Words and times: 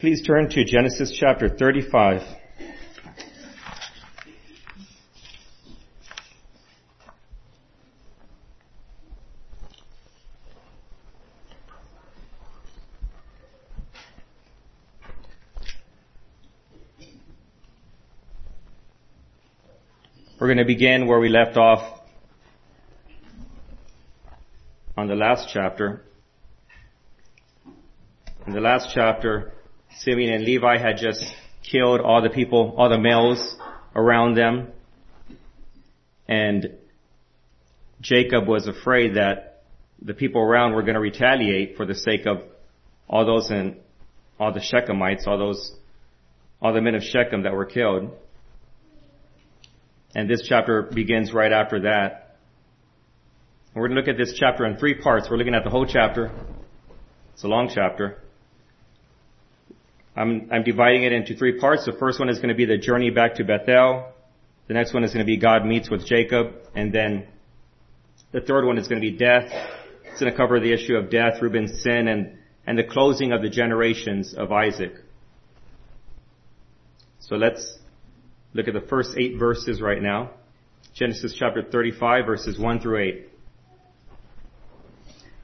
Please 0.00 0.22
turn 0.22 0.48
to 0.48 0.64
Genesis 0.64 1.14
chapter 1.14 1.50
35. 1.50 2.22
We're 20.40 20.46
going 20.46 20.56
to 20.56 20.64
begin 20.64 21.06
where 21.06 21.20
we 21.20 21.28
left 21.28 21.58
off 21.58 22.00
on 24.96 25.08
the 25.08 25.14
last 25.14 25.50
chapter. 25.52 26.06
In 28.46 28.54
the 28.54 28.60
last 28.60 28.88
chapter, 28.94 29.52
Simeon 29.98 30.32
and 30.32 30.44
Levi 30.44 30.78
had 30.78 30.96
just 30.96 31.24
killed 31.62 32.00
all 32.00 32.22
the 32.22 32.30
people, 32.30 32.74
all 32.76 32.88
the 32.88 32.98
males 32.98 33.56
around 33.94 34.36
them. 34.36 34.68
And 36.28 36.76
Jacob 38.00 38.46
was 38.46 38.66
afraid 38.66 39.16
that 39.16 39.64
the 40.00 40.14
people 40.14 40.40
around 40.40 40.72
were 40.74 40.82
going 40.82 40.94
to 40.94 41.00
retaliate 41.00 41.76
for 41.76 41.84
the 41.84 41.94
sake 41.94 42.26
of 42.26 42.42
all 43.08 43.26
those 43.26 43.50
and 43.50 43.76
all 44.38 44.52
the 44.52 44.60
Shechemites, 44.60 45.26
all 45.26 45.36
those, 45.36 45.74
all 46.62 46.72
the 46.72 46.80
men 46.80 46.94
of 46.94 47.02
Shechem 47.02 47.42
that 47.42 47.52
were 47.52 47.66
killed. 47.66 48.10
And 50.14 50.28
this 50.28 50.42
chapter 50.48 50.82
begins 50.82 51.32
right 51.32 51.52
after 51.52 51.80
that. 51.80 52.38
We're 53.74 53.88
going 53.88 53.96
to 53.96 54.00
look 54.00 54.08
at 54.08 54.16
this 54.16 54.36
chapter 54.38 54.64
in 54.64 54.76
three 54.76 54.94
parts. 54.94 55.28
We're 55.30 55.36
looking 55.36 55.54
at 55.54 55.62
the 55.64 55.70
whole 55.70 55.86
chapter. 55.86 56.32
It's 57.34 57.44
a 57.44 57.48
long 57.48 57.70
chapter. 57.72 58.18
I'm, 60.16 60.48
I'm 60.52 60.64
dividing 60.64 61.04
it 61.04 61.12
into 61.12 61.36
three 61.36 61.58
parts. 61.58 61.84
The 61.84 61.92
first 61.92 62.18
one 62.18 62.28
is 62.28 62.38
going 62.38 62.48
to 62.48 62.54
be 62.54 62.64
the 62.64 62.78
journey 62.78 63.10
back 63.10 63.36
to 63.36 63.44
Bethel. 63.44 64.12
The 64.68 64.74
next 64.74 64.92
one 64.92 65.04
is 65.04 65.12
going 65.12 65.24
to 65.24 65.26
be 65.26 65.36
God 65.36 65.64
meets 65.64 65.90
with 65.90 66.06
Jacob. 66.06 66.54
And 66.74 66.92
then 66.92 67.26
the 68.32 68.40
third 68.40 68.64
one 68.64 68.78
is 68.78 68.88
going 68.88 69.00
to 69.00 69.10
be 69.10 69.16
death. 69.16 69.50
It's 70.04 70.20
going 70.20 70.32
to 70.32 70.36
cover 70.36 70.60
the 70.60 70.72
issue 70.72 70.96
of 70.96 71.10
death, 71.10 71.40
Reuben's 71.40 71.82
sin, 71.82 72.08
and, 72.08 72.38
and 72.66 72.78
the 72.78 72.84
closing 72.84 73.32
of 73.32 73.42
the 73.42 73.48
generations 73.48 74.34
of 74.34 74.52
Isaac. 74.52 74.92
So 77.20 77.36
let's 77.36 77.78
look 78.54 78.66
at 78.66 78.74
the 78.74 78.86
first 78.88 79.16
eight 79.16 79.38
verses 79.38 79.80
right 79.80 80.02
now. 80.02 80.30
Genesis 80.94 81.34
chapter 81.38 81.62
35 81.62 82.26
verses 82.26 82.58
1 82.58 82.80
through 82.80 82.98
8. 82.98 83.28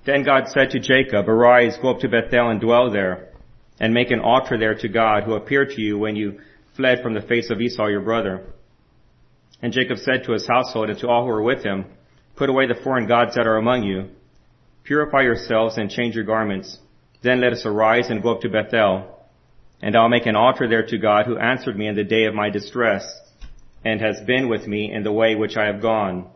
Then 0.04 0.24
God 0.24 0.48
said 0.48 0.70
to 0.70 0.80
Jacob, 0.80 1.28
Arise, 1.28 1.76
go 1.80 1.90
up 1.90 2.00
to 2.00 2.08
Bethel 2.08 2.50
and 2.50 2.60
dwell 2.60 2.90
there, 2.90 3.30
and 3.78 3.92
make 3.92 4.10
an 4.10 4.20
altar 4.20 4.58
there 4.58 4.74
to 4.74 4.88
God 4.88 5.24
who 5.24 5.34
appeared 5.34 5.70
to 5.70 5.80
you 5.80 5.98
when 5.98 6.16
you 6.16 6.40
fled 6.76 7.02
from 7.02 7.14
the 7.14 7.20
face 7.20 7.50
of 7.50 7.60
Esau 7.60 7.86
your 7.86 8.00
brother. 8.00 8.44
And 9.62 9.72
Jacob 9.72 9.98
said 9.98 10.24
to 10.24 10.32
his 10.32 10.46
household 10.46 10.90
and 10.90 10.98
to 11.00 11.08
all 11.08 11.22
who 11.22 11.28
were 11.28 11.42
with 11.42 11.64
him, 11.64 11.86
Put 12.36 12.50
away 12.50 12.66
the 12.66 12.80
foreign 12.82 13.08
gods 13.08 13.34
that 13.34 13.46
are 13.46 13.56
among 13.56 13.84
you. 13.84 14.10
Purify 14.84 15.22
yourselves 15.22 15.78
and 15.78 15.90
change 15.90 16.14
your 16.14 16.24
garments. 16.24 16.78
Then 17.22 17.40
let 17.40 17.52
us 17.52 17.64
arise 17.64 18.08
and 18.10 18.22
go 18.22 18.34
up 18.34 18.42
to 18.42 18.50
Bethel. 18.50 19.18
And 19.80 19.96
I'll 19.96 20.08
make 20.08 20.26
an 20.26 20.36
altar 20.36 20.68
there 20.68 20.86
to 20.86 20.98
God 20.98 21.26
who 21.26 21.38
answered 21.38 21.76
me 21.76 21.86
in 21.88 21.96
the 21.96 22.04
day 22.04 22.24
of 22.26 22.34
my 22.34 22.50
distress 22.50 23.04
and 23.84 24.00
has 24.00 24.20
been 24.26 24.48
with 24.48 24.66
me 24.66 24.92
in 24.92 25.02
the 25.02 25.12
way 25.12 25.34
which 25.34 25.56
I 25.56 25.66
have 25.66 25.80
gone. 25.80 26.28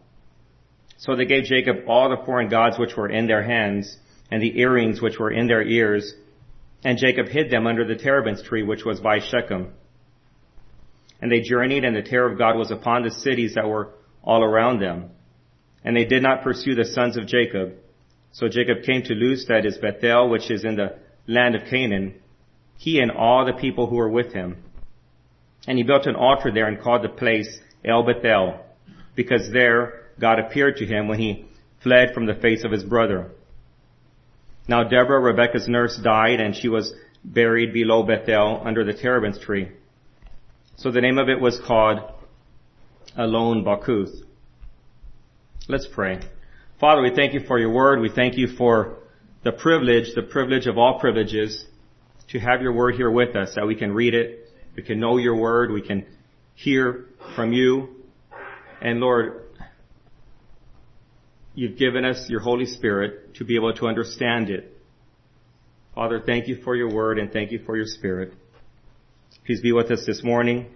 So 0.98 1.16
they 1.16 1.24
gave 1.24 1.44
Jacob 1.44 1.84
all 1.86 2.10
the 2.10 2.24
foreign 2.24 2.48
gods 2.48 2.78
which 2.78 2.96
were 2.96 3.08
in 3.08 3.26
their 3.26 3.42
hands 3.42 3.96
and 4.30 4.42
the 4.42 4.58
earrings 4.58 5.00
which 5.00 5.18
were 5.18 5.30
in 5.30 5.46
their 5.46 5.62
ears. 5.62 6.14
And 6.82 6.98
Jacob 6.98 7.28
hid 7.28 7.50
them 7.50 7.66
under 7.66 7.86
the 7.86 7.96
terebinth 7.96 8.44
tree 8.44 8.62
which 8.62 8.84
was 8.84 9.00
by 9.00 9.18
Shechem. 9.20 9.72
And 11.20 11.30
they 11.30 11.40
journeyed 11.40 11.84
and 11.84 11.94
the 11.94 12.02
terror 12.02 12.30
of 12.30 12.38
God 12.38 12.56
was 12.56 12.70
upon 12.70 13.02
the 13.02 13.10
cities 13.10 13.54
that 13.54 13.68
were 13.68 13.90
all 14.22 14.42
around 14.42 14.80
them. 14.80 15.10
And 15.84 15.96
they 15.96 16.04
did 16.04 16.22
not 16.22 16.42
pursue 16.42 16.74
the 16.74 16.84
sons 16.84 17.16
of 17.16 17.26
Jacob. 17.26 17.74
So 18.32 18.48
Jacob 18.48 18.84
came 18.84 19.02
to 19.02 19.14
Luz, 19.14 19.46
that 19.48 19.66
is 19.66 19.78
Bethel, 19.78 20.28
which 20.28 20.50
is 20.50 20.64
in 20.64 20.76
the 20.76 20.96
land 21.26 21.54
of 21.54 21.68
Canaan, 21.68 22.14
he 22.76 23.00
and 23.00 23.10
all 23.10 23.44
the 23.44 23.52
people 23.52 23.86
who 23.86 23.96
were 23.96 24.08
with 24.08 24.32
him. 24.32 24.56
And 25.66 25.76
he 25.76 25.84
built 25.84 26.06
an 26.06 26.16
altar 26.16 26.50
there 26.52 26.66
and 26.66 26.80
called 26.80 27.02
the 27.02 27.08
place 27.08 27.58
El 27.84 28.04
Bethel, 28.04 28.60
because 29.14 29.50
there 29.52 30.06
God 30.18 30.38
appeared 30.38 30.76
to 30.76 30.86
him 30.86 31.08
when 31.08 31.18
he 31.18 31.46
fled 31.82 32.14
from 32.14 32.26
the 32.26 32.34
face 32.34 32.64
of 32.64 32.72
his 32.72 32.84
brother. 32.84 33.30
Now 34.68 34.84
Deborah, 34.84 35.20
Rebekah's 35.20 35.68
nurse, 35.68 35.98
died 36.02 36.40
and 36.40 36.54
she 36.54 36.68
was 36.68 36.92
buried 37.24 37.72
below 37.72 38.02
Bethel 38.02 38.62
under 38.64 38.84
the 38.84 38.92
terebinth 38.92 39.40
tree. 39.40 39.70
So 40.76 40.90
the 40.90 41.00
name 41.00 41.18
of 41.18 41.28
it 41.28 41.40
was 41.40 41.60
called 41.66 42.00
Allon 43.16 43.64
Bachuth. 43.64 44.22
Let's 45.68 45.86
pray. 45.86 46.20
Father, 46.80 47.02
we 47.02 47.14
thank 47.14 47.34
you 47.34 47.40
for 47.40 47.58
your 47.58 47.72
word. 47.72 48.00
We 48.00 48.08
thank 48.08 48.38
you 48.38 48.56
for 48.56 48.96
the 49.44 49.52
privilege, 49.52 50.14
the 50.14 50.22
privilege 50.22 50.66
of 50.66 50.78
all 50.78 50.98
privileges 50.98 51.66
to 52.28 52.38
have 52.38 52.62
your 52.62 52.72
word 52.72 52.94
here 52.94 53.10
with 53.10 53.36
us, 53.36 53.54
that 53.56 53.66
we 53.66 53.74
can 53.74 53.92
read 53.92 54.14
it, 54.14 54.48
we 54.76 54.82
can 54.82 55.00
know 55.00 55.16
your 55.16 55.36
word, 55.36 55.70
we 55.70 55.82
can 55.82 56.06
hear 56.54 57.06
from 57.34 57.52
you. 57.52 57.88
And 58.80 59.00
Lord, 59.00 59.42
you've 61.60 61.76
given 61.76 62.06
us 62.06 62.24
your 62.30 62.40
Holy 62.40 62.64
Spirit 62.64 63.34
to 63.34 63.44
be 63.44 63.54
able 63.54 63.74
to 63.74 63.86
understand 63.86 64.48
it. 64.48 64.78
Father, 65.94 66.22
thank 66.24 66.48
you 66.48 66.62
for 66.64 66.74
your 66.74 66.90
word 66.90 67.18
and 67.18 67.30
thank 67.30 67.52
you 67.52 67.60
for 67.66 67.76
your 67.76 67.84
spirit. 67.84 68.32
Please 69.44 69.60
be 69.60 69.70
with 69.70 69.90
us 69.90 70.02
this 70.06 70.24
morning. 70.24 70.68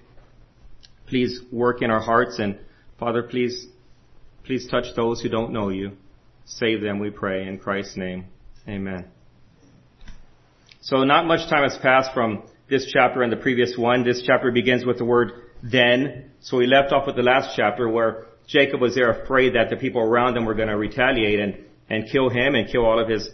Please 1.06 1.40
work 1.50 1.80
in 1.80 1.90
our 1.90 2.02
hearts 2.02 2.38
and 2.38 2.58
Father, 2.98 3.22
please, 3.22 3.66
please 4.44 4.68
touch 4.70 4.84
those 4.94 5.22
who 5.22 5.30
don't 5.30 5.54
know 5.54 5.70
you. 5.70 5.92
Save 6.44 6.82
them, 6.82 6.98
we 6.98 7.08
pray, 7.08 7.48
in 7.48 7.58
Christ's 7.58 7.96
name. 7.96 8.26
Amen. 8.68 9.06
So 10.82 11.04
not 11.04 11.26
much 11.26 11.48
time 11.48 11.62
has 11.62 11.78
passed 11.80 12.12
from 12.12 12.42
this 12.68 12.90
chapter 12.92 13.22
and 13.22 13.32
the 13.32 13.38
previous 13.38 13.74
one. 13.78 14.04
This 14.04 14.22
chapter 14.26 14.52
begins 14.52 14.84
with 14.84 14.98
the 14.98 15.06
word 15.06 15.32
then. 15.62 16.32
So 16.40 16.58
we 16.58 16.66
left 16.66 16.92
off 16.92 17.06
with 17.06 17.16
the 17.16 17.22
last 17.22 17.56
chapter 17.56 17.88
where 17.88 18.26
Jacob 18.46 18.80
was 18.80 18.94
there 18.94 19.10
afraid 19.10 19.54
that 19.54 19.70
the 19.70 19.76
people 19.76 20.00
around 20.00 20.36
him 20.36 20.44
were 20.44 20.54
going 20.54 20.68
to 20.68 20.76
retaliate 20.76 21.40
and, 21.40 21.58
and 21.88 22.10
kill 22.10 22.28
him 22.28 22.54
and 22.54 22.70
kill 22.70 22.84
all 22.84 22.98
of 22.98 23.08
his, 23.08 23.28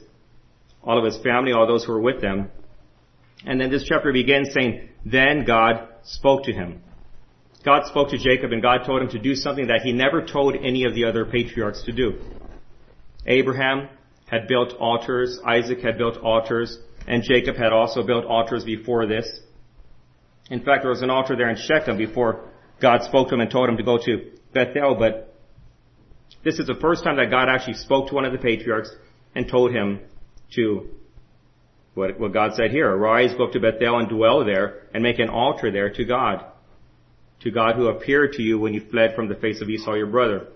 all 0.82 0.98
of 0.98 1.04
his 1.04 1.22
family, 1.22 1.52
all 1.52 1.66
those 1.66 1.84
who 1.84 1.92
were 1.92 2.00
with 2.00 2.20
them. 2.20 2.50
And 3.44 3.60
then 3.60 3.70
this 3.70 3.84
chapter 3.84 4.12
begins 4.12 4.52
saying, 4.52 4.88
then 5.04 5.44
God 5.44 5.88
spoke 6.02 6.44
to 6.44 6.52
him. 6.52 6.82
God 7.64 7.86
spoke 7.86 8.10
to 8.10 8.18
Jacob 8.18 8.52
and 8.52 8.62
God 8.62 8.84
told 8.86 9.02
him 9.02 9.08
to 9.10 9.18
do 9.18 9.34
something 9.34 9.66
that 9.66 9.82
he 9.82 9.92
never 9.92 10.24
told 10.24 10.54
any 10.56 10.84
of 10.84 10.94
the 10.94 11.04
other 11.04 11.24
patriarchs 11.24 11.82
to 11.84 11.92
do. 11.92 12.18
Abraham 13.26 13.88
had 14.30 14.46
built 14.46 14.74
altars, 14.78 15.38
Isaac 15.44 15.80
had 15.80 15.98
built 15.98 16.16
altars, 16.18 16.78
and 17.06 17.22
Jacob 17.22 17.56
had 17.56 17.72
also 17.72 18.02
built 18.02 18.24
altars 18.24 18.64
before 18.64 19.06
this. 19.06 19.40
In 20.50 20.62
fact, 20.64 20.82
there 20.82 20.90
was 20.90 21.02
an 21.02 21.10
altar 21.10 21.36
there 21.36 21.50
in 21.50 21.56
Shechem 21.56 21.98
before 21.98 22.48
God 22.80 23.02
spoke 23.02 23.28
to 23.28 23.34
him 23.34 23.40
and 23.40 23.50
told 23.50 23.68
him 23.68 23.76
to 23.76 23.82
go 23.82 23.98
to 23.98 24.30
Bethel, 24.52 24.96
but 24.98 25.34
this 26.44 26.58
is 26.58 26.66
the 26.66 26.74
first 26.80 27.04
time 27.04 27.16
that 27.16 27.30
God 27.30 27.48
actually 27.48 27.74
spoke 27.74 28.08
to 28.08 28.14
one 28.14 28.24
of 28.24 28.32
the 28.32 28.38
patriarchs 28.38 28.90
and 29.34 29.48
told 29.48 29.72
him 29.72 30.00
to, 30.54 30.88
what, 31.94 32.18
what 32.18 32.32
God 32.32 32.54
said 32.54 32.70
here, 32.70 32.90
arise, 32.90 33.34
go 33.36 33.46
up 33.46 33.52
to 33.52 33.60
Bethel 33.60 33.98
and 33.98 34.08
dwell 34.08 34.44
there 34.44 34.86
and 34.94 35.02
make 35.02 35.18
an 35.18 35.28
altar 35.28 35.70
there 35.70 35.90
to 35.90 36.04
God. 36.04 36.44
To 37.42 37.50
God 37.50 37.76
who 37.76 37.88
appeared 37.88 38.34
to 38.34 38.42
you 38.42 38.58
when 38.58 38.74
you 38.74 38.82
fled 38.90 39.14
from 39.14 39.28
the 39.28 39.34
face 39.34 39.60
of 39.60 39.68
Esau 39.68 39.94
your 39.94 40.06
brother. 40.06 40.48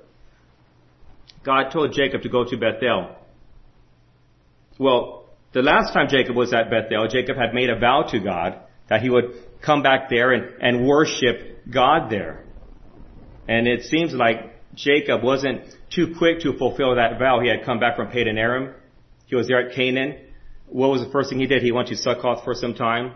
God 1.44 1.71
told 1.71 1.93
Jacob 1.93 2.22
to 2.22 2.28
go 2.28 2.44
to 2.44 2.56
Bethel. 2.56 3.16
Well, 4.78 5.27
the 5.53 5.62
last 5.62 5.93
time 5.93 6.09
Jacob 6.09 6.34
was 6.34 6.53
at 6.53 6.71
Bethel, 6.71 7.09
Jacob 7.09 7.37
had 7.37 7.54
made 7.54 7.71
a 7.71 7.78
vow 7.78 8.03
to 8.10 8.19
God 8.19 8.60
that 8.88 9.03
he 9.03 9.10
would 9.10 9.34
come 9.63 9.83
back 9.83 10.09
there 10.10 10.33
and, 10.33 10.60
and 10.60 10.86
worship 10.86 11.65
God 11.71 12.10
there. 12.10 12.45
And 13.48 13.66
it 13.66 13.84
seems 13.84 14.12
like 14.12 14.74
Jacob 14.74 15.22
wasn't 15.22 15.62
too 15.91 16.14
quick 16.18 16.41
to 16.41 16.56
fulfill 16.56 16.96
that 16.96 17.18
vow. 17.18 17.41
He 17.41 17.48
had 17.48 17.64
come 17.64 17.78
back 17.78 17.96
from 17.96 18.08
Padan 18.08 18.38
Aram. 18.38 18.74
He 19.26 19.36
was 19.36 19.48
there 19.48 19.68
at 19.68 19.74
Canaan. 19.74 20.16
What 20.66 20.91
was 20.91 21.04
the 21.04 21.10
first 21.10 21.30
thing 21.30 21.38
he 21.38 21.46
did? 21.46 21.62
He 21.62 21.72
went 21.72 21.88
to 21.88 21.96
Succoth 21.96 22.44
for 22.44 22.54
some 22.54 22.74
time. 22.74 23.14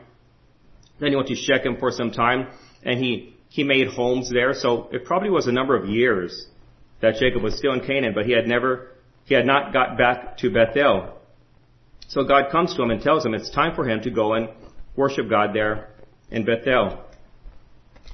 Then 1.01 1.11
he 1.11 1.17
went 1.17 1.29
to 1.29 1.35
Shechem 1.35 1.79
for 1.79 1.91
some 1.91 2.11
time. 2.11 2.49
And 2.85 3.03
he, 3.03 3.35
he 3.49 3.65
made 3.65 3.89
homes 3.89 4.31
there. 4.31 4.55
So 4.55 4.89
it 4.93 5.05
probably 5.05 5.31
was 5.31 5.47
a 5.47 5.53
number 5.53 5.77
of 5.77 5.89
years 5.89 6.47
that 7.01 7.17
Jacob 7.17 7.43
was 7.43 7.57
still 7.57 7.73
in 7.73 7.81
Canaan, 7.81 8.13
but 8.15 8.27
he 8.27 8.33
had 8.33 8.47
never, 8.47 8.93
he 9.25 9.35
had 9.35 9.47
not 9.47 9.73
got 9.73 9.97
back 9.97 10.39
to 10.39 10.51
Bethel. 10.51 11.15
So 12.09 12.25
God 12.25 12.51
comes 12.51 12.75
to 12.75 12.83
him 12.83 12.91
and 12.91 13.03
tells 13.03 13.25
him 13.25 13.35
it's 13.35 13.51
time 13.51 13.75
for 13.75 13.89
him 13.89 14.03
to 14.03 14.11
go 14.11 14.35
and 14.35 14.49
worship 14.97 15.29
God 15.29 15.51
there 15.55 15.91
in 16.31 16.45
Bethel. 16.45 17.05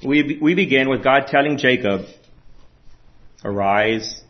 We, 0.04 0.38
we 0.40 0.54
begin 0.54 0.88
with 0.88 1.02
God 1.02 1.28
telling 1.28 1.56
Jacob, 1.56 2.02
arise, 3.42 4.22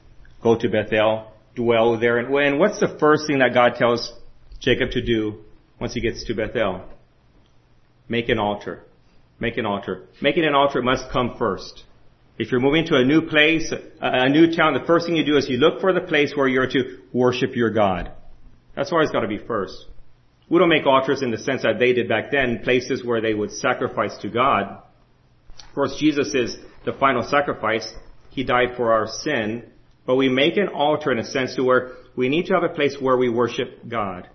go 0.42 0.56
to 0.56 0.68
Bethel, 0.68 1.32
dwell 1.56 1.98
there. 1.98 2.18
And, 2.18 2.58
what's 2.58 2.78
the 2.78 2.96
first 3.00 3.26
thing 3.26 3.40
that 3.40 3.54
God 3.54 3.74
tells 3.76 4.12
Jacob 4.60 4.90
to 4.92 5.02
do 5.02 5.40
once 5.80 5.94
he 5.94 6.00
gets 6.00 6.24
to 6.24 6.34
Bethel? 6.34 6.82
make 8.08 8.28
an 8.28 8.38
altar. 8.38 8.84
Make 9.40 9.56
an 9.56 9.66
altar. 9.66 10.04
Making 10.20 10.44
an 10.44 10.54
altar 10.54 10.82
must 10.82 11.10
come 11.10 11.36
first. 11.38 11.84
If 12.38 12.50
you're 12.50 12.60
moving 12.60 12.86
to 12.86 12.96
a 12.96 13.04
new 13.04 13.22
place, 13.22 13.72
a 14.00 14.28
new 14.28 14.54
town, 14.54 14.74
the 14.74 14.86
first 14.86 15.06
thing 15.06 15.16
you 15.16 15.24
do 15.24 15.36
is 15.36 15.48
you 15.48 15.58
look 15.58 15.80
for 15.80 15.92
the 15.92 16.00
place 16.00 16.32
where 16.34 16.48
you're 16.48 16.66
to 16.68 16.98
worship 17.12 17.54
your 17.54 17.70
God. 17.70 18.12
That's 18.74 18.92
always 18.92 19.10
got 19.10 19.20
to 19.20 19.28
be 19.28 19.38
first. 19.38 19.86
We 20.48 20.58
don't 20.58 20.68
make 20.68 20.84
altars 20.86 21.22
in 21.22 21.30
the 21.30 21.38
sense 21.38 21.62
that 21.62 21.78
they 21.78 21.92
did 21.92 22.08
back 22.08 22.30
then, 22.30 22.60
places 22.64 23.04
where 23.04 23.20
they 23.20 23.34
would 23.34 23.52
sacrifice 23.52 24.16
to 24.18 24.28
God. 24.28 24.82
Of 25.58 25.74
course, 25.74 25.96
Jesus 25.98 26.34
is 26.34 26.56
the 26.84 26.92
final 26.92 27.22
sacrifice. 27.22 27.92
He 28.30 28.44
died 28.44 28.76
for 28.76 28.92
our 28.92 29.06
sin. 29.06 29.64
But 30.06 30.16
we 30.16 30.28
make 30.28 30.56
an 30.56 30.68
altar 30.68 31.12
in 31.12 31.18
a 31.18 31.24
sense 31.24 31.56
to 31.56 31.64
where 31.64 31.92
we 32.16 32.28
need 32.28 32.46
to 32.46 32.54
have 32.54 32.62
a 32.62 32.74
place 32.74 32.96
where 33.00 33.16
we 33.16 33.28
worship 33.28 33.88
God. 33.88 34.28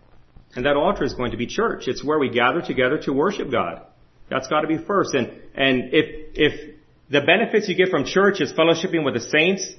And 0.56 0.66
that 0.66 0.76
altar 0.76 1.04
is 1.04 1.14
going 1.14 1.32
to 1.32 1.38
be 1.38 1.46
church. 1.46 1.88
It's 1.88 2.04
where 2.04 2.18
we 2.18 2.30
gather 2.30 2.62
together 2.62 2.98
to 3.04 3.14
worship 3.14 3.52
God. 3.52 3.84
That's 4.30 4.48
got 4.48 4.62
to 4.62 4.68
be 4.68 4.78
first. 4.78 5.14
And, 5.14 5.28
and 5.54 5.94
if, 5.94 6.06
if 6.34 6.76
the 7.10 7.22
benefits 7.22 7.70
you 7.70 7.76
get 7.76 7.90
from 7.90 8.06
church 8.06 8.42
is 8.42 8.52
fellowshipping 8.54 9.04
with 9.04 9.14
the 9.14 9.22
saints, 9.22 9.72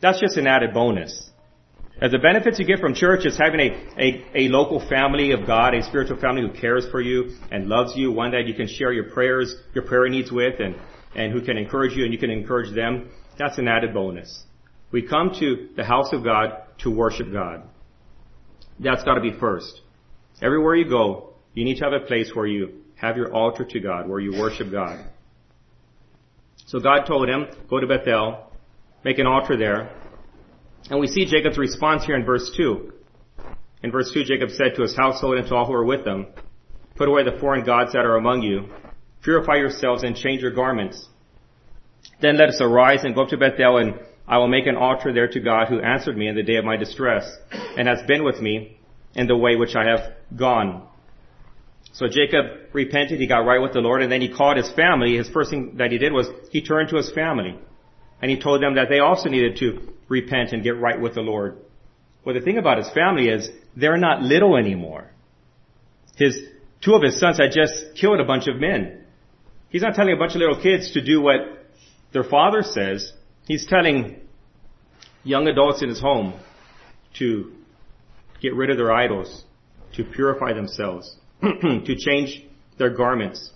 that's 0.00 0.20
just 0.20 0.36
an 0.36 0.46
added 0.46 0.74
bonus. 0.74 1.30
As 2.00 2.10
the 2.10 2.18
benefits 2.18 2.58
you 2.58 2.66
get 2.66 2.80
from 2.80 2.94
church 2.94 3.24
is 3.26 3.38
having 3.38 3.60
a, 3.60 3.70
a, 3.98 4.24
a 4.34 4.48
local 4.48 4.86
family 4.88 5.32
of 5.32 5.46
God, 5.46 5.74
a 5.74 5.82
spiritual 5.84 6.18
family 6.18 6.42
who 6.42 6.52
cares 6.52 6.84
for 6.90 7.00
you 7.00 7.36
and 7.50 7.68
loves 7.68 7.92
you, 7.94 8.10
one 8.10 8.32
that 8.32 8.46
you 8.46 8.54
can 8.54 8.66
share 8.66 8.92
your 8.92 9.10
prayers, 9.10 9.54
your 9.74 9.84
prayer 9.84 10.08
needs 10.08 10.32
with, 10.32 10.58
and, 10.58 10.74
and 11.14 11.32
who 11.32 11.40
can 11.42 11.56
encourage 11.56 11.92
you 11.92 12.04
and 12.04 12.12
you 12.12 12.18
can 12.18 12.30
encourage 12.30 12.74
them. 12.74 13.10
That's 13.38 13.58
an 13.58 13.68
added 13.68 13.94
bonus. 13.94 14.44
We 14.90 15.02
come 15.02 15.32
to 15.38 15.68
the 15.76 15.84
house 15.84 16.12
of 16.12 16.24
God 16.24 16.50
to 16.78 16.90
worship 16.90 17.32
God. 17.32 17.62
That's 18.80 19.04
got 19.04 19.14
to 19.14 19.20
be 19.20 19.32
first. 19.38 19.80
Everywhere 20.40 20.74
you 20.74 20.88
go, 20.88 21.34
you 21.54 21.64
need 21.64 21.76
to 21.78 21.84
have 21.84 21.92
a 21.92 22.04
place 22.04 22.32
where 22.34 22.46
you 22.46 22.82
have 22.96 23.16
your 23.16 23.32
altar 23.32 23.64
to 23.64 23.80
God, 23.80 24.08
where 24.08 24.20
you 24.20 24.38
worship 24.38 24.70
God. 24.70 25.04
So 26.66 26.80
God 26.80 27.04
told 27.04 27.28
him, 27.28 27.46
go 27.68 27.80
to 27.80 27.86
Bethel, 27.86 28.50
make 29.04 29.18
an 29.18 29.26
altar 29.26 29.56
there. 29.56 29.90
And 30.90 31.00
we 31.00 31.06
see 31.06 31.24
Jacob's 31.24 31.58
response 31.58 32.04
here 32.04 32.16
in 32.16 32.24
verse 32.24 32.50
2. 32.56 32.92
In 33.82 33.90
verse 33.90 34.10
2, 34.12 34.24
Jacob 34.24 34.50
said 34.50 34.74
to 34.76 34.82
his 34.82 34.96
household 34.96 35.38
and 35.38 35.46
to 35.48 35.54
all 35.54 35.66
who 35.66 35.72
were 35.72 35.84
with 35.84 36.04
them, 36.04 36.26
Put 36.96 37.08
away 37.08 37.24
the 37.24 37.38
foreign 37.40 37.64
gods 37.64 37.92
that 37.92 38.04
are 38.04 38.16
among 38.16 38.42
you. 38.42 38.68
Purify 39.22 39.56
yourselves 39.56 40.02
and 40.02 40.16
change 40.16 40.42
your 40.42 40.50
garments. 40.50 41.08
Then 42.20 42.36
let 42.36 42.48
us 42.48 42.60
arise 42.60 43.04
and 43.04 43.14
go 43.14 43.22
up 43.22 43.28
to 43.30 43.36
Bethel 43.36 43.78
and 43.78 43.98
I 44.26 44.38
will 44.38 44.48
make 44.48 44.66
an 44.66 44.76
altar 44.76 45.12
there 45.12 45.28
to 45.28 45.40
God 45.40 45.68
who 45.68 45.80
answered 45.80 46.16
me 46.16 46.28
in 46.28 46.36
the 46.36 46.42
day 46.42 46.56
of 46.56 46.64
my 46.64 46.76
distress 46.76 47.24
and 47.76 47.88
has 47.88 48.02
been 48.06 48.24
with 48.24 48.40
me 48.40 48.78
in 49.14 49.26
the 49.26 49.36
way 49.36 49.56
which 49.56 49.74
I 49.74 49.84
have 49.84 50.12
gone. 50.36 50.86
So 51.92 52.06
Jacob 52.08 52.46
repented, 52.72 53.20
he 53.20 53.26
got 53.26 53.40
right 53.40 53.60
with 53.60 53.72
the 53.72 53.80
Lord, 53.80 54.02
and 54.02 54.10
then 54.10 54.20
he 54.20 54.32
called 54.32 54.56
his 54.56 54.70
family. 54.72 55.16
His 55.16 55.28
first 55.28 55.50
thing 55.50 55.74
that 55.76 55.92
he 55.92 55.98
did 55.98 56.12
was 56.12 56.28
he 56.50 56.62
turned 56.62 56.88
to 56.90 56.96
his 56.96 57.10
family. 57.10 57.58
And 58.22 58.30
he 58.30 58.40
told 58.40 58.62
them 58.62 58.76
that 58.76 58.88
they 58.88 59.00
also 59.00 59.28
needed 59.28 59.56
to 59.58 59.92
repent 60.08 60.52
and 60.52 60.62
get 60.62 60.78
right 60.78 60.98
with 60.98 61.14
the 61.14 61.20
Lord. 61.20 61.58
Well, 62.24 62.34
the 62.34 62.40
thing 62.40 62.56
about 62.56 62.78
his 62.78 62.88
family 62.90 63.28
is 63.28 63.50
they're 63.76 63.96
not 63.96 64.22
little 64.22 64.56
anymore. 64.56 65.10
His, 66.16 66.38
two 66.84 66.94
of 66.94 67.02
his 67.02 67.18
sons 67.18 67.38
had 67.38 67.50
just 67.52 67.96
killed 67.96 68.20
a 68.20 68.24
bunch 68.24 68.46
of 68.46 68.56
men. 68.56 69.04
He's 69.70 69.82
not 69.82 69.94
telling 69.94 70.14
a 70.14 70.18
bunch 70.18 70.34
of 70.34 70.38
little 70.38 70.62
kids 70.62 70.92
to 70.92 71.04
do 71.04 71.20
what 71.20 71.40
their 72.12 72.22
father 72.22 72.62
says. 72.62 73.12
He's 73.46 73.66
telling 73.66 74.20
young 75.24 75.48
adults 75.48 75.82
in 75.82 75.88
his 75.88 76.00
home 76.00 76.38
to 77.18 77.52
get 78.40 78.54
rid 78.54 78.70
of 78.70 78.76
their 78.76 78.92
idols, 78.92 79.44
to 79.94 80.04
purify 80.04 80.52
themselves, 80.52 81.16
to 81.42 81.96
change 81.96 82.44
their 82.78 82.90
garments. 82.90 83.50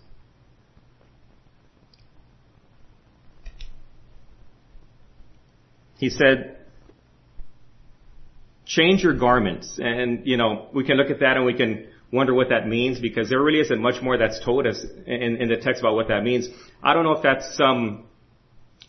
He 5.99 6.11
said, 6.11 6.57
change 8.67 9.03
your 9.03 9.15
garments. 9.15 9.79
And, 9.83 10.27
you 10.27 10.37
know, 10.37 10.69
we 10.75 10.85
can 10.85 10.97
look 10.97 11.11
at 11.11 11.21
that 11.21 11.37
and 11.37 11.47
we 11.47 11.55
can 11.55 11.87
wonder 12.13 12.35
what 12.35 12.51
that 12.51 12.67
means 12.67 13.01
because 13.01 13.29
there 13.29 13.43
really 13.43 13.61
isn't 13.61 13.81
much 13.81 14.03
more 14.03 14.19
that's 14.19 14.45
told 14.45 14.67
us 14.67 14.85
in, 15.07 15.37
in 15.37 15.49
the 15.49 15.57
text 15.57 15.81
about 15.81 15.95
what 15.95 16.09
that 16.09 16.23
means. 16.23 16.49
I 16.83 16.95
don't 16.95 17.05
know 17.05 17.13
if 17.13 17.23
that's 17.23 17.57
some 17.57 18.05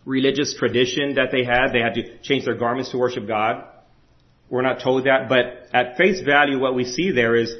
religious 0.05 0.55
tradition 0.55 1.15
that 1.15 1.29
they 1.31 1.43
had. 1.43 1.71
They 1.73 1.81
had 1.81 1.93
to 1.95 2.17
change 2.19 2.45
their 2.45 2.55
garments 2.55 2.91
to 2.91 2.97
worship 2.97 3.27
God. 3.27 3.63
We're 4.49 4.61
not 4.61 4.81
told 4.81 5.05
that, 5.05 5.27
but 5.27 5.67
at 5.73 5.97
face 5.97 6.21
value, 6.21 6.59
what 6.59 6.73
we 6.73 6.85
see 6.85 7.11
there 7.11 7.35
is 7.35 7.53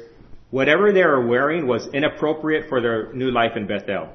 whatever 0.50 0.92
they 0.92 1.04
were 1.04 1.26
wearing 1.26 1.66
was 1.66 1.86
inappropriate 1.92 2.68
for 2.70 2.80
their 2.80 3.12
new 3.12 3.30
life 3.30 3.52
in 3.56 3.66
Bethel. 3.66 4.10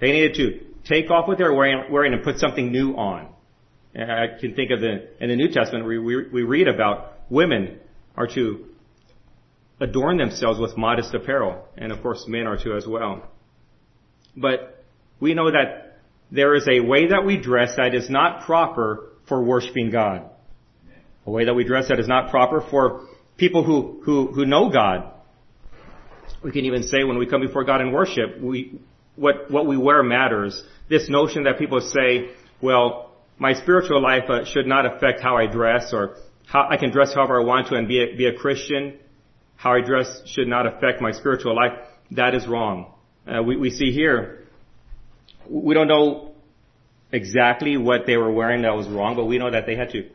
They 0.00 0.12
needed 0.12 0.34
to 0.34 0.60
take 0.86 1.10
off 1.10 1.26
what 1.28 1.38
they 1.38 1.44
were 1.44 1.54
wearing, 1.54 1.90
wearing 1.90 2.12
and 2.12 2.22
put 2.22 2.38
something 2.38 2.70
new 2.70 2.94
on. 2.96 3.31
I 3.94 4.38
can 4.40 4.54
think 4.54 4.70
of 4.70 4.80
the, 4.80 5.08
in 5.22 5.28
the 5.28 5.36
New 5.36 5.50
Testament, 5.52 5.86
we, 5.86 5.98
we, 5.98 6.28
we 6.28 6.42
read 6.42 6.68
about 6.68 7.12
women 7.28 7.78
are 8.16 8.26
to 8.28 8.66
adorn 9.80 10.16
themselves 10.16 10.58
with 10.58 10.76
modest 10.76 11.12
apparel, 11.14 11.66
and 11.76 11.92
of 11.92 12.00
course 12.02 12.24
men 12.26 12.46
are 12.46 12.56
to 12.56 12.76
as 12.76 12.86
well. 12.86 13.22
But 14.36 14.84
we 15.20 15.34
know 15.34 15.50
that 15.50 15.98
there 16.30 16.54
is 16.54 16.66
a 16.68 16.80
way 16.80 17.08
that 17.08 17.24
we 17.26 17.36
dress 17.36 17.76
that 17.76 17.94
is 17.94 18.08
not 18.08 18.46
proper 18.46 19.10
for 19.28 19.42
worshiping 19.42 19.90
God. 19.90 20.30
A 21.26 21.30
way 21.30 21.44
that 21.44 21.54
we 21.54 21.64
dress 21.64 21.88
that 21.88 22.00
is 22.00 22.08
not 22.08 22.30
proper 22.30 22.60
for 22.70 23.06
people 23.36 23.62
who, 23.62 24.00
who, 24.04 24.32
who 24.32 24.46
know 24.46 24.70
God. 24.70 25.12
We 26.42 26.50
can 26.50 26.64
even 26.64 26.82
say 26.82 27.04
when 27.04 27.18
we 27.18 27.26
come 27.26 27.40
before 27.40 27.64
God 27.64 27.80
in 27.80 27.92
worship, 27.92 28.40
we, 28.40 28.80
what, 29.16 29.50
what 29.50 29.66
we 29.66 29.76
wear 29.76 30.02
matters. 30.02 30.62
This 30.88 31.08
notion 31.08 31.44
that 31.44 31.58
people 31.58 31.80
say, 31.80 32.30
well, 32.60 33.11
my 33.42 33.54
spiritual 33.54 34.00
life 34.00 34.30
uh, 34.30 34.44
should 34.44 34.68
not 34.68 34.86
affect 34.86 35.20
how 35.20 35.36
I 35.36 35.46
dress 35.48 35.92
or 35.92 36.16
how 36.46 36.68
I 36.70 36.76
can 36.76 36.92
dress 36.92 37.12
however 37.12 37.40
I 37.42 37.44
want 37.44 37.66
to 37.70 37.74
and 37.74 37.88
be 37.88 37.98
a, 38.00 38.16
be 38.16 38.26
a 38.26 38.32
Christian. 38.32 38.98
How 39.56 39.74
I 39.74 39.80
dress 39.80 40.22
should 40.26 40.46
not 40.46 40.64
affect 40.64 41.00
my 41.00 41.10
spiritual 41.10 41.56
life. 41.56 41.72
That 42.12 42.36
is 42.36 42.46
wrong. 42.46 42.94
Uh, 43.26 43.42
we, 43.42 43.56
we 43.56 43.70
see 43.70 43.90
here, 43.90 44.44
we 45.48 45.74
don't 45.74 45.88
know 45.88 46.34
exactly 47.10 47.76
what 47.76 48.06
they 48.06 48.16
were 48.16 48.30
wearing 48.30 48.62
that 48.62 48.76
was 48.76 48.86
wrong, 48.88 49.16
but 49.16 49.24
we 49.24 49.38
know 49.38 49.50
that 49.50 49.66
they 49.66 49.74
had 49.74 49.90
to 49.90 50.08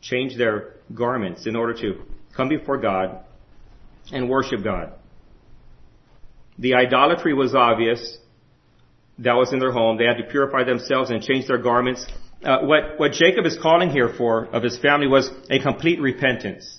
change 0.00 0.36
their 0.36 0.74
garments 0.92 1.46
in 1.46 1.54
order 1.54 1.74
to 1.74 2.02
come 2.36 2.48
before 2.48 2.78
God 2.78 3.20
and 4.10 4.28
worship 4.28 4.64
God. 4.64 4.92
The 6.58 6.74
idolatry 6.74 7.32
was 7.32 7.54
obvious. 7.54 8.18
That 9.20 9.34
was 9.34 9.52
in 9.52 9.60
their 9.60 9.72
home. 9.72 9.98
They 9.98 10.04
had 10.04 10.16
to 10.16 10.24
purify 10.24 10.64
themselves 10.64 11.10
and 11.10 11.22
change 11.22 11.46
their 11.46 11.58
garments. 11.58 12.04
Uh, 12.44 12.62
what, 12.62 12.98
what 12.98 13.12
Jacob 13.12 13.46
is 13.46 13.56
calling 13.60 13.90
here 13.90 14.08
for 14.08 14.46
of 14.46 14.62
his 14.62 14.78
family 14.78 15.06
was 15.06 15.30
a 15.48 15.60
complete 15.60 16.00
repentance. 16.00 16.78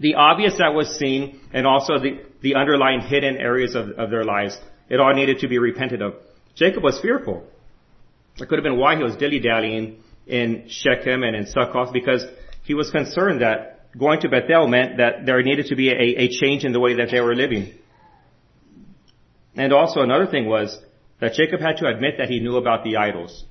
The 0.00 0.14
obvious 0.14 0.56
that 0.58 0.74
was 0.74 0.96
seen 0.96 1.40
and 1.52 1.66
also 1.66 1.98
the, 1.98 2.20
the 2.40 2.54
underlying 2.54 3.00
hidden 3.00 3.36
areas 3.36 3.74
of, 3.74 3.90
of 3.90 4.10
their 4.10 4.24
lives, 4.24 4.58
it 4.88 5.00
all 5.00 5.12
needed 5.14 5.40
to 5.40 5.48
be 5.48 5.58
repented 5.58 6.00
of. 6.00 6.14
Jacob 6.54 6.82
was 6.82 6.98
fearful. 7.00 7.44
It 8.38 8.48
could 8.48 8.58
have 8.58 8.64
been 8.64 8.78
why 8.78 8.96
he 8.96 9.02
was 9.02 9.16
dilly-dallying 9.16 10.02
in 10.26 10.66
Shechem 10.68 11.22
and 11.22 11.36
in 11.36 11.46
Succoth 11.46 11.92
because 11.92 12.24
he 12.64 12.74
was 12.74 12.90
concerned 12.90 13.42
that 13.42 13.92
going 13.98 14.20
to 14.20 14.28
Bethel 14.28 14.66
meant 14.66 14.98
that 14.98 15.24
there 15.24 15.42
needed 15.42 15.66
to 15.66 15.76
be 15.76 15.90
a, 15.90 16.22
a 16.24 16.28
change 16.28 16.64
in 16.64 16.72
the 16.72 16.80
way 16.80 16.94
that 16.96 17.10
they 17.10 17.20
were 17.20 17.34
living. 17.34 17.74
And 19.56 19.72
also 19.72 20.00
another 20.00 20.26
thing 20.26 20.46
was 20.46 20.78
that 21.20 21.34
Jacob 21.34 21.60
had 21.60 21.78
to 21.78 21.86
admit 21.86 22.14
that 22.18 22.28
he 22.28 22.40
knew 22.40 22.56
about 22.56 22.84
the 22.84 22.96
idols. 22.96 23.44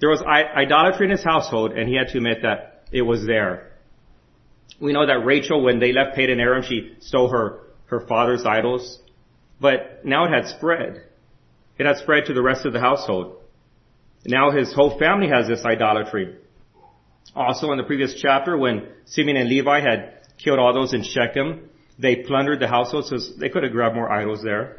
There 0.00 0.08
was 0.08 0.22
idolatry 0.22 1.06
in 1.06 1.10
his 1.10 1.22
household 1.22 1.72
and 1.72 1.88
he 1.88 1.96
had 1.96 2.08
to 2.08 2.18
admit 2.18 2.42
that 2.42 2.84
it 2.90 3.02
was 3.02 3.26
there. 3.26 3.72
We 4.80 4.92
know 4.92 5.06
that 5.06 5.24
Rachel, 5.24 5.62
when 5.62 5.78
they 5.78 5.92
left 5.92 6.16
Padan 6.16 6.40
Aram, 6.40 6.62
she 6.62 6.94
stole 7.00 7.28
her, 7.28 7.60
her 7.86 8.00
father's 8.06 8.44
idols. 8.46 8.98
But 9.60 10.04
now 10.04 10.24
it 10.24 10.30
had 10.30 10.48
spread. 10.48 11.04
It 11.78 11.86
had 11.86 11.98
spread 11.98 12.26
to 12.26 12.34
the 12.34 12.42
rest 12.42 12.64
of 12.64 12.72
the 12.72 12.80
household. 12.80 13.36
Now 14.24 14.50
his 14.50 14.72
whole 14.72 14.98
family 14.98 15.28
has 15.28 15.48
this 15.48 15.64
idolatry. 15.64 16.36
Also 17.34 17.70
in 17.72 17.78
the 17.78 17.84
previous 17.84 18.14
chapter, 18.20 18.56
when 18.56 18.88
Simeon 19.04 19.36
and 19.36 19.48
Levi 19.48 19.80
had 19.80 20.14
killed 20.38 20.58
all 20.58 20.72
those 20.72 20.94
in 20.94 21.02
Shechem, 21.02 21.68
they 21.98 22.16
plundered 22.16 22.60
the 22.60 22.68
household, 22.68 23.06
so 23.06 23.18
they 23.38 23.50
could 23.50 23.62
have 23.62 23.72
grabbed 23.72 23.94
more 23.94 24.10
idols 24.10 24.42
there. 24.42 24.78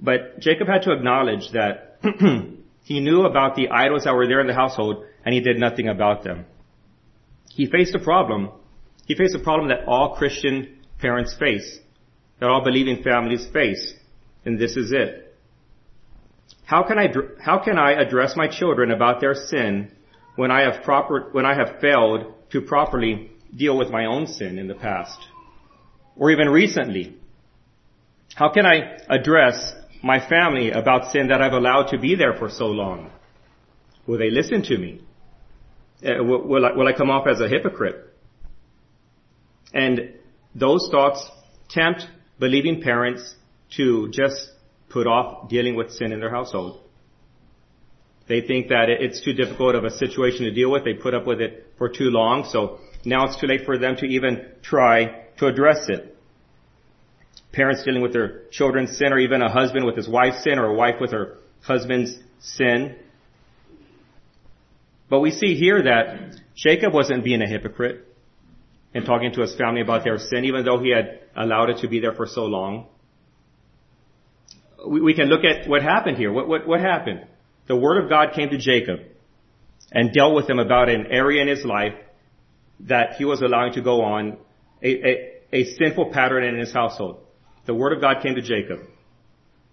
But 0.00 0.40
Jacob 0.40 0.68
had 0.68 0.82
to 0.82 0.92
acknowledge 0.92 1.50
that 1.52 1.98
he 2.88 3.00
knew 3.00 3.26
about 3.26 3.54
the 3.54 3.68
idols 3.68 4.04
that 4.04 4.14
were 4.14 4.26
there 4.26 4.40
in 4.40 4.46
the 4.46 4.54
household, 4.54 5.04
and 5.22 5.34
he 5.34 5.42
did 5.42 5.58
nothing 5.58 5.88
about 5.88 6.24
them. 6.24 6.46
He 7.50 7.66
faced 7.66 7.94
a 7.94 7.98
problem. 7.98 8.48
He 9.04 9.14
faced 9.14 9.34
a 9.34 9.40
problem 9.40 9.68
that 9.68 9.86
all 9.86 10.16
Christian 10.16 10.78
parents 10.98 11.34
face, 11.38 11.80
that 12.40 12.48
all 12.48 12.64
believing 12.64 13.02
families 13.02 13.46
face, 13.52 13.92
and 14.46 14.58
this 14.58 14.74
is 14.74 14.90
it. 14.90 15.36
How 16.64 16.82
can 16.82 16.98
I, 16.98 17.12
how 17.44 17.58
can 17.62 17.76
I 17.76 17.92
address 17.92 18.36
my 18.36 18.48
children 18.48 18.90
about 18.90 19.20
their 19.20 19.34
sin 19.34 19.92
when 20.36 20.50
I 20.50 20.62
have 20.62 20.82
proper, 20.82 21.28
when 21.32 21.44
I 21.44 21.54
have 21.56 21.80
failed 21.82 22.32
to 22.52 22.62
properly 22.62 23.30
deal 23.54 23.76
with 23.76 23.90
my 23.90 24.06
own 24.06 24.26
sin 24.26 24.58
in 24.58 24.66
the 24.66 24.74
past? 24.74 25.18
Or 26.16 26.30
even 26.30 26.48
recently? 26.48 27.18
How 28.34 28.48
can 28.48 28.64
I 28.64 28.96
address 29.10 29.74
my 30.02 30.26
family 30.28 30.70
about 30.70 31.12
sin 31.12 31.28
that 31.28 31.42
I've 31.42 31.52
allowed 31.52 31.88
to 31.88 31.98
be 31.98 32.14
there 32.14 32.34
for 32.34 32.48
so 32.48 32.66
long? 32.66 33.10
Will 34.06 34.18
they 34.18 34.30
listen 34.30 34.62
to 34.62 34.78
me? 34.78 35.02
Uh, 36.04 36.22
will, 36.22 36.46
will, 36.46 36.66
I, 36.66 36.72
will 36.72 36.86
I 36.86 36.92
come 36.92 37.10
off 37.10 37.26
as 37.26 37.40
a 37.40 37.48
hypocrite? 37.48 38.14
And 39.74 40.14
those 40.54 40.88
thoughts 40.90 41.28
tempt 41.68 42.06
believing 42.38 42.80
parents 42.80 43.34
to 43.76 44.08
just 44.10 44.50
put 44.88 45.06
off 45.06 45.48
dealing 45.48 45.74
with 45.74 45.90
sin 45.92 46.12
in 46.12 46.20
their 46.20 46.30
household. 46.30 46.80
They 48.28 48.42
think 48.42 48.68
that 48.68 48.88
it's 48.88 49.22
too 49.24 49.32
difficult 49.32 49.74
of 49.74 49.84
a 49.84 49.90
situation 49.90 50.44
to 50.44 50.50
deal 50.50 50.70
with. 50.70 50.84
They 50.84 50.94
put 50.94 51.14
up 51.14 51.26
with 51.26 51.40
it 51.40 51.72
for 51.78 51.88
too 51.88 52.10
long. 52.10 52.44
So 52.44 52.78
now 53.04 53.26
it's 53.26 53.40
too 53.40 53.46
late 53.46 53.64
for 53.64 53.78
them 53.78 53.96
to 53.96 54.06
even 54.06 54.46
try 54.62 55.24
to 55.38 55.46
address 55.46 55.88
it. 55.88 56.17
Parents 57.52 57.82
dealing 57.84 58.02
with 58.02 58.12
their 58.12 58.42
children's 58.50 58.96
sin 58.96 59.12
or 59.12 59.18
even 59.18 59.42
a 59.42 59.50
husband 59.50 59.86
with 59.86 59.96
his 59.96 60.08
wife's 60.08 60.44
sin 60.44 60.58
or 60.58 60.66
a 60.66 60.74
wife 60.74 60.96
with 61.00 61.12
her 61.12 61.38
husband's 61.62 62.16
sin. 62.40 62.96
But 65.08 65.20
we 65.20 65.30
see 65.30 65.54
here 65.54 65.82
that 65.82 66.36
Jacob 66.54 66.92
wasn't 66.92 67.24
being 67.24 67.40
a 67.40 67.48
hypocrite 67.48 68.04
and 68.94 69.04
talking 69.04 69.32
to 69.32 69.40
his 69.42 69.54
family 69.56 69.80
about 69.80 70.04
their 70.04 70.18
sin, 70.18 70.44
even 70.44 70.64
though 70.64 70.78
he 70.78 70.90
had 70.90 71.20
allowed 71.36 71.70
it 71.70 71.78
to 71.78 71.88
be 71.88 72.00
there 72.00 72.12
for 72.12 72.26
so 72.26 72.44
long. 72.44 72.86
We, 74.86 75.00
we 75.00 75.14
can 75.14 75.26
look 75.26 75.44
at 75.44 75.68
what 75.68 75.82
happened 75.82 76.16
here. 76.16 76.32
What, 76.32 76.48
what, 76.48 76.66
what 76.66 76.80
happened? 76.80 77.26
The 77.66 77.76
word 77.76 78.02
of 78.02 78.08
God 78.08 78.34
came 78.34 78.50
to 78.50 78.58
Jacob 78.58 79.00
and 79.92 80.12
dealt 80.12 80.34
with 80.34 80.48
him 80.48 80.58
about 80.58 80.88
an 80.88 81.06
area 81.10 81.42
in 81.42 81.48
his 81.48 81.64
life 81.64 81.94
that 82.80 83.14
he 83.16 83.24
was 83.24 83.40
allowing 83.40 83.72
to 83.74 83.82
go 83.82 84.02
on, 84.02 84.36
a, 84.82 84.88
a, 84.88 85.32
a 85.52 85.64
sinful 85.64 86.12
pattern 86.12 86.44
in 86.44 86.58
his 86.58 86.72
household. 86.72 87.24
The 87.68 87.74
word 87.74 87.92
of 87.92 88.00
God 88.00 88.16
came 88.20 88.34
to 88.34 88.42
Jacob. 88.42 88.80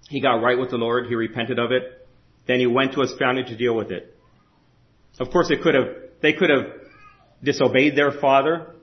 He 0.07 0.21
got 0.21 0.43
right 0.43 0.59
with 0.59 0.69
the 0.69 0.77
Lord. 0.77 1.07
He 1.07 1.15
repented 1.15 1.57
of 1.57 1.71
it. 1.71 2.07
Then 2.47 2.59
he 2.59 2.67
went 2.67 2.93
to 2.93 3.01
his 3.01 3.15
family 3.17 3.43
to 3.45 3.57
deal 3.57 3.75
with 3.75 3.89
it. 3.89 4.15
Of 5.19 5.31
course, 5.31 5.49
they 5.49 5.57
could 5.57 5.73
have, 5.73 5.87
they 6.21 6.33
could 6.33 6.51
have 6.51 6.67
disobeyed 7.43 7.97
their 7.97 8.11
father 8.11 8.75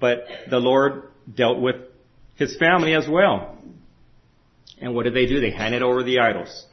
but 0.00 0.26
the 0.48 0.58
Lord 0.58 1.10
dealt 1.32 1.60
with 1.60 1.76
his 2.36 2.56
family 2.56 2.94
as 2.94 3.08
well. 3.08 3.56
And 4.80 4.94
what 4.94 5.04
did 5.04 5.14
they 5.14 5.26
do? 5.26 5.40
They 5.40 5.50
handed 5.50 5.82
over 5.82 6.02
the 6.02 6.20
idols. 6.20 6.66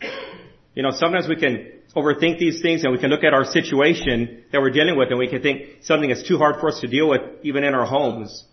You 0.76 0.84
know, 0.84 0.92
sometimes 0.92 1.28
we 1.28 1.36
can 1.36 1.72
overthink 1.96 2.38
these 2.38 2.62
things 2.62 2.84
and 2.84 2.92
we 2.92 3.00
can 3.00 3.10
look 3.10 3.24
at 3.24 3.34
our 3.34 3.46
situation 3.46 4.44
that 4.52 4.62
we're 4.62 4.70
dealing 4.70 4.98
with 4.98 5.10
and 5.10 5.18
we 5.18 5.28
can 5.28 5.42
think 5.42 5.84
something 5.84 6.10
is 6.10 6.24
too 6.28 6.38
hard 6.38 6.60
for 6.60 6.68
us 6.70 6.80
to 6.82 6.88
deal 6.88 7.10
with 7.10 7.22
even 7.44 7.64
in 7.64 7.74
our 7.74 7.86
homes, 7.86 8.46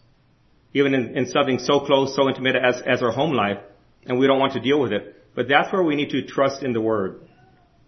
even 0.75 0.95
in, 0.95 1.17
in 1.17 1.27
something 1.27 1.59
so 1.59 1.81
close, 1.81 2.15
so 2.17 2.29
intimate 2.29 2.57
as, 2.57 2.83
as 2.87 3.03
our 3.03 3.13
home 3.13 3.33
life, 3.33 3.59
and 4.07 4.19
we 4.19 4.27
don't 4.27 4.39
want 4.39 4.55
to 4.55 4.61
deal 4.61 4.81
with 4.81 4.93
it. 4.93 5.17
But 5.35 5.49
that's 5.49 5.73
where 5.73 5.83
we 5.83 5.97
need 5.97 6.11
to 6.11 6.27
trust 6.27 6.63
in 6.63 6.73
the 6.73 6.81
Word. 6.81 7.21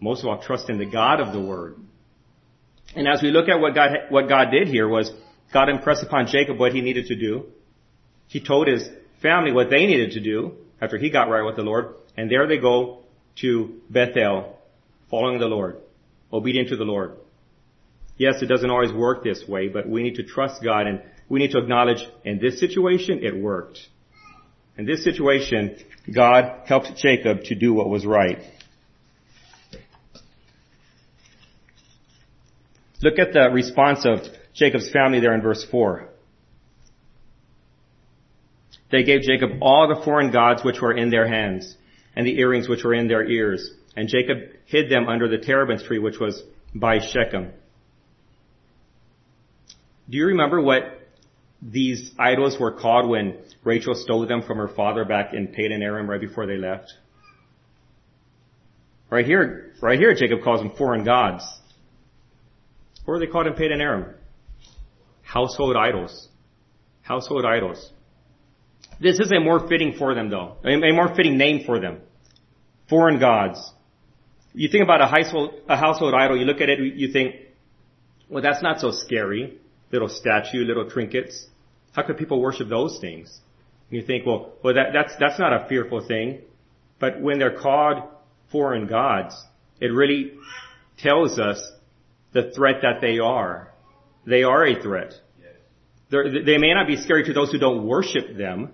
Most 0.01 0.23
of 0.23 0.29
all, 0.29 0.43
trust 0.43 0.71
in 0.71 0.79
the 0.79 0.87
God 0.87 1.21
of 1.21 1.33
the 1.33 1.41
Word. 1.41 1.77
And 2.95 3.09
as 3.09 3.23
we 3.23 3.31
look 3.31 3.49
at 3.49 3.61
what 3.61 3.75
God, 3.75 3.91
what 4.11 4.29
God 4.29 4.51
did 4.51 4.69
here 4.69 4.89
was 4.89 5.11
God 5.53 5.69
impressed 5.69 6.03
upon 6.03 6.27
Jacob 6.27 6.59
what 6.59 6.73
he 6.73 6.81
needed 6.81 7.07
to 7.07 7.17
do. 7.17 7.47
He 8.27 8.41
told 8.41 8.69
his 8.69 8.89
family 9.21 9.53
what 9.53 9.71
they 9.71 9.87
needed 9.87 10.13
to 10.13 10.21
do 10.21 10.57
after 10.81 10.99
he 10.99 11.11
got 11.11 11.29
right 11.29 11.45
with 11.45 11.57
the 11.57 11.63
Lord. 11.63 11.95
And 12.17 12.31
there 12.31 12.47
they 12.47 12.59
go 12.59 13.01
to 13.41 13.81
Bethel, 13.91 14.59
following 15.11 15.39
the 15.39 15.47
Lord, 15.47 15.79
obedient 16.33 16.69
to 16.69 16.77
the 16.77 16.85
Lord. 16.85 17.17
Yes, 18.17 18.37
it 18.43 18.47
doesn't 18.47 18.71
always 18.71 18.93
work 18.93 19.25
this 19.25 19.43
way, 19.49 19.69
but 19.69 19.89
we 19.89 20.03
need 20.03 20.17
to 20.17 20.23
trust 20.23 20.63
God 20.63 20.87
and 20.87 21.03
we 21.29 21.41
need 21.41 21.53
to 21.53 21.59
acknowledge 21.59 22.07
in 22.25 22.39
this 22.39 22.61
situation 22.61 23.25
it 23.25 23.37
worked. 23.37 23.79
In 24.77 24.87
this 24.87 25.05
situation, 25.05 25.77
God 26.13 26.63
helped 26.67 26.97
Jacob 26.97 27.45
to 27.45 27.55
do 27.55 27.73
what 27.73 27.89
was 27.89 28.05
right. 28.05 28.39
Look 33.01 33.19
at 33.19 33.33
the 33.33 33.51
response 33.51 34.07
of 34.07 34.21
Jacob's 34.55 34.91
family 34.91 35.21
there 35.21 35.35
in 35.35 35.43
verse 35.43 35.65
4. 35.71 36.09
They 38.91 39.03
gave 39.03 39.23
Jacob 39.23 39.59
all 39.61 39.89
the 39.89 40.03
foreign 40.05 40.31
gods 40.31 40.65
which 40.65 40.81
were 40.81 40.97
in 40.97 41.11
their 41.11 41.27
hands, 41.27 41.77
and 42.15 42.27
the 42.27 42.39
earrings 42.39 42.69
which 42.69 42.85
were 42.85 42.95
in 42.95 43.09
their 43.09 43.25
ears. 43.25 43.71
And 43.97 44.09
Jacob 44.09 44.39
hid 44.67 44.91
them 44.91 45.09
under 45.09 45.29
the 45.29 45.39
terebinth 45.39 45.85
tree 45.85 45.99
which 45.99 46.19
was 46.19 46.43
by 46.75 46.99
Shechem. 47.01 47.53
Do 50.09 50.17
you 50.17 50.27
remember 50.27 50.61
what 50.61 51.04
these 51.65 52.13
idols 52.19 52.59
were 52.61 52.73
called 52.73 53.09
when 53.09 53.39
Rachel 53.65 53.95
stole 53.95 54.27
them 54.27 54.43
from 54.43 54.59
her 54.59 54.69
father 54.69 55.05
back 55.05 55.33
in 55.33 55.49
Padan 55.49 55.83
Aram 55.83 56.09
right 56.09 56.21
before 56.21 56.47
they 56.47 56.59
left? 56.59 56.93
Right 59.11 59.25
here, 59.25 59.73
right 59.81 59.99
here 59.99 60.15
Jacob 60.15 60.43
calls 60.43 60.61
them 60.61 60.73
foreign 60.77 61.05
gods. 61.05 61.45
Were 63.07 63.19
they 63.19 63.27
called 63.27 63.47
in 63.47 63.55
Padan 63.55 63.81
Aram? 63.81 64.15
household 65.35 65.77
idols. 65.77 66.29
Household 67.03 67.45
idols. 67.45 67.91
This 69.01 69.19
is 69.19 69.33
a 69.33 69.41
more 69.41 69.67
fitting 69.69 69.95
for 69.99 70.15
them 70.15 70.31
though, 70.31 70.57
a 70.65 70.93
more 70.93 71.13
fitting 71.15 71.37
name 71.37 71.65
for 71.67 71.81
them. 71.81 71.99
Foreign 72.89 73.19
gods. 73.19 73.73
You 74.53 74.69
think 74.69 74.85
about 74.85 75.01
a 75.01 75.07
household, 75.07 75.55
a 75.69 75.77
household 75.77 76.15
idol, 76.15 76.37
you 76.39 76.45
look 76.45 76.61
at 76.61 76.69
it, 76.69 76.79
you 76.79 77.13
think, 77.13 77.35
well 78.29 78.43
that's 78.43 78.63
not 78.63 78.81
so 78.81 78.93
scary. 78.93 79.59
Little 79.91 80.09
statue, 80.09 80.65
little 80.65 80.89
trinkets. 80.89 81.49
How 81.95 82.03
could 82.03 82.19
people 82.19 82.41
worship 82.41 82.69
those 82.69 82.99
things? 83.01 83.41
And 83.91 84.01
you 84.01 84.07
think, 84.07 84.27
well, 84.27 84.53
well 84.63 84.75
that, 84.75 84.89
that's, 84.93 85.15
that's 85.19 85.39
not 85.39 85.53
a 85.53 85.67
fearful 85.69 86.07
thing. 86.07 86.41
But 86.99 87.21
when 87.21 87.39
they're 87.39 87.59
called 87.59 88.03
foreign 88.51 88.87
gods, 88.87 89.35
it 89.81 89.89
really 89.89 90.33
tells 90.99 91.39
us 91.39 91.61
the 92.33 92.53
threat 92.55 92.77
that 92.83 93.01
they 93.01 93.19
are. 93.19 93.73
They 94.27 94.43
are 94.43 94.67
a 94.67 94.83
threat. 94.83 95.15
They're, 96.11 96.45
they 96.45 96.59
may 96.59 96.75
not 96.75 96.87
be 96.87 96.97
scary 96.97 97.25
to 97.25 97.33
those 97.33 97.51
who 97.51 97.59
don't 97.59 97.87
worship 97.87 98.37
them, 98.37 98.73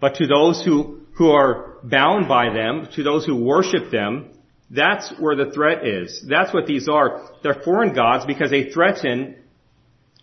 but 0.00 0.16
to 0.16 0.26
those 0.26 0.62
who, 0.64 1.00
who 1.14 1.30
are 1.30 1.76
bound 1.82 2.28
by 2.28 2.52
them, 2.52 2.88
to 2.94 3.02
those 3.02 3.24
who 3.26 3.36
worship 3.36 3.90
them, 3.90 4.30
that's 4.70 5.12
where 5.18 5.34
the 5.34 5.50
threat 5.52 5.86
is. 5.86 6.24
That's 6.28 6.54
what 6.54 6.66
these 6.66 6.88
are. 6.88 7.28
They're 7.42 7.60
foreign 7.64 7.94
gods 7.94 8.24
because 8.24 8.50
they 8.50 8.70
threaten 8.70 9.36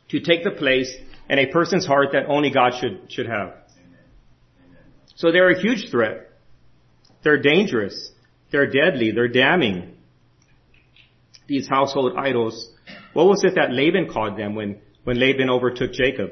to 0.10 0.20
take 0.22 0.44
the 0.44 0.52
place 0.52 0.94
in 1.30 1.40
a 1.40 1.48
person's 1.48 1.86
heart 1.86 2.10
that 2.14 2.26
only 2.28 2.52
God 2.52 2.74
should, 2.80 3.12
should 3.12 3.28
have. 3.28 3.54
So 5.16 5.32
they're 5.32 5.50
a 5.50 5.60
huge 5.60 5.90
threat. 5.90 6.30
They're 7.24 7.42
dangerous. 7.42 8.12
They're 8.52 8.70
deadly. 8.70 9.12
They're 9.12 9.28
damning. 9.28 9.96
These 11.48 11.68
household 11.68 12.14
idols. 12.18 12.70
What 13.14 13.26
was 13.26 13.44
it 13.44 13.56
that 13.56 13.72
Laban 13.72 14.10
called 14.12 14.38
them 14.38 14.54
when 14.54 14.80
when 15.08 15.22
Laban 15.22 15.50
overtook 15.50 15.94
Jacob. 15.94 16.32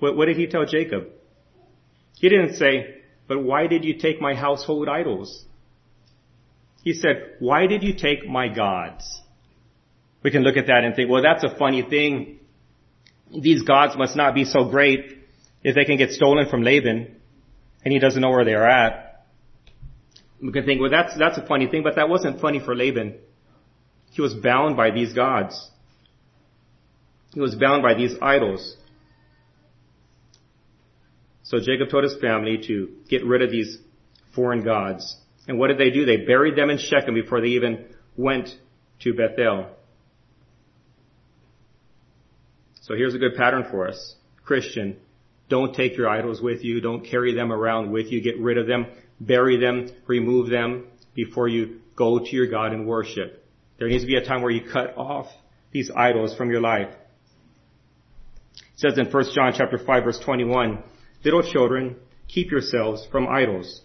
What, 0.00 0.16
what 0.16 0.26
did 0.26 0.36
he 0.36 0.48
tell 0.48 0.66
Jacob? 0.66 1.04
He 2.16 2.28
didn't 2.28 2.56
say, 2.56 3.02
but 3.28 3.40
why 3.40 3.68
did 3.68 3.84
you 3.84 3.96
take 4.00 4.20
my 4.20 4.34
household 4.34 4.88
idols? 4.88 5.44
He 6.82 6.92
said, 6.92 7.36
why 7.38 7.68
did 7.68 7.84
you 7.84 7.94
take 7.94 8.28
my 8.28 8.48
gods? 8.48 9.22
We 10.24 10.32
can 10.32 10.42
look 10.42 10.56
at 10.56 10.66
that 10.66 10.82
and 10.82 10.96
think, 10.96 11.08
well, 11.08 11.22
that's 11.22 11.44
a 11.44 11.56
funny 11.56 11.82
thing. 11.82 12.35
These 13.30 13.62
gods 13.62 13.96
must 13.96 14.16
not 14.16 14.34
be 14.34 14.44
so 14.44 14.64
great 14.64 15.18
if 15.62 15.74
they 15.74 15.84
can 15.84 15.96
get 15.96 16.12
stolen 16.12 16.48
from 16.48 16.62
Laban 16.62 17.16
and 17.84 17.92
he 17.92 17.98
doesn't 17.98 18.20
know 18.20 18.30
where 18.30 18.44
they 18.44 18.54
are 18.54 18.68
at. 18.68 19.26
We 20.42 20.52
can 20.52 20.64
think, 20.64 20.80
well, 20.80 20.90
that's, 20.90 21.16
that's 21.16 21.38
a 21.38 21.46
funny 21.46 21.68
thing, 21.68 21.82
but 21.82 21.96
that 21.96 22.08
wasn't 22.08 22.40
funny 22.40 22.60
for 22.60 22.74
Laban. 22.74 23.16
He 24.10 24.22
was 24.22 24.34
bound 24.34 24.76
by 24.76 24.90
these 24.90 25.12
gods. 25.12 25.70
He 27.32 27.40
was 27.40 27.54
bound 27.54 27.82
by 27.82 27.94
these 27.94 28.14
idols. 28.20 28.76
So 31.42 31.58
Jacob 31.58 31.90
told 31.90 32.04
his 32.04 32.16
family 32.20 32.58
to 32.66 32.88
get 33.08 33.24
rid 33.24 33.42
of 33.42 33.50
these 33.50 33.78
foreign 34.34 34.64
gods. 34.64 35.16
And 35.46 35.58
what 35.58 35.68
did 35.68 35.78
they 35.78 35.90
do? 35.90 36.04
They 36.04 36.18
buried 36.18 36.56
them 36.56 36.70
in 36.70 36.78
Shechem 36.78 37.14
before 37.14 37.40
they 37.40 37.48
even 37.48 37.86
went 38.16 38.48
to 39.00 39.14
Bethel. 39.14 39.68
So 42.86 42.94
here's 42.94 43.16
a 43.16 43.18
good 43.18 43.34
pattern 43.34 43.66
for 43.68 43.88
us. 43.88 44.14
Christian, 44.44 44.96
don't 45.48 45.74
take 45.74 45.96
your 45.96 46.08
idols 46.08 46.40
with 46.40 46.62
you. 46.62 46.80
Don't 46.80 47.04
carry 47.04 47.34
them 47.34 47.52
around 47.52 47.90
with 47.90 48.12
you. 48.12 48.20
Get 48.20 48.38
rid 48.38 48.58
of 48.58 48.68
them. 48.68 48.86
Bury 49.18 49.58
them. 49.58 49.88
Remove 50.06 50.50
them 50.50 50.86
before 51.12 51.48
you 51.48 51.80
go 51.96 52.20
to 52.20 52.28
your 52.30 52.46
God 52.46 52.72
and 52.72 52.86
worship. 52.86 53.44
There 53.78 53.88
needs 53.88 54.04
to 54.04 54.06
be 54.06 54.14
a 54.14 54.24
time 54.24 54.40
where 54.40 54.52
you 54.52 54.70
cut 54.70 54.96
off 54.96 55.26
these 55.72 55.90
idols 55.90 56.36
from 56.36 56.48
your 56.48 56.60
life. 56.60 56.94
It 58.54 58.62
says 58.76 58.98
in 58.98 59.10
1 59.10 59.24
John 59.34 59.52
chapter 59.56 59.78
5 59.78 60.04
verse 60.04 60.20
21, 60.20 60.80
little 61.24 61.42
children, 61.42 61.96
keep 62.28 62.52
yourselves 62.52 63.04
from 63.10 63.26
idols. 63.26 63.80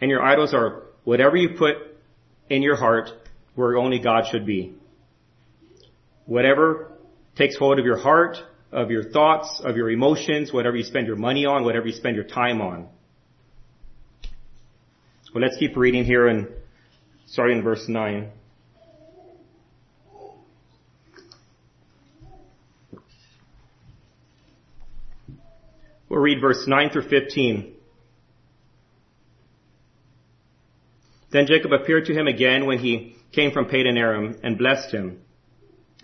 And 0.00 0.10
your 0.10 0.22
idols 0.22 0.52
are 0.52 0.82
whatever 1.04 1.36
you 1.36 1.50
put 1.56 1.76
in 2.50 2.60
your 2.62 2.76
heart 2.76 3.08
where 3.54 3.76
only 3.76 4.00
God 4.00 4.24
should 4.32 4.46
be. 4.46 4.74
Whatever 6.26 6.91
takes 7.36 7.56
hold 7.56 7.78
of 7.78 7.84
your 7.84 7.98
heart, 7.98 8.36
of 8.70 8.90
your 8.90 9.04
thoughts, 9.10 9.60
of 9.64 9.76
your 9.76 9.90
emotions, 9.90 10.52
whatever 10.52 10.76
you 10.76 10.84
spend 10.84 11.06
your 11.06 11.16
money 11.16 11.44
on, 11.46 11.64
whatever 11.64 11.86
you 11.86 11.92
spend 11.92 12.16
your 12.16 12.24
time 12.24 12.60
on. 12.60 12.88
Well, 15.34 15.42
let's 15.42 15.56
keep 15.56 15.76
reading 15.76 16.04
here 16.04 16.26
and 16.26 16.48
starting 17.26 17.58
in 17.58 17.64
verse 17.64 17.88
9. 17.88 18.30
We'll 26.08 26.20
read 26.20 26.42
verse 26.42 26.64
9 26.66 26.90
through 26.90 27.08
15. 27.08 27.74
Then 31.30 31.46
Jacob 31.46 31.72
appeared 31.72 32.04
to 32.06 32.12
him 32.12 32.26
again 32.26 32.66
when 32.66 32.80
he 32.80 33.16
came 33.32 33.52
from 33.52 33.64
Padan 33.64 33.96
Aram 33.96 34.36
and 34.42 34.58
blessed 34.58 34.92
him. 34.92 35.22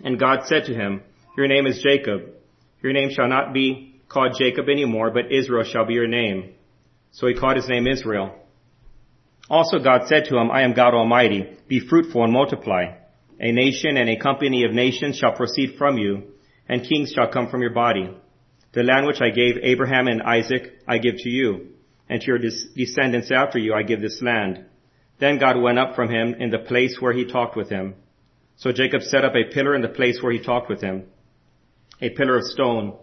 And 0.03 0.19
God 0.19 0.47
said 0.47 0.65
to 0.65 0.73
him, 0.73 1.03
Your 1.37 1.47
name 1.47 1.67
is 1.67 1.81
Jacob. 1.81 2.33
Your 2.81 2.93
name 2.93 3.11
shall 3.11 3.27
not 3.27 3.53
be 3.53 4.01
called 4.07 4.35
Jacob 4.37 4.67
anymore, 4.69 5.11
but 5.11 5.31
Israel 5.31 5.63
shall 5.63 5.85
be 5.85 5.93
your 5.93 6.07
name. 6.07 6.53
So 7.11 7.27
he 7.27 7.33
called 7.33 7.55
his 7.55 7.67
name 7.67 7.87
Israel. 7.87 8.35
Also 9.49 9.79
God 9.79 10.07
said 10.07 10.25
to 10.25 10.37
him, 10.37 10.51
I 10.51 10.61
am 10.61 10.73
God 10.73 10.93
Almighty. 10.93 11.57
Be 11.67 11.79
fruitful 11.79 12.23
and 12.23 12.33
multiply. 12.33 12.95
A 13.39 13.51
nation 13.51 13.97
and 13.97 14.09
a 14.09 14.19
company 14.19 14.63
of 14.63 14.73
nations 14.73 15.17
shall 15.17 15.33
proceed 15.33 15.75
from 15.77 15.97
you, 15.97 16.23
and 16.67 16.87
kings 16.87 17.11
shall 17.11 17.31
come 17.31 17.49
from 17.49 17.61
your 17.61 17.73
body. 17.73 18.13
The 18.73 18.83
land 18.83 19.07
which 19.07 19.21
I 19.21 19.29
gave 19.29 19.57
Abraham 19.63 20.07
and 20.07 20.21
Isaac 20.21 20.81
I 20.87 20.97
give 20.97 21.15
to 21.17 21.29
you, 21.29 21.69
and 22.09 22.21
to 22.21 22.27
your 22.27 22.37
descendants 22.37 23.31
after 23.31 23.57
you 23.57 23.73
I 23.73 23.83
give 23.83 24.01
this 24.01 24.21
land. 24.21 24.65
Then 25.19 25.39
God 25.39 25.59
went 25.59 25.79
up 25.79 25.95
from 25.95 26.09
him 26.09 26.35
in 26.39 26.49
the 26.49 26.59
place 26.59 26.97
where 26.99 27.13
he 27.13 27.25
talked 27.25 27.55
with 27.55 27.69
him. 27.69 27.95
So 28.57 28.71
Jacob 28.71 29.01
set 29.01 29.23
up 29.25 29.33
a 29.35 29.51
pillar 29.53 29.75
in 29.75 29.81
the 29.81 29.87
place 29.87 30.21
where 30.21 30.31
he 30.33 30.43
talked 30.43 30.69
with 30.69 30.81
him, 30.81 31.05
a 32.01 32.09
pillar 32.09 32.37
of 32.37 32.43
stone, 32.45 32.97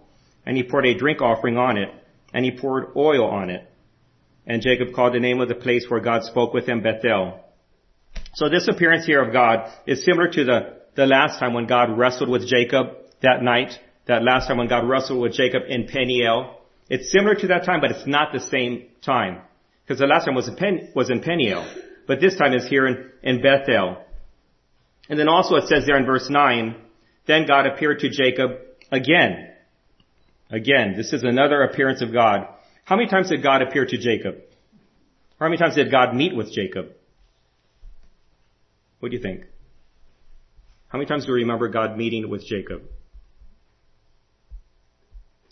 and 0.44 0.56
he 0.56 0.62
poured 0.62 0.86
a 0.86 0.94
drink 0.94 1.20
offering 1.20 1.56
on 1.56 1.76
it, 1.76 1.88
and 2.32 2.44
he 2.44 2.50
poured 2.50 2.92
oil 2.96 3.28
on 3.28 3.50
it. 3.50 3.68
And 4.46 4.62
Jacob 4.62 4.94
called 4.94 5.14
the 5.14 5.20
name 5.20 5.40
of 5.40 5.48
the 5.48 5.54
place 5.54 5.86
where 5.88 6.00
God 6.00 6.22
spoke 6.24 6.54
with 6.54 6.68
him 6.68 6.82
Bethel. 6.82 7.40
So 8.34 8.48
this 8.48 8.68
appearance 8.68 9.06
here 9.06 9.22
of 9.22 9.32
God 9.32 9.70
is 9.86 10.04
similar 10.04 10.28
to 10.28 10.44
the, 10.44 10.58
the 10.94 11.06
last 11.06 11.38
time 11.40 11.52
when 11.52 11.66
God 11.66 11.98
wrestled 11.98 12.28
with 12.28 12.46
Jacob 12.46 12.86
that 13.22 13.42
night, 13.42 13.72
that 14.06 14.22
last 14.22 14.46
time 14.46 14.58
when 14.58 14.68
God 14.68 14.88
wrestled 14.88 15.20
with 15.20 15.32
Jacob 15.32 15.62
in 15.68 15.86
Peniel. 15.86 16.60
It's 16.88 17.10
similar 17.10 17.34
to 17.34 17.48
that 17.48 17.64
time, 17.64 17.80
but 17.80 17.90
it's 17.90 18.06
not 18.06 18.32
the 18.32 18.40
same 18.40 18.86
time. 19.04 19.40
Because 19.82 19.98
the 19.98 20.06
last 20.06 20.26
time 20.26 20.34
was 20.34 20.46
in, 20.46 20.54
Pen, 20.54 20.92
was 20.94 21.10
in 21.10 21.20
Peniel 21.20 21.66
but 22.06 22.20
this 22.20 22.36
time 22.36 22.54
is 22.54 22.66
here 22.68 22.86
in, 22.86 23.10
in 23.22 23.42
Bethel. 23.42 23.98
And 25.08 25.18
then 25.18 25.28
also 25.28 25.56
it 25.56 25.68
says 25.68 25.84
there 25.86 25.98
in 25.98 26.06
verse 26.06 26.28
9, 26.30 26.76
then 27.26 27.46
God 27.46 27.66
appeared 27.66 28.00
to 28.00 28.10
Jacob 28.10 28.58
again. 28.90 29.52
Again, 30.50 30.94
this 30.96 31.12
is 31.12 31.24
another 31.24 31.62
appearance 31.62 32.02
of 32.02 32.12
God. 32.12 32.46
How 32.84 32.96
many 32.96 33.08
times 33.08 33.28
did 33.30 33.42
God 33.42 33.62
appear 33.62 33.84
to 33.84 33.98
Jacob? 33.98 34.36
How 35.40 35.46
many 35.46 35.56
times 35.58 35.74
did 35.74 35.90
God 35.90 36.14
meet 36.14 36.34
with 36.34 36.52
Jacob? 36.52 36.92
What 39.00 39.10
do 39.10 39.16
you 39.16 39.22
think? 39.22 39.44
How 40.88 40.98
many 40.98 41.08
times 41.08 41.26
do 41.26 41.32
you 41.32 41.38
remember 41.38 41.68
God 41.68 41.96
meeting 41.96 42.30
with 42.30 42.46
Jacob? 42.46 42.82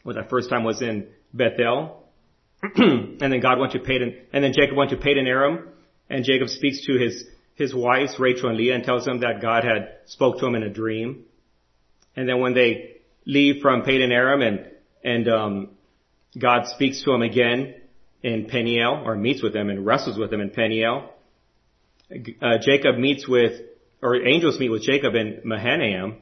Well, 0.05 0.15
that 0.17 0.31
first 0.31 0.49
time 0.49 0.65
was 0.65 0.81
in 0.81 1.09
Bethel, 1.33 2.05
and 2.63 3.19
then 3.19 3.41
God 3.41 3.59
went 3.59 3.73
to 3.73 3.81
Padan, 3.81 4.17
and 4.33 4.45
then 4.45 4.53
Jacob 4.53 4.77
went 4.77 4.91
to 4.91 4.97
Padan 4.97 5.27
Aram, 5.27 5.69
and 6.09 6.25
Jacob 6.25 6.49
speaks 6.49 6.87
to 6.87 6.99
his, 6.99 7.25
his 7.55 7.75
wives, 7.75 8.17
Rachel 8.19 8.49
and 8.49 8.59
Leah, 8.59 8.77
and 8.77 8.85
tells 8.85 9.05
them 9.05 9.21
that 9.21 9.43
God 9.43 9.65
had 9.65 9.97
spoke 10.07 10.39
to 10.39 10.47
him 10.47 10.55
in 10.55 10.63
a 10.63 10.71
dream. 10.71 11.25
And 12.17 12.29
then 12.29 12.41
when 12.41 12.55
they 12.55 12.99
leave 13.27 13.63
from 13.63 13.83
Padan 13.83 14.13
Aram 14.13 14.43
and, 14.43 14.71
and, 15.03 15.29
um, 15.29 15.69
God 16.39 16.67
speaks 16.67 17.03
to 17.05 17.13
him 17.13 17.23
again 17.23 17.75
in 18.23 18.47
Peniel, 18.47 19.03
or 19.05 19.17
meets 19.17 19.43
with 19.43 19.55
him 19.55 19.69
and 19.69 19.85
wrestles 19.87 20.19
with 20.19 20.33
him 20.33 20.41
in 20.41 20.51
Peniel. 20.51 21.11
Uh, 22.11 22.59
Jacob 22.61 22.97
meets 22.97 23.29
with, 23.29 23.61
or 24.03 24.17
angels 24.17 24.59
meet 24.59 24.71
with 24.71 24.83
Jacob 24.83 25.15
in 25.15 25.43
Mahanaim. 25.45 26.17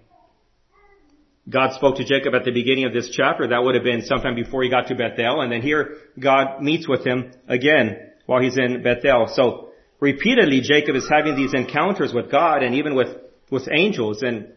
God 1.48 1.74
spoke 1.74 1.96
to 1.96 2.04
Jacob 2.04 2.34
at 2.34 2.44
the 2.44 2.52
beginning 2.52 2.84
of 2.84 2.92
this 2.92 3.10
chapter. 3.10 3.48
That 3.48 3.62
would 3.62 3.74
have 3.74 3.84
been 3.84 4.02
sometime 4.02 4.34
before 4.34 4.62
he 4.62 4.68
got 4.68 4.88
to 4.88 4.94
Bethel. 4.94 5.40
And 5.40 5.50
then 5.50 5.62
here, 5.62 5.96
God 6.18 6.60
meets 6.62 6.86
with 6.86 7.04
him 7.04 7.32
again 7.48 8.10
while 8.26 8.40
he's 8.40 8.56
in 8.56 8.82
Bethel. 8.82 9.28
So 9.34 9.70
repeatedly 9.98 10.60
Jacob 10.60 10.94
is 10.94 11.08
having 11.10 11.34
these 11.34 11.54
encounters 11.54 12.12
with 12.12 12.30
God 12.30 12.62
and 12.62 12.76
even 12.76 12.94
with, 12.94 13.16
with 13.50 13.68
angels. 13.72 14.22
And 14.22 14.52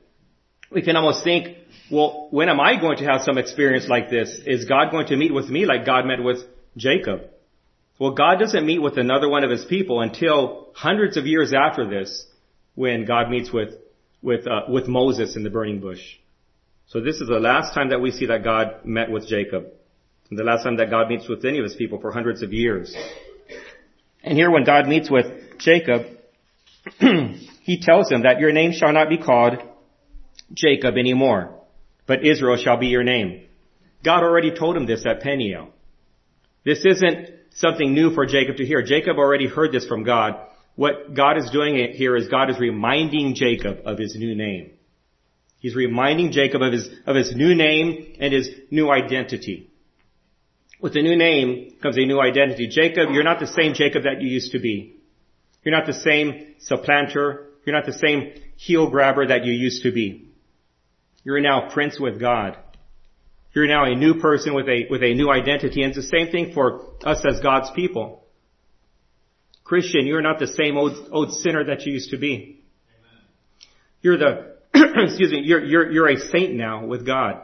we 0.71 0.81
can 0.81 0.95
almost 0.95 1.23
think, 1.23 1.57
well, 1.91 2.27
when 2.31 2.49
am 2.49 2.59
I 2.59 2.79
going 2.79 2.97
to 2.97 3.05
have 3.05 3.21
some 3.21 3.37
experience 3.37 3.87
like 3.87 4.09
this? 4.09 4.39
Is 4.45 4.65
God 4.65 4.91
going 4.91 5.07
to 5.07 5.15
meet 5.15 5.33
with 5.33 5.49
me 5.49 5.65
like 5.65 5.85
God 5.85 6.05
met 6.05 6.23
with 6.23 6.39
Jacob? 6.75 7.21
Well, 7.99 8.11
God 8.11 8.39
doesn't 8.39 8.65
meet 8.65 8.81
with 8.81 8.97
another 8.97 9.29
one 9.29 9.43
of 9.43 9.51
his 9.51 9.63
people 9.65 10.01
until 10.01 10.71
hundreds 10.75 11.17
of 11.17 11.25
years 11.25 11.53
after 11.53 11.87
this 11.87 12.25
when 12.73 13.05
God 13.05 13.29
meets 13.29 13.51
with, 13.51 13.75
with, 14.21 14.45
uh, 14.47 14.63
with 14.67 14.87
Moses 14.87 15.35
in 15.35 15.43
the 15.43 15.49
burning 15.49 15.79
bush. 15.79 16.01
So 16.87 16.99
this 16.99 17.15
is 17.15 17.27
the 17.27 17.39
last 17.39 17.73
time 17.73 17.89
that 17.89 18.01
we 18.01 18.11
see 18.11 18.25
that 18.27 18.43
God 18.43 18.85
met 18.85 19.09
with 19.09 19.27
Jacob. 19.27 19.67
The 20.29 20.43
last 20.43 20.63
time 20.63 20.77
that 20.77 20.89
God 20.89 21.07
meets 21.07 21.29
with 21.29 21.45
any 21.45 21.59
of 21.59 21.63
his 21.63 21.75
people 21.75 21.99
for 22.01 22.11
hundreds 22.11 22.41
of 22.41 22.51
years. 22.51 22.95
And 24.23 24.37
here 24.37 24.51
when 24.51 24.65
God 24.65 24.87
meets 24.87 25.09
with 25.09 25.59
Jacob, 25.59 26.07
he 26.99 27.79
tells 27.81 28.11
him 28.11 28.23
that 28.23 28.39
your 28.39 28.51
name 28.51 28.71
shall 28.73 28.91
not 28.91 29.07
be 29.07 29.17
called 29.17 29.59
Jacob 30.53 30.97
anymore, 30.97 31.59
but 32.05 32.25
Israel 32.25 32.57
shall 32.57 32.77
be 32.77 32.87
your 32.87 33.03
name. 33.03 33.45
God 34.03 34.23
already 34.23 34.51
told 34.51 34.77
him 34.77 34.85
this 34.85 35.05
at 35.05 35.21
Peniel. 35.21 35.69
This 36.63 36.85
isn't 36.85 37.29
something 37.55 37.93
new 37.93 38.13
for 38.13 38.25
Jacob 38.25 38.57
to 38.57 38.65
hear. 38.65 38.83
Jacob 38.83 39.17
already 39.17 39.47
heard 39.47 39.71
this 39.71 39.87
from 39.87 40.03
God. 40.03 40.35
What 40.75 41.13
God 41.13 41.37
is 41.37 41.49
doing 41.51 41.93
here 41.93 42.15
is 42.15 42.27
God 42.27 42.49
is 42.49 42.59
reminding 42.59 43.35
Jacob 43.35 43.79
of 43.85 43.97
his 43.97 44.15
new 44.15 44.35
name. 44.35 44.71
He's 45.59 45.75
reminding 45.75 46.31
Jacob 46.31 46.61
of 46.61 46.73
his, 46.73 46.87
of 47.07 47.15
his 47.15 47.35
new 47.35 47.55
name 47.55 48.15
and 48.19 48.33
his 48.33 48.49
new 48.69 48.91
identity. 48.91 49.71
With 50.79 50.95
a 50.95 51.01
new 51.01 51.15
name 51.15 51.77
comes 51.81 51.97
a 51.97 52.05
new 52.05 52.19
identity. 52.19 52.67
Jacob, 52.67 53.09
you're 53.11 53.23
not 53.23 53.39
the 53.39 53.47
same 53.47 53.73
Jacob 53.73 54.03
that 54.03 54.21
you 54.21 54.27
used 54.27 54.51
to 54.51 54.59
be. 54.59 54.97
You're 55.63 55.75
not 55.75 55.87
the 55.87 55.93
same 55.93 56.55
supplanter. 56.59 57.47
You're 57.65 57.75
not 57.75 57.85
the 57.85 57.93
same 57.93 58.33
heel 58.57 58.89
grabber 58.89 59.25
that 59.27 59.45
you 59.45 59.53
used 59.53 59.83
to 59.83 59.91
be. 59.91 60.24
You're 61.25 61.41
now 61.41 61.69
prince 61.73 61.99
with 61.99 62.17
God. 62.17 62.57
You're 63.53 63.67
now 63.67 63.83
a 63.83 63.95
new 63.95 64.21
person 64.21 64.53
with 64.53 64.69
a, 64.69 64.85
with 64.89 65.03
a 65.03 65.13
new 65.13 65.29
identity. 65.29 65.83
And 65.83 65.93
it's 65.93 66.09
the 66.09 66.17
same 66.17 66.31
thing 66.31 66.53
for 66.53 66.93
us 67.03 67.21
as 67.29 67.41
God's 67.41 67.71
people. 67.71 68.23
Christian, 69.65 70.05
you're 70.05 70.21
not 70.21 70.39
the 70.39 70.47
same 70.47 70.77
old, 70.77 71.09
old 71.11 71.33
sinner 71.33 71.65
that 71.65 71.85
you 71.85 71.91
used 71.91 72.11
to 72.11 72.17
be. 72.17 72.63
You're 74.01 74.17
the, 74.17 74.55
excuse 74.73 75.31
me, 75.31 75.41
you're, 75.43 75.63
you're, 75.63 75.91
you're 75.91 76.09
a 76.09 76.19
saint 76.19 76.53
now 76.53 76.85
with 76.85 77.05
God 77.05 77.41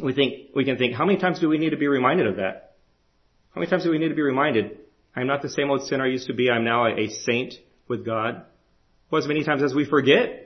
we 0.00 0.12
think, 0.12 0.50
we 0.54 0.64
can 0.64 0.76
think, 0.76 0.94
how 0.94 1.04
many 1.04 1.18
times 1.18 1.40
do 1.40 1.48
we 1.48 1.58
need 1.58 1.70
to 1.70 1.76
be 1.76 1.86
reminded 1.86 2.26
of 2.26 2.36
that? 2.36 2.76
How 3.54 3.60
many 3.60 3.70
times 3.70 3.84
do 3.84 3.90
we 3.90 3.98
need 3.98 4.08
to 4.08 4.14
be 4.14 4.22
reminded, 4.22 4.78
I'm 5.14 5.26
not 5.26 5.42
the 5.42 5.48
same 5.48 5.70
old 5.70 5.86
sinner 5.86 6.04
I 6.04 6.08
used 6.08 6.26
to 6.26 6.34
be, 6.34 6.50
I'm 6.50 6.64
now 6.64 6.86
a, 6.86 7.04
a 7.04 7.08
saint 7.08 7.54
with 7.86 8.04
God? 8.04 8.44
Well, 9.10 9.22
as 9.22 9.28
many 9.28 9.44
times 9.44 9.62
as 9.62 9.74
we 9.74 9.84
forget. 9.84 10.43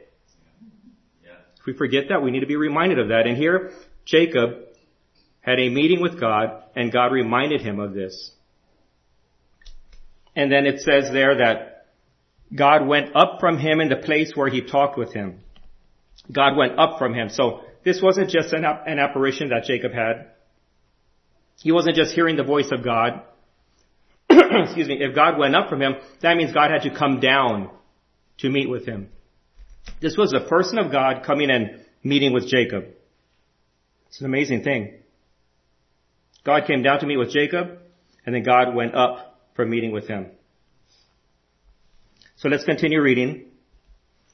We 1.68 1.74
forget 1.74 2.04
that, 2.08 2.22
we 2.22 2.30
need 2.30 2.40
to 2.40 2.46
be 2.46 2.56
reminded 2.56 2.98
of 2.98 3.08
that. 3.08 3.26
And 3.26 3.36
here, 3.36 3.72
Jacob 4.06 4.52
had 5.42 5.60
a 5.60 5.68
meeting 5.68 6.00
with 6.00 6.18
God, 6.18 6.62
and 6.74 6.90
God 6.90 7.12
reminded 7.12 7.60
him 7.60 7.78
of 7.78 7.92
this. 7.92 8.30
And 10.34 10.50
then 10.50 10.64
it 10.64 10.80
says 10.80 11.12
there 11.12 11.36
that 11.36 11.88
God 12.56 12.86
went 12.86 13.14
up 13.14 13.36
from 13.38 13.58
him 13.58 13.82
in 13.82 13.90
the 13.90 13.96
place 13.96 14.32
where 14.34 14.48
he 14.48 14.62
talked 14.62 14.96
with 14.96 15.12
him. 15.12 15.40
God 16.32 16.56
went 16.56 16.78
up 16.78 16.98
from 16.98 17.12
him. 17.12 17.28
So 17.28 17.60
this 17.84 18.00
wasn't 18.00 18.30
just 18.30 18.54
an, 18.54 18.64
an 18.64 18.98
apparition 18.98 19.50
that 19.50 19.64
Jacob 19.64 19.92
had. 19.92 20.28
He 21.60 21.70
wasn't 21.70 21.96
just 21.96 22.14
hearing 22.14 22.36
the 22.36 22.44
voice 22.44 22.70
of 22.72 22.82
God. 22.82 23.20
Excuse 24.30 24.88
me. 24.88 25.02
If 25.02 25.14
God 25.14 25.38
went 25.38 25.54
up 25.54 25.68
from 25.68 25.82
him, 25.82 25.96
that 26.22 26.34
means 26.38 26.50
God 26.54 26.70
had 26.70 26.88
to 26.88 26.98
come 26.98 27.20
down 27.20 27.68
to 28.38 28.48
meet 28.48 28.70
with 28.70 28.86
him. 28.86 29.10
This 30.00 30.16
was 30.16 30.32
a 30.32 30.40
person 30.40 30.78
of 30.78 30.92
God 30.92 31.24
coming 31.24 31.50
and 31.50 31.80
meeting 32.02 32.32
with 32.32 32.46
Jacob. 32.48 32.86
It's 34.08 34.20
an 34.20 34.26
amazing 34.26 34.62
thing. 34.62 34.94
God 36.44 36.66
came 36.66 36.82
down 36.82 37.00
to 37.00 37.06
meet 37.06 37.16
with 37.16 37.30
Jacob, 37.30 37.78
and 38.24 38.34
then 38.34 38.42
God 38.42 38.74
went 38.74 38.94
up 38.94 39.40
for 39.54 39.66
meeting 39.66 39.92
with 39.92 40.06
him. 40.08 40.28
So 42.36 42.48
let's 42.48 42.64
continue 42.64 43.02
reading 43.02 43.46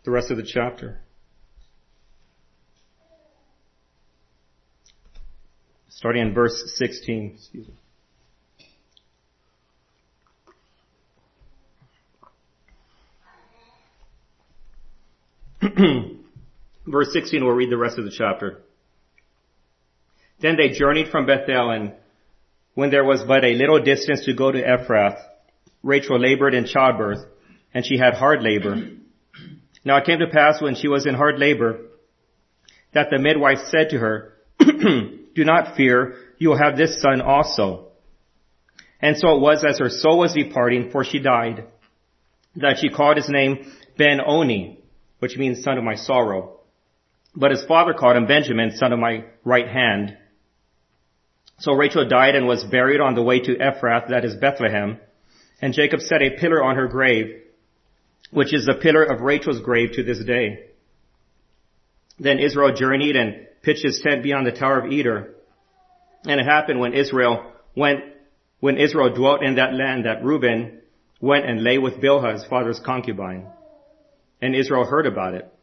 the 0.05 0.11
rest 0.11 0.31
of 0.31 0.37
the 0.37 0.43
chapter. 0.43 1.01
starting 6.05 6.21
in 6.21 6.35
verse 6.35 6.63
16. 6.77 7.33
Excuse 7.35 7.69
me. 7.69 7.75
Verse 16.95 17.13
16, 17.13 17.45
we'll 17.45 17.55
read 17.55 17.71
the 17.71 17.77
rest 17.77 17.99
of 17.99 18.05
the 18.05 18.15
chapter. 18.17 18.63
Then 20.41 20.57
they 20.57 20.69
journeyed 20.69 21.09
from 21.09 21.27
Bethel, 21.27 21.71
and 21.71 21.93
when 22.75 22.91
there 22.91 23.05
was 23.05 23.25
but 23.27 23.45
a 23.45 23.55
little 23.55 23.83
distance 23.83 24.25
to 24.27 24.33
go 24.33 24.53
to 24.53 24.63
Ephrath, 24.63 25.19
Rachel 25.83 26.21
labored 26.21 26.55
in 26.55 26.67
childbirth, 26.67 27.19
and 27.75 27.85
she 27.85 27.99
had 27.99 28.15
hard 28.15 28.43
labor. 28.43 28.91
Now 29.85 29.97
it 29.97 30.07
came 30.07 30.21
to 30.21 30.29
pass 30.29 30.63
when 30.63 30.77
she 30.77 30.87
was 30.87 31.05
in 31.05 31.15
hard 31.15 31.41
labor, 31.41 31.81
that 32.93 33.09
the 33.11 33.19
midwife 33.19 33.59
said 33.69 33.91
to 33.91 33.99
her, 33.99 34.35
Do 34.61 35.45
not 35.45 35.77
fear, 35.77 36.17
you 36.39 36.51
will 36.51 36.63
have 36.63 36.77
this 36.77 37.03
son 37.03 37.21
also. 37.21 37.89
And 39.01 39.17
so 39.17 39.37
it 39.37 39.41
was 39.41 39.65
as 39.69 39.81
her 39.81 39.91
soul 39.91 40.19
was 40.19 40.33
departing, 40.33 40.91
for 40.93 41.03
she 41.03 41.19
died, 41.19 41.67
that 42.55 42.79
she 42.81 42.89
called 42.89 43.17
his 43.17 43.29
name 43.29 43.73
Ben-Oni, 43.99 44.79
which 45.19 45.37
means 45.37 45.65
son 45.65 45.77
of 45.77 45.83
my 45.83 45.97
sorrow. 45.97 46.54
But 47.37 47.51
his 47.51 47.65
father 47.65 47.95
called 47.95 48.17
him 48.17 48.27
Benjamin, 48.27 48.77
son 48.77 48.93
of 48.93 48.99
my 48.99 49.25
right 49.45 49.69
hand. 49.69 50.17
So 51.59 51.73
Rachel 51.73 52.09
died 52.09 52.35
and 52.35 52.47
was 52.47 52.65
buried 52.65 53.01
on 53.01 53.15
the 53.15 53.23
way 53.23 53.41
to 53.41 53.57
Ephrath, 53.57 54.09
that 54.09 54.25
is 54.25 54.35
Bethlehem. 54.35 54.99
And 55.61 55.73
Jacob 55.73 56.01
set 56.01 56.23
a 56.23 56.37
pillar 56.39 56.63
on 56.63 56.77
her 56.77 56.89
grave, 56.89 57.43
which 58.31 58.53
is 58.53 58.67
the 58.67 58.75
pillar 58.75 59.05
of 59.05 59.21
Rachel's 59.21 59.61
grave 59.61 59.93
to 59.93 60.03
this 60.03 60.23
day. 60.25 60.67
Then 62.19 62.39
Israel 62.39 62.75
journeyed 62.75 63.17
and 63.17 63.47
pitched 63.63 63.85
his 63.85 64.01
tent 64.01 64.23
beyond 64.23 64.47
the 64.47 64.53
Tower 64.53 64.81
of 64.81 64.93
Eder. 64.93 65.35
And 66.25 66.41
it 66.41 66.47
happened 66.47 66.81
when 66.81 66.95
Israel 66.95 67.53
went, 67.77 68.01
when 68.61 68.79
Israel 68.79 69.15
dwelt 69.15 69.43
in 69.43 69.57
that 69.57 69.75
land 69.75 70.07
that 70.07 70.25
Reuben 70.25 70.81
went 71.21 71.47
and 71.47 71.63
lay 71.63 71.79
with 71.79 71.95
Bilhah, 71.95 72.35
his 72.35 72.45
father's 72.45 72.81
concubine. 72.81 73.47
And 74.41 74.55
Israel 74.55 74.85
heard 74.85 75.07
about 75.07 75.35
it. 75.35 75.54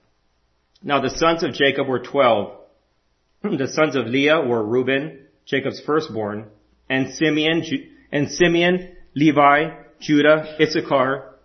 Now 0.83 1.01
the 1.01 1.09
sons 1.09 1.43
of 1.43 1.53
Jacob 1.53 1.87
were 1.87 1.99
twelve. 1.99 2.57
The 3.43 3.67
sons 3.67 3.95
of 3.95 4.05
Leah 4.05 4.41
were 4.41 4.63
Reuben, 4.63 5.25
Jacob's 5.45 5.81
firstborn, 5.81 6.49
and 6.89 7.13
Simeon, 7.13 7.63
and 8.11 8.29
Simeon, 8.29 8.95
Levi, 9.15 9.69
Judah, 9.99 10.57
Issachar, 10.59 11.35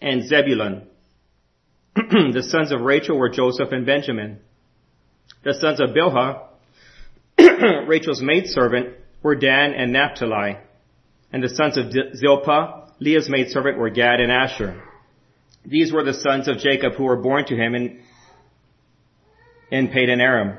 and 0.00 0.26
Zebulun. 0.26 0.86
the 1.94 2.46
sons 2.46 2.72
of 2.72 2.80
Rachel 2.80 3.18
were 3.18 3.30
Joseph 3.30 3.72
and 3.72 3.86
Benjamin. 3.86 4.38
The 5.44 5.54
sons 5.54 5.80
of 5.80 5.90
Bilhah, 5.90 6.48
Rachel's 7.86 8.22
maidservant, 8.22 8.94
were 9.22 9.34
Dan 9.34 9.72
and 9.72 9.92
Naphtali. 9.92 10.58
And 11.32 11.42
the 11.42 11.48
sons 11.48 11.76
of 11.76 11.92
Zilpah, 12.16 12.92
Leah's 13.00 13.28
maidservant, 13.28 13.78
were 13.78 13.90
Gad 13.90 14.20
and 14.20 14.30
Asher. 14.30 14.82
These 15.66 15.92
were 15.92 16.04
the 16.04 16.14
sons 16.14 16.46
of 16.46 16.58
Jacob 16.58 16.94
who 16.94 17.04
were 17.04 17.16
born 17.16 17.44
to 17.46 17.56
him 17.56 17.74
in, 17.74 18.00
in 19.70 19.88
Padan 19.88 20.20
Aram. 20.20 20.58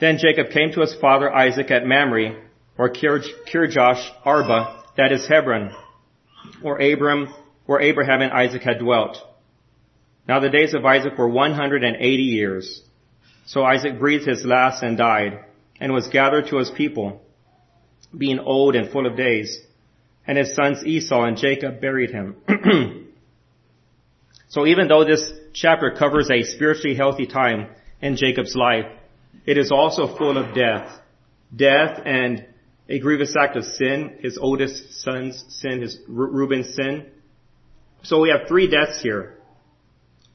Then 0.00 0.16
Jacob 0.16 0.50
came 0.50 0.72
to 0.72 0.80
his 0.80 0.94
father 0.94 1.30
Isaac 1.30 1.70
at 1.70 1.86
Mamre, 1.86 2.36
or 2.78 2.88
Kirjath 2.88 4.02
Arba, 4.24 4.84
that 4.96 5.12
is 5.12 5.26
Hebron, 5.28 5.74
or 6.62 6.80
Abram, 6.80 7.34
where 7.66 7.82
Abraham 7.82 8.22
and 8.22 8.32
Isaac 8.32 8.62
had 8.62 8.78
dwelt. 8.78 9.18
Now 10.26 10.40
the 10.40 10.48
days 10.48 10.72
of 10.72 10.86
Isaac 10.86 11.18
were 11.18 11.28
180 11.28 12.22
years. 12.22 12.82
So 13.44 13.64
Isaac 13.64 13.98
breathed 13.98 14.26
his 14.26 14.46
last 14.46 14.82
and 14.82 14.96
died, 14.96 15.44
and 15.78 15.92
was 15.92 16.08
gathered 16.08 16.48
to 16.48 16.56
his 16.56 16.70
people, 16.70 17.20
being 18.16 18.38
old 18.38 18.76
and 18.76 18.90
full 18.90 19.06
of 19.06 19.16
days. 19.16 19.60
And 20.26 20.38
his 20.38 20.54
sons 20.54 20.84
Esau 20.86 21.24
and 21.24 21.36
Jacob 21.36 21.82
buried 21.82 22.10
him. 22.10 22.36
so 24.50 24.66
even 24.66 24.88
though 24.88 25.04
this 25.04 25.32
chapter 25.52 25.92
covers 25.96 26.28
a 26.28 26.42
spiritually 26.42 26.96
healthy 26.96 27.26
time 27.26 27.68
in 28.02 28.16
Jacob's 28.16 28.56
life, 28.56 28.86
it 29.46 29.56
is 29.56 29.70
also 29.70 30.16
full 30.16 30.36
of 30.36 30.56
death. 30.56 30.90
Death 31.54 32.00
and 32.04 32.46
a 32.88 32.98
grievous 32.98 33.36
act 33.40 33.56
of 33.56 33.64
sin, 33.64 34.18
his 34.20 34.36
oldest 34.36 35.02
son's 35.02 35.44
sin, 35.48 35.80
his 35.80 36.00
Reuben's 36.08 36.74
sin. 36.74 37.06
So 38.02 38.20
we 38.20 38.30
have 38.30 38.48
three 38.48 38.68
deaths 38.68 39.00
here. 39.00 39.38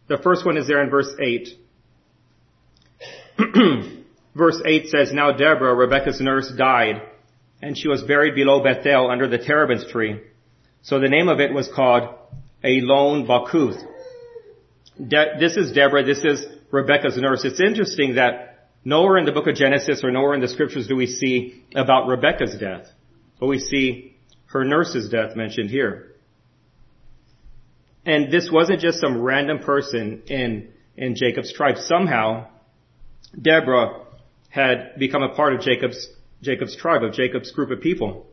The 0.08 0.18
first 0.18 0.46
one 0.46 0.56
is 0.56 0.66
there 0.66 0.82
in 0.82 0.90
verse 0.90 1.14
8. 1.22 1.50
verse 4.34 4.62
8 4.66 4.88
says, 4.88 5.12
Now 5.12 5.34
Deborah, 5.34 5.76
Rebekah's 5.76 6.22
nurse, 6.22 6.50
died, 6.58 7.02
and 7.62 7.78
she 7.78 7.90
was 7.90 8.02
buried 8.02 8.36
below 8.36 8.64
Bethel 8.64 9.12
under 9.12 9.28
the 9.28 9.40
terebinth 9.40 9.90
tree. 9.90 10.22
So 10.84 11.02
the 11.02 11.10
name 11.10 11.28
of 11.28 11.42
it 11.42 11.54
was 11.54 11.68
called 11.68 12.16
Allon 12.64 13.28
Bachuth. 13.28 13.84
De- 14.98 15.38
this 15.40 15.58
is 15.58 15.72
Deborah, 15.74 16.04
this 16.04 16.24
is 16.24 16.46
Rebecca's 16.72 17.18
nurse. 17.18 17.44
It's 17.46 17.60
interesting 17.60 18.16
that 18.16 18.56
Nowhere 18.88 19.18
in 19.18 19.26
the 19.26 19.32
book 19.32 19.48
of 19.48 19.56
Genesis 19.56 20.04
or 20.04 20.12
nowhere 20.12 20.36
in 20.36 20.42
the 20.42 20.48
scriptures 20.48 20.88
do 20.88 20.96
we 20.96 21.08
see 21.08 21.64
about 21.76 22.08
Rebecca's 22.08 22.56
death, 22.60 22.86
but 23.40 23.48
we 23.48 23.58
see 23.58 24.16
her 24.46 24.64
nurse's 24.64 25.10
death 25.10 25.36
mentioned 25.36 25.72
here. 25.72 26.14
And 28.06 28.32
this 28.32 28.52
wasn't 28.52 28.82
just 28.82 29.02
some 29.02 29.20
random 29.20 29.58
person 29.58 30.22
in, 30.28 30.72
in 30.96 31.16
Jacob's 31.16 31.52
tribe. 31.52 31.78
Somehow, 31.78 32.48
Deborah 33.42 34.06
had 34.50 35.00
become 35.00 35.24
a 35.24 35.34
part 35.34 35.56
of 35.56 35.62
Jacob's, 35.62 36.08
Jacob's 36.44 36.76
tribe, 36.76 37.02
of 37.02 37.14
Jacob's 37.14 37.52
group 37.52 37.72
of 37.72 37.82
people. 37.82 38.28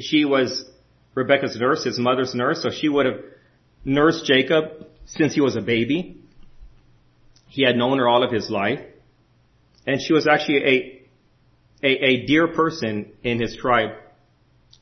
She 0.00 0.24
was 0.24 0.68
Rebecca's 1.14 1.56
nurse, 1.56 1.84
his 1.84 2.00
mother's 2.00 2.34
nurse, 2.34 2.60
so 2.64 2.70
she 2.70 2.88
would 2.88 3.06
have 3.06 3.20
nursed 3.84 4.26
Jacob 4.26 4.88
since 5.06 5.34
he 5.34 5.40
was 5.40 5.56
a 5.56 5.60
baby. 5.60 6.22
He 7.48 7.64
had 7.64 7.76
known 7.76 7.98
her 7.98 8.08
all 8.08 8.22
of 8.22 8.32
his 8.32 8.50
life. 8.50 8.80
And 9.86 10.00
she 10.00 10.12
was 10.12 10.26
actually 10.26 10.58
a, 10.64 11.86
a, 11.86 11.88
a 11.88 12.26
dear 12.26 12.48
person 12.48 13.12
in 13.22 13.40
his 13.40 13.56
tribe. 13.56 13.90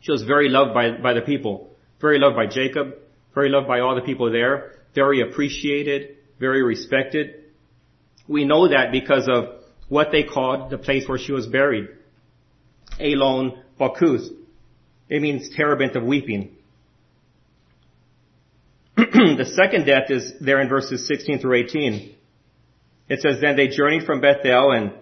She 0.00 0.12
was 0.12 0.22
very 0.22 0.48
loved 0.48 0.74
by, 0.74 0.92
by 0.92 1.14
the 1.14 1.20
people, 1.22 1.70
very 2.00 2.18
loved 2.18 2.36
by 2.36 2.46
Jacob, 2.46 2.94
very 3.34 3.48
loved 3.48 3.66
by 3.66 3.80
all 3.80 3.94
the 3.94 4.02
people 4.02 4.30
there, 4.30 4.72
very 4.94 5.20
appreciated, 5.20 6.16
very 6.38 6.62
respected. 6.62 7.44
We 8.28 8.44
know 8.44 8.68
that 8.68 8.92
because 8.92 9.28
of 9.28 9.60
what 9.88 10.12
they 10.12 10.22
called 10.22 10.70
the 10.70 10.78
place 10.78 11.08
where 11.08 11.18
she 11.18 11.32
was 11.32 11.46
buried. 11.46 11.88
Allon 12.98 13.62
Bachuth. 13.78 14.28
It 15.08 15.20
means 15.20 15.50
terebinth 15.54 15.96
of 15.96 16.04
weeping. 16.04 16.56
the 19.38 19.44
second 19.44 19.86
death 19.86 20.10
is 20.10 20.34
there 20.40 20.60
in 20.60 20.68
verses 20.68 21.06
16 21.06 21.40
through 21.40 21.64
18. 21.64 22.14
It 23.08 23.20
says, 23.20 23.40
then 23.40 23.56
they 23.56 23.68
journeyed 23.68 24.04
from 24.04 24.20
Bethel 24.20 24.70
and 24.70 24.92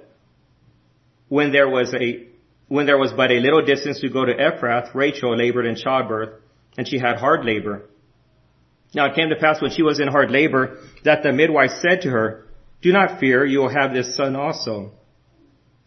when 1.28 1.52
there 1.52 1.68
was 1.68 1.92
a, 1.92 2.26
when 2.68 2.86
there 2.86 2.96
was 2.96 3.12
but 3.12 3.30
a 3.30 3.38
little 3.38 3.62
distance 3.64 4.00
to 4.00 4.08
go 4.08 4.24
to 4.24 4.32
Ephrath, 4.32 4.94
Rachel 4.94 5.36
labored 5.36 5.66
in 5.66 5.76
childbirth 5.76 6.40
and 6.78 6.88
she 6.88 6.98
had 6.98 7.16
hard 7.16 7.44
labor. 7.44 7.82
Now 8.94 9.06
it 9.10 9.14
came 9.14 9.28
to 9.28 9.36
pass 9.36 9.60
when 9.60 9.72
she 9.72 9.82
was 9.82 10.00
in 10.00 10.08
hard 10.08 10.30
labor 10.30 10.78
that 11.04 11.22
the 11.22 11.32
midwife 11.32 11.72
said 11.82 12.02
to 12.02 12.10
her, 12.10 12.46
do 12.80 12.92
not 12.92 13.20
fear, 13.20 13.44
you 13.44 13.58
will 13.58 13.74
have 13.74 13.92
this 13.92 14.16
son 14.16 14.36
also. 14.36 14.92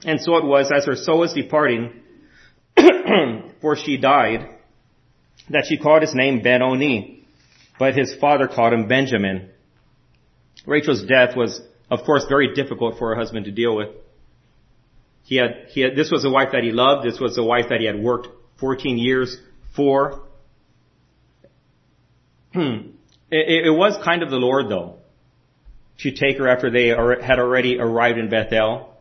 And 0.03 0.19
so 0.21 0.35
it 0.37 0.45
was 0.45 0.71
as 0.75 0.85
her 0.85 0.95
soul 0.95 1.19
was 1.19 1.33
departing, 1.33 1.93
for 3.61 3.75
she 3.75 3.97
died, 3.97 4.47
that 5.49 5.65
she 5.67 5.77
called 5.77 6.01
his 6.01 6.13
name 6.13 6.41
Ben-Oni, 6.41 7.20
but 7.81 7.95
his 7.95 8.13
father 8.21 8.47
called 8.47 8.73
him 8.73 8.87
Benjamin. 8.87 9.49
Rachel's 10.67 11.03
death 11.03 11.35
was 11.35 11.61
of 11.91 12.05
course, 12.05 12.25
very 12.29 12.53
difficult 12.53 12.97
for 12.97 13.09
her 13.09 13.15
husband 13.15 13.45
to 13.45 13.51
deal 13.51 13.75
with. 13.75 13.89
He 15.23 15.35
had, 15.35 15.65
he 15.69 15.81
had, 15.81 15.95
this 15.95 16.09
was 16.09 16.23
a 16.23 16.29
wife 16.29 16.49
that 16.53 16.63
he 16.63 16.71
loved. 16.71 17.05
This 17.05 17.19
was 17.19 17.37
a 17.37 17.43
wife 17.43 17.65
that 17.69 17.81
he 17.81 17.85
had 17.85 17.99
worked 17.99 18.29
14 18.59 18.97
years 18.97 19.35
for. 19.75 20.21
it, 22.53 22.95
it 23.29 23.75
was 23.75 24.01
kind 24.05 24.23
of 24.23 24.29
the 24.29 24.37
Lord 24.37 24.69
though, 24.69 24.99
to 25.99 26.11
take 26.11 26.37
her 26.37 26.47
after 26.47 26.71
they 26.71 26.87
had 26.87 27.39
already 27.39 27.77
arrived 27.77 28.17
in 28.17 28.29
Bethel, 28.29 28.95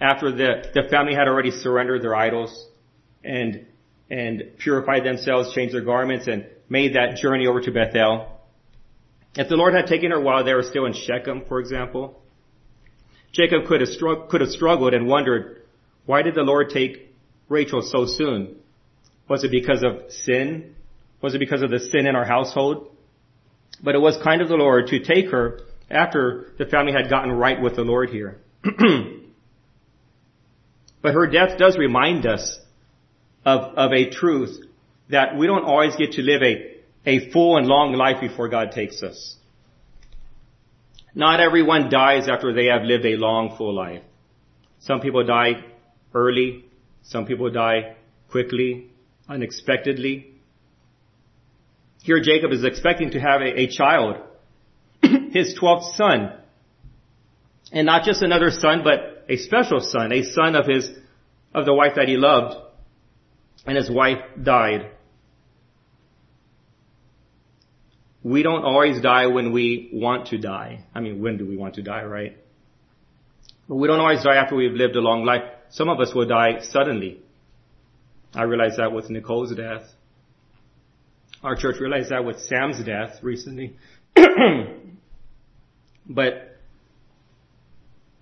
after 0.00 0.30
the, 0.30 0.70
the 0.72 0.88
family 0.88 1.14
had 1.14 1.26
already 1.26 1.50
surrendered 1.50 2.02
their 2.02 2.14
idols 2.14 2.68
and, 3.24 3.66
and 4.08 4.42
purified 4.58 5.04
themselves, 5.04 5.52
changed 5.52 5.74
their 5.74 5.84
garments 5.84 6.28
and 6.28 6.46
made 6.68 6.94
that 6.94 7.16
journey 7.16 7.46
over 7.46 7.60
to 7.60 7.70
Bethel. 7.70 8.28
If 9.36 9.48
the 9.48 9.56
Lord 9.56 9.74
had 9.74 9.86
taken 9.86 10.10
her 10.10 10.20
while 10.20 10.44
they 10.44 10.54
were 10.54 10.62
still 10.62 10.86
in 10.86 10.92
Shechem, 10.92 11.44
for 11.48 11.58
example, 11.58 12.22
Jacob 13.32 13.66
could 13.66 13.80
have, 13.80 13.90
strugg- 13.90 14.28
could 14.28 14.40
have 14.40 14.50
struggled 14.50 14.94
and 14.94 15.06
wondered, 15.06 15.62
why 16.06 16.22
did 16.22 16.34
the 16.34 16.42
Lord 16.42 16.70
take 16.70 17.12
Rachel 17.48 17.82
so 17.82 18.06
soon? 18.06 18.56
Was 19.28 19.42
it 19.42 19.50
because 19.50 19.82
of 19.82 20.10
sin? 20.10 20.74
Was 21.20 21.34
it 21.34 21.38
because 21.38 21.62
of 21.62 21.70
the 21.70 21.80
sin 21.80 22.06
in 22.06 22.14
our 22.14 22.24
household? 22.24 22.94
But 23.82 23.94
it 23.94 24.00
was 24.00 24.16
kind 24.22 24.40
of 24.40 24.48
the 24.48 24.54
Lord 24.56 24.86
to 24.88 25.00
take 25.00 25.30
her 25.30 25.62
after 25.90 26.52
the 26.58 26.66
family 26.66 26.92
had 26.92 27.10
gotten 27.10 27.32
right 27.32 27.60
with 27.60 27.76
the 27.76 27.82
Lord 27.82 28.10
here. 28.10 28.40
but 31.02 31.14
her 31.14 31.26
death 31.26 31.58
does 31.58 31.76
remind 31.76 32.24
us 32.26 32.58
of, 33.44 33.76
of 33.76 33.92
a 33.92 34.10
truth 34.10 34.64
that 35.10 35.36
we 35.36 35.46
don't 35.46 35.64
always 35.64 35.94
get 35.96 36.12
to 36.12 36.22
live 36.22 36.42
a 36.42 36.74
a 37.06 37.30
full 37.30 37.56
and 37.56 37.66
long 37.66 37.92
life 37.92 38.20
before 38.20 38.48
God 38.48 38.72
takes 38.72 39.02
us. 39.02 39.36
Not 41.14 41.40
everyone 41.40 41.90
dies 41.90 42.28
after 42.28 42.52
they 42.52 42.66
have 42.66 42.82
lived 42.82 43.04
a 43.04 43.16
long, 43.16 43.56
full 43.56 43.74
life. 43.74 44.02
Some 44.80 45.00
people 45.00 45.24
die 45.24 45.64
early. 46.12 46.64
Some 47.02 47.26
people 47.26 47.50
die 47.50 47.96
quickly, 48.30 48.90
unexpectedly. 49.28 50.32
Here 52.02 52.20
Jacob 52.20 52.52
is 52.52 52.64
expecting 52.64 53.12
to 53.12 53.20
have 53.20 53.40
a, 53.40 53.60
a 53.60 53.66
child, 53.68 54.16
his 55.02 55.56
12th 55.60 55.94
son. 55.96 56.32
And 57.72 57.86
not 57.86 58.04
just 58.04 58.22
another 58.22 58.50
son, 58.50 58.82
but 58.82 59.24
a 59.28 59.36
special 59.36 59.80
son, 59.80 60.12
a 60.12 60.22
son 60.22 60.56
of 60.56 60.66
his, 60.66 60.90
of 61.54 61.64
the 61.64 61.74
wife 61.74 61.92
that 61.96 62.08
he 62.08 62.16
loved. 62.16 62.56
And 63.66 63.76
his 63.76 63.90
wife 63.90 64.18
died. 64.42 64.90
We 68.24 68.42
don't 68.42 68.64
always 68.64 69.02
die 69.02 69.26
when 69.26 69.52
we 69.52 69.90
want 69.92 70.28
to 70.28 70.38
die. 70.38 70.86
I 70.94 71.00
mean, 71.00 71.22
when 71.22 71.36
do 71.36 71.46
we 71.46 71.58
want 71.58 71.74
to 71.74 71.82
die, 71.82 72.04
right? 72.04 72.38
But 73.68 73.76
we 73.76 73.86
don't 73.86 74.00
always 74.00 74.24
die 74.24 74.36
after 74.36 74.56
we've 74.56 74.72
lived 74.72 74.96
a 74.96 75.00
long 75.00 75.26
life. 75.26 75.42
Some 75.70 75.90
of 75.90 76.00
us 76.00 76.14
will 76.14 76.26
die 76.26 76.60
suddenly. 76.62 77.20
I 78.34 78.44
realized 78.44 78.78
that 78.78 78.92
with 78.92 79.10
Nicole's 79.10 79.54
death. 79.54 79.82
Our 81.42 81.54
church 81.54 81.76
realized 81.78 82.10
that 82.10 82.24
with 82.24 82.40
Sam's 82.40 82.82
death 82.82 83.18
recently. 83.22 83.76
but 86.08 86.58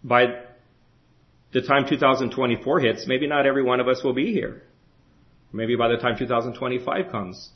by 0.02 0.40
the 1.52 1.62
time 1.62 1.88
2024 1.88 2.80
hits, 2.80 3.06
maybe 3.06 3.28
not 3.28 3.46
every 3.46 3.62
one 3.62 3.78
of 3.78 3.86
us 3.86 4.02
will 4.02 4.14
be 4.14 4.32
here. 4.32 4.64
Maybe 5.52 5.76
by 5.76 5.86
the 5.88 5.98
time 5.98 6.18
2025 6.18 7.12
comes. 7.12 7.50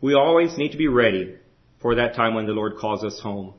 We 0.00 0.14
always 0.14 0.58
need 0.58 0.72
to 0.72 0.78
be 0.78 0.88
ready 0.88 1.36
for 1.82 1.96
that 1.96 2.14
time 2.14 2.34
when 2.34 2.46
the 2.46 2.52
Lord 2.52 2.76
calls 2.78 3.04
us 3.04 3.20
home. 3.20 3.54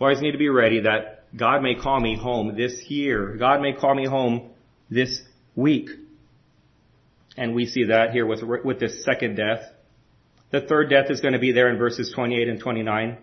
Always 0.00 0.20
need 0.20 0.32
to 0.32 0.38
be 0.38 0.50
ready 0.50 0.80
that 0.80 1.24
God 1.36 1.62
may 1.62 1.74
call 1.74 1.98
me 1.98 2.16
home 2.16 2.56
this 2.56 2.84
year. 2.88 3.36
God 3.36 3.60
may 3.60 3.72
call 3.72 3.94
me 3.94 4.06
home 4.06 4.50
this 4.90 5.22
week. 5.56 5.88
And 7.36 7.54
we 7.54 7.66
see 7.66 7.84
that 7.84 8.10
here 8.12 8.26
with, 8.26 8.42
with 8.42 8.78
this 8.78 9.04
second 9.04 9.36
death. 9.36 9.62
The 10.50 10.60
third 10.60 10.90
death 10.90 11.06
is 11.10 11.20
going 11.20 11.32
to 11.32 11.40
be 11.40 11.52
there 11.52 11.68
in 11.68 11.78
verses 11.78 12.12
28 12.14 12.48
and 12.48 12.60
29. 12.60 13.18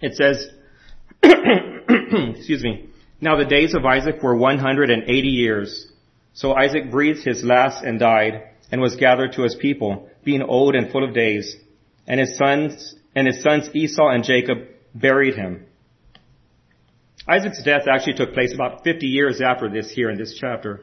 It 0.00 0.14
says, 0.14 0.48
excuse 1.22 2.62
me, 2.62 2.90
now 3.20 3.36
the 3.36 3.44
days 3.44 3.74
of 3.74 3.84
Isaac 3.84 4.22
were 4.22 4.36
180 4.36 5.28
years. 5.28 5.90
So 6.34 6.52
Isaac 6.52 6.90
breathed 6.90 7.24
his 7.24 7.42
last 7.42 7.82
and 7.82 7.98
died 7.98 8.42
and 8.70 8.80
was 8.80 8.96
gathered 8.96 9.32
to 9.32 9.42
his 9.42 9.54
people, 9.54 10.10
being 10.24 10.42
old 10.42 10.74
and 10.74 10.92
full 10.92 11.04
of 11.04 11.14
days. 11.14 11.56
And 12.06 12.20
his 12.20 12.36
sons, 12.36 12.94
and 13.14 13.26
his 13.26 13.42
sons 13.42 13.68
Esau 13.74 14.08
and 14.08 14.24
Jacob 14.24 14.58
buried 14.94 15.34
him. 15.34 15.66
Isaac's 17.26 17.62
death 17.62 17.82
actually 17.90 18.14
took 18.14 18.34
place 18.34 18.52
about 18.52 18.84
50 18.84 19.06
years 19.06 19.40
after 19.40 19.70
this 19.70 19.90
here 19.90 20.10
in 20.10 20.18
this 20.18 20.36
chapter. 20.38 20.82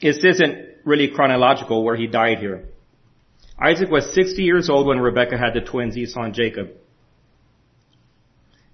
This 0.00 0.18
isn't 0.24 0.68
really 0.84 1.08
chronological 1.08 1.84
where 1.84 1.96
he 1.96 2.06
died 2.06 2.38
here. 2.38 2.68
Isaac 3.60 3.90
was 3.90 4.12
60 4.14 4.42
years 4.42 4.68
old 4.68 4.86
when 4.86 4.98
Rebekah 4.98 5.38
had 5.38 5.54
the 5.54 5.60
twins 5.60 5.96
Esau 5.96 6.22
and 6.22 6.34
Jacob. 6.34 6.70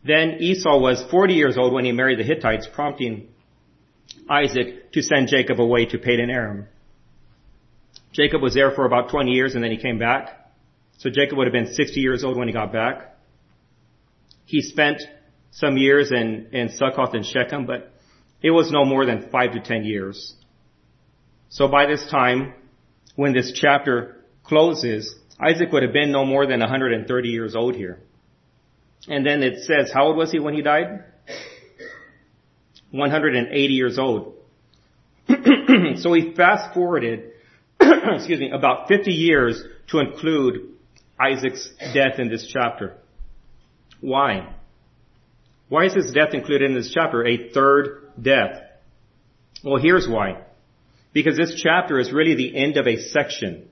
Then 0.04 0.36
Esau 0.40 0.78
was 0.78 1.04
40 1.10 1.34
years 1.34 1.58
old 1.58 1.72
when 1.72 1.84
he 1.84 1.92
married 1.92 2.18
the 2.18 2.24
Hittites, 2.24 2.66
prompting 2.72 3.28
Isaac 4.28 4.92
to 4.92 5.02
send 5.02 5.28
Jacob 5.28 5.60
away 5.60 5.84
to 5.86 5.98
Padan 5.98 6.30
Aram. 6.30 6.66
Jacob 8.12 8.42
was 8.42 8.54
there 8.54 8.70
for 8.72 8.84
about 8.84 9.10
20 9.10 9.30
years 9.30 9.54
and 9.54 9.62
then 9.62 9.70
he 9.70 9.76
came 9.76 9.98
back. 9.98 10.50
So 10.98 11.10
Jacob 11.10 11.38
would 11.38 11.46
have 11.46 11.52
been 11.52 11.72
60 11.72 12.00
years 12.00 12.24
old 12.24 12.36
when 12.36 12.48
he 12.48 12.52
got 12.52 12.72
back. 12.72 13.16
He 14.44 14.62
spent 14.62 15.00
some 15.52 15.76
years 15.76 16.10
in, 16.10 16.48
in 16.52 16.70
Succoth 16.70 17.14
and 17.14 17.24
Shechem, 17.24 17.66
but 17.66 17.92
it 18.42 18.50
was 18.50 18.70
no 18.70 18.84
more 18.84 19.06
than 19.06 19.28
five 19.30 19.52
to 19.52 19.60
ten 19.60 19.84
years. 19.84 20.34
So 21.48 21.68
by 21.68 21.86
this 21.86 22.06
time, 22.10 22.54
when 23.16 23.32
this 23.32 23.52
chapter 23.54 24.24
closes, 24.44 25.14
Isaac 25.38 25.72
would 25.72 25.82
have 25.82 25.92
been 25.92 26.12
no 26.12 26.24
more 26.24 26.46
than 26.46 26.60
130 26.60 27.28
years 27.28 27.56
old 27.56 27.74
here. 27.74 28.00
And 29.08 29.24
then 29.24 29.42
it 29.42 29.64
says, 29.64 29.90
how 29.92 30.06
old 30.06 30.16
was 30.16 30.30
he 30.30 30.38
when 30.38 30.54
he 30.54 30.62
died? 30.62 31.04
180 32.90 33.72
years 33.72 33.98
old. 33.98 34.34
so 35.96 36.12
he 36.12 36.34
fast 36.34 36.74
forwarded, 36.74 37.29
excuse 38.14 38.40
me, 38.40 38.50
about 38.50 38.88
50 38.88 39.10
years 39.12 39.62
to 39.88 39.98
include 39.98 40.74
Isaac's 41.18 41.68
death 41.94 42.18
in 42.18 42.28
this 42.28 42.46
chapter. 42.46 42.96
Why? 44.00 44.54
Why 45.68 45.86
is 45.86 45.94
his 45.94 46.12
death 46.12 46.34
included 46.34 46.70
in 46.70 46.74
this 46.74 46.92
chapter? 46.92 47.26
A 47.26 47.50
third 47.50 48.10
death. 48.20 48.62
Well, 49.62 49.80
here's 49.80 50.08
why. 50.08 50.42
Because 51.12 51.36
this 51.36 51.60
chapter 51.62 51.98
is 51.98 52.12
really 52.12 52.34
the 52.34 52.56
end 52.56 52.76
of 52.76 52.86
a 52.86 53.00
section. 53.00 53.68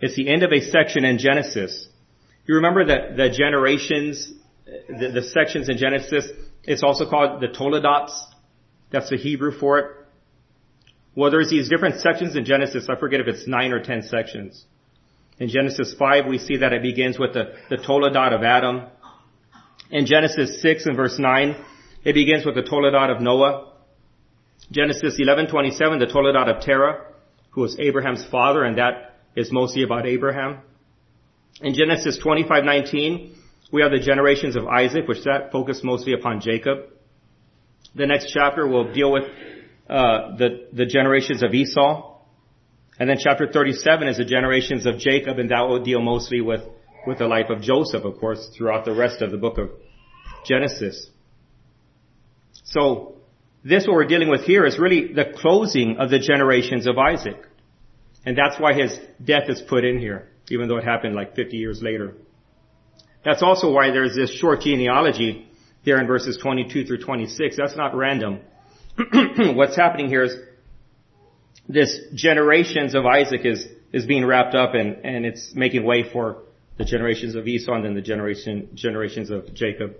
It's 0.00 0.16
the 0.16 0.28
end 0.28 0.42
of 0.42 0.52
a 0.52 0.60
section 0.60 1.04
in 1.04 1.18
Genesis. 1.18 1.88
You 2.46 2.56
remember 2.56 2.86
that 2.86 3.16
the 3.16 3.30
generations, 3.30 4.32
the, 4.66 5.12
the 5.12 5.22
sections 5.22 5.68
in 5.68 5.78
Genesis, 5.78 6.28
it's 6.64 6.82
also 6.82 7.08
called 7.08 7.40
the 7.40 7.48
Toledots. 7.48 8.12
That's 8.90 9.08
the 9.10 9.16
Hebrew 9.16 9.52
for 9.58 9.78
it. 9.78 10.03
Well, 11.16 11.30
there's 11.30 11.50
these 11.50 11.68
different 11.68 12.00
sections 12.00 12.34
in 12.34 12.44
Genesis. 12.44 12.86
I 12.88 12.96
forget 12.98 13.20
if 13.20 13.28
it's 13.28 13.46
nine 13.46 13.72
or 13.72 13.82
ten 13.82 14.02
sections. 14.02 14.64
In 15.38 15.48
Genesis 15.48 15.94
5, 15.98 16.26
we 16.26 16.38
see 16.38 16.58
that 16.58 16.72
it 16.72 16.82
begins 16.82 17.18
with 17.18 17.34
the, 17.34 17.54
the 17.70 17.76
Toledot 17.76 18.32
of 18.32 18.42
Adam. 18.42 18.86
In 19.90 20.06
Genesis 20.06 20.60
6 20.62 20.86
and 20.86 20.96
verse 20.96 21.18
9, 21.18 21.56
it 22.04 22.12
begins 22.14 22.44
with 22.44 22.54
the 22.54 22.62
Toledot 22.62 23.14
of 23.14 23.20
Noah. 23.20 23.72
Genesis 24.70 25.18
11:27, 25.20 25.98
the 25.98 26.06
Toledot 26.06 26.48
of 26.48 26.62
Terah, 26.62 27.06
who 27.50 27.60
was 27.62 27.78
Abraham's 27.78 28.24
father, 28.24 28.64
and 28.64 28.78
that 28.78 29.16
is 29.36 29.52
mostly 29.52 29.82
about 29.82 30.06
Abraham. 30.06 30.58
In 31.60 31.74
Genesis 31.74 32.18
25:19, 32.18 33.34
we 33.72 33.82
have 33.82 33.90
the 33.90 33.98
generations 33.98 34.56
of 34.56 34.66
Isaac, 34.66 35.06
which 35.06 35.22
that 35.24 35.52
focused 35.52 35.84
mostly 35.84 36.12
upon 36.12 36.40
Jacob. 36.40 36.86
The 37.94 38.06
next 38.06 38.32
chapter 38.32 38.66
will 38.66 38.92
deal 38.92 39.12
with 39.12 39.24
uh, 39.88 40.36
the 40.36 40.68
the 40.72 40.86
generations 40.86 41.42
of 41.42 41.52
Esau, 41.52 42.18
and 42.98 43.08
then 43.08 43.18
chapter 43.18 43.46
37 43.50 44.08
is 44.08 44.16
the 44.16 44.24
generations 44.24 44.86
of 44.86 44.98
Jacob, 44.98 45.38
and 45.38 45.50
that 45.50 45.62
will 45.68 45.82
deal 45.82 46.00
mostly 46.00 46.40
with 46.40 46.62
with 47.06 47.18
the 47.18 47.26
life 47.26 47.50
of 47.50 47.60
Joseph, 47.60 48.04
of 48.04 48.18
course, 48.18 48.48
throughout 48.56 48.84
the 48.84 48.94
rest 48.94 49.20
of 49.20 49.30
the 49.30 49.36
book 49.36 49.58
of 49.58 49.70
Genesis. 50.46 51.10
So, 52.64 53.16
this 53.62 53.86
what 53.86 53.94
we're 53.94 54.06
dealing 54.06 54.30
with 54.30 54.42
here 54.42 54.64
is 54.64 54.78
really 54.78 55.12
the 55.12 55.32
closing 55.36 55.96
of 55.98 56.10
the 56.10 56.18
generations 56.18 56.86
of 56.86 56.98
Isaac. 56.98 57.46
And 58.26 58.36
that's 58.38 58.58
why 58.58 58.72
his 58.72 58.98
death 59.22 59.48
is 59.48 59.60
put 59.60 59.84
in 59.84 59.98
here, 59.98 60.28
even 60.50 60.68
though 60.68 60.78
it 60.78 60.84
happened 60.84 61.14
like 61.14 61.34
50 61.34 61.56
years 61.56 61.82
later. 61.82 62.14
That's 63.24 63.42
also 63.42 63.70
why 63.70 63.90
there's 63.90 64.14
this 64.14 64.30
short 64.30 64.62
genealogy 64.62 65.48
there 65.84 66.00
in 66.00 66.06
verses 66.06 66.38
22 66.42 66.86
through 66.86 67.02
26. 67.04 67.56
That's 67.56 67.76
not 67.76 67.94
random. 67.94 68.40
What's 69.38 69.76
happening 69.76 70.08
here 70.08 70.22
is 70.22 70.36
this 71.68 71.98
generations 72.14 72.94
of 72.94 73.04
Isaac 73.06 73.40
is, 73.44 73.66
is 73.92 74.06
being 74.06 74.24
wrapped 74.24 74.54
up 74.54 74.74
and, 74.74 75.04
and 75.04 75.26
it's 75.26 75.54
making 75.54 75.84
way 75.84 76.04
for 76.12 76.42
the 76.78 76.84
generations 76.84 77.34
of 77.34 77.46
Esau 77.46 77.74
and 77.74 77.84
then 77.84 77.94
the 77.94 78.02
generation, 78.02 78.68
generations 78.74 79.30
of 79.30 79.52
Jacob. 79.54 79.96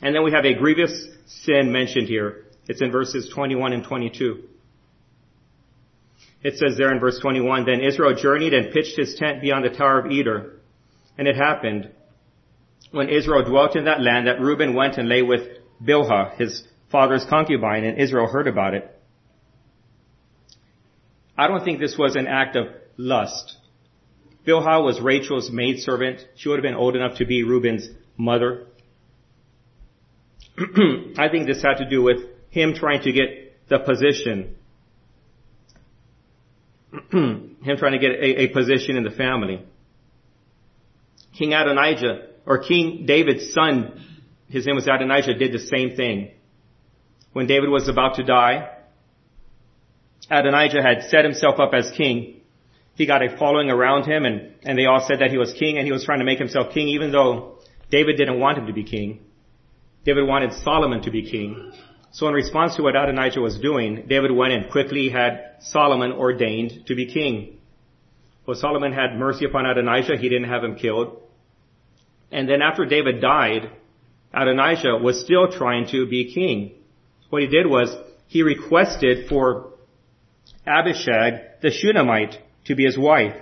And 0.00 0.14
then 0.14 0.24
we 0.24 0.32
have 0.32 0.44
a 0.44 0.54
grievous 0.54 1.06
sin 1.26 1.72
mentioned 1.72 2.08
here. 2.08 2.44
It's 2.66 2.82
in 2.82 2.90
verses 2.90 3.30
21 3.32 3.72
and 3.72 3.84
22. 3.84 4.42
It 6.42 6.56
says 6.56 6.76
there 6.76 6.92
in 6.92 6.98
verse 6.98 7.20
21, 7.20 7.66
Then 7.66 7.80
Israel 7.80 8.14
journeyed 8.14 8.52
and 8.52 8.72
pitched 8.72 8.96
his 8.96 9.14
tent 9.14 9.40
beyond 9.40 9.64
the 9.64 9.70
Tower 9.70 10.00
of 10.00 10.10
Eder. 10.10 10.58
And 11.16 11.28
it 11.28 11.36
happened, 11.36 11.90
when 12.90 13.08
Israel 13.08 13.44
dwelt 13.44 13.76
in 13.76 13.84
that 13.84 14.00
land, 14.00 14.26
that 14.26 14.40
Reuben 14.40 14.74
went 14.74 14.98
and 14.98 15.08
lay 15.08 15.22
with 15.22 15.42
Bilhah, 15.84 16.36
his 16.36 16.64
father's 16.92 17.24
concubine, 17.24 17.84
and 17.84 17.98
Israel 17.98 18.28
heard 18.28 18.46
about 18.46 18.74
it. 18.74 18.88
I 21.36 21.48
don't 21.48 21.64
think 21.64 21.80
this 21.80 21.96
was 21.98 22.14
an 22.14 22.28
act 22.28 22.54
of 22.54 22.66
lust. 22.96 23.56
Bilhah 24.46 24.84
was 24.84 25.00
Rachel's 25.00 25.50
maidservant. 25.50 26.20
She 26.36 26.48
would 26.48 26.56
have 26.56 26.62
been 26.62 26.74
old 26.74 26.94
enough 26.94 27.18
to 27.18 27.24
be 27.24 27.42
Reuben's 27.42 27.88
mother. 28.16 28.66
I 30.58 31.28
think 31.30 31.46
this 31.46 31.62
had 31.62 31.78
to 31.78 31.88
do 31.88 32.02
with 32.02 32.18
him 32.50 32.74
trying 32.74 33.02
to 33.02 33.12
get 33.12 33.68
the 33.68 33.78
position. 33.78 34.56
him 37.12 37.76
trying 37.78 37.92
to 37.92 37.98
get 37.98 38.10
a, 38.10 38.42
a 38.42 38.48
position 38.48 38.96
in 38.96 39.04
the 39.04 39.10
family. 39.10 39.64
King 41.38 41.54
Adonijah, 41.54 42.26
or 42.44 42.58
King 42.58 43.06
David's 43.06 43.52
son, 43.54 44.20
his 44.48 44.66
name 44.66 44.74
was 44.74 44.84
Adonijah, 44.86 45.34
did 45.38 45.52
the 45.52 45.58
same 45.58 45.96
thing. 45.96 46.32
When 47.32 47.46
David 47.46 47.70
was 47.70 47.88
about 47.88 48.16
to 48.16 48.22
die, 48.22 48.68
Adonijah 50.30 50.82
had 50.82 51.04
set 51.10 51.24
himself 51.24 51.58
up 51.58 51.72
as 51.74 51.90
king 51.96 52.42
he 52.94 53.06
got 53.06 53.22
a 53.22 53.36
following 53.36 53.70
around 53.70 54.04
him 54.04 54.24
and, 54.24 54.54
and 54.62 54.78
they 54.78 54.86
all 54.86 55.04
said 55.06 55.20
that 55.20 55.30
he 55.30 55.38
was 55.38 55.52
king 55.54 55.78
and 55.78 55.86
he 55.86 55.92
was 55.92 56.04
trying 56.04 56.18
to 56.18 56.24
make 56.24 56.38
himself 56.38 56.72
king 56.74 56.88
even 56.88 57.10
though 57.10 57.58
David 57.90 58.16
didn't 58.16 58.38
want 58.38 58.58
him 58.58 58.66
to 58.66 58.72
be 58.72 58.84
king. 58.84 59.20
David 60.04 60.26
wanted 60.26 60.52
Solomon 60.62 61.02
to 61.02 61.10
be 61.10 61.30
king. 61.30 61.72
So 62.10 62.28
in 62.28 62.34
response 62.34 62.76
to 62.76 62.82
what 62.82 62.96
Adonijah 62.96 63.40
was 63.40 63.58
doing, 63.58 64.06
David 64.08 64.32
went 64.32 64.52
and 64.52 64.70
quickly 64.70 65.08
had 65.08 65.56
Solomon 65.60 66.12
ordained 66.12 66.86
to 66.86 66.94
be 66.94 67.12
king. 67.12 67.58
Well, 68.46 68.56
Solomon 68.56 68.92
had 68.92 69.16
mercy 69.16 69.44
upon 69.46 69.64
Adonijah. 69.66 70.16
He 70.16 70.28
didn't 70.28 70.48
have 70.48 70.64
him 70.64 70.76
killed. 70.76 71.22
And 72.30 72.48
then 72.48 72.60
after 72.60 72.84
David 72.84 73.20
died, 73.20 73.70
Adonijah 74.34 74.98
was 75.00 75.20
still 75.20 75.50
trying 75.50 75.86
to 75.88 76.06
be 76.06 76.32
king. 76.34 76.72
What 77.32 77.40
he 77.40 77.48
did 77.48 77.66
was 77.66 77.88
he 78.26 78.42
requested 78.42 79.26
for 79.26 79.70
Abishag 80.66 81.62
the 81.62 81.70
Shunammite 81.70 82.36
to 82.66 82.74
be 82.74 82.84
his 82.84 82.98
wife. 82.98 83.34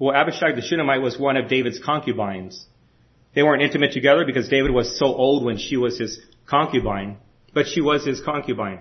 Well, 0.00 0.16
Abishag 0.16 0.56
the 0.56 0.62
Shunammite 0.62 1.00
was 1.00 1.16
one 1.16 1.36
of 1.36 1.48
David's 1.48 1.78
concubines. 1.78 2.66
They 3.36 3.44
weren't 3.44 3.62
intimate 3.62 3.92
together 3.92 4.24
because 4.26 4.48
David 4.48 4.72
was 4.72 4.98
so 4.98 5.06
old 5.06 5.44
when 5.44 5.58
she 5.58 5.76
was 5.76 5.96
his 5.96 6.18
concubine, 6.44 7.18
but 7.54 7.68
she 7.68 7.80
was 7.80 8.04
his 8.04 8.20
concubine. 8.20 8.80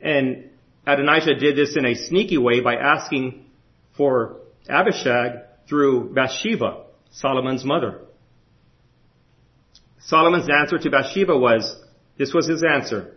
And 0.00 0.50
Adonijah 0.84 1.36
did 1.36 1.56
this 1.56 1.76
in 1.76 1.86
a 1.86 1.94
sneaky 1.94 2.38
way 2.38 2.58
by 2.58 2.74
asking 2.74 3.44
for 3.96 4.38
Abishag 4.68 5.44
through 5.68 6.12
Bathsheba, 6.12 6.86
Solomon's 7.12 7.64
mother. 7.64 8.00
Solomon's 10.00 10.48
answer 10.52 10.78
to 10.78 10.90
Bathsheba 10.90 11.38
was, 11.38 11.84
this 12.18 12.34
was 12.34 12.48
his 12.48 12.62
answer. 12.62 13.14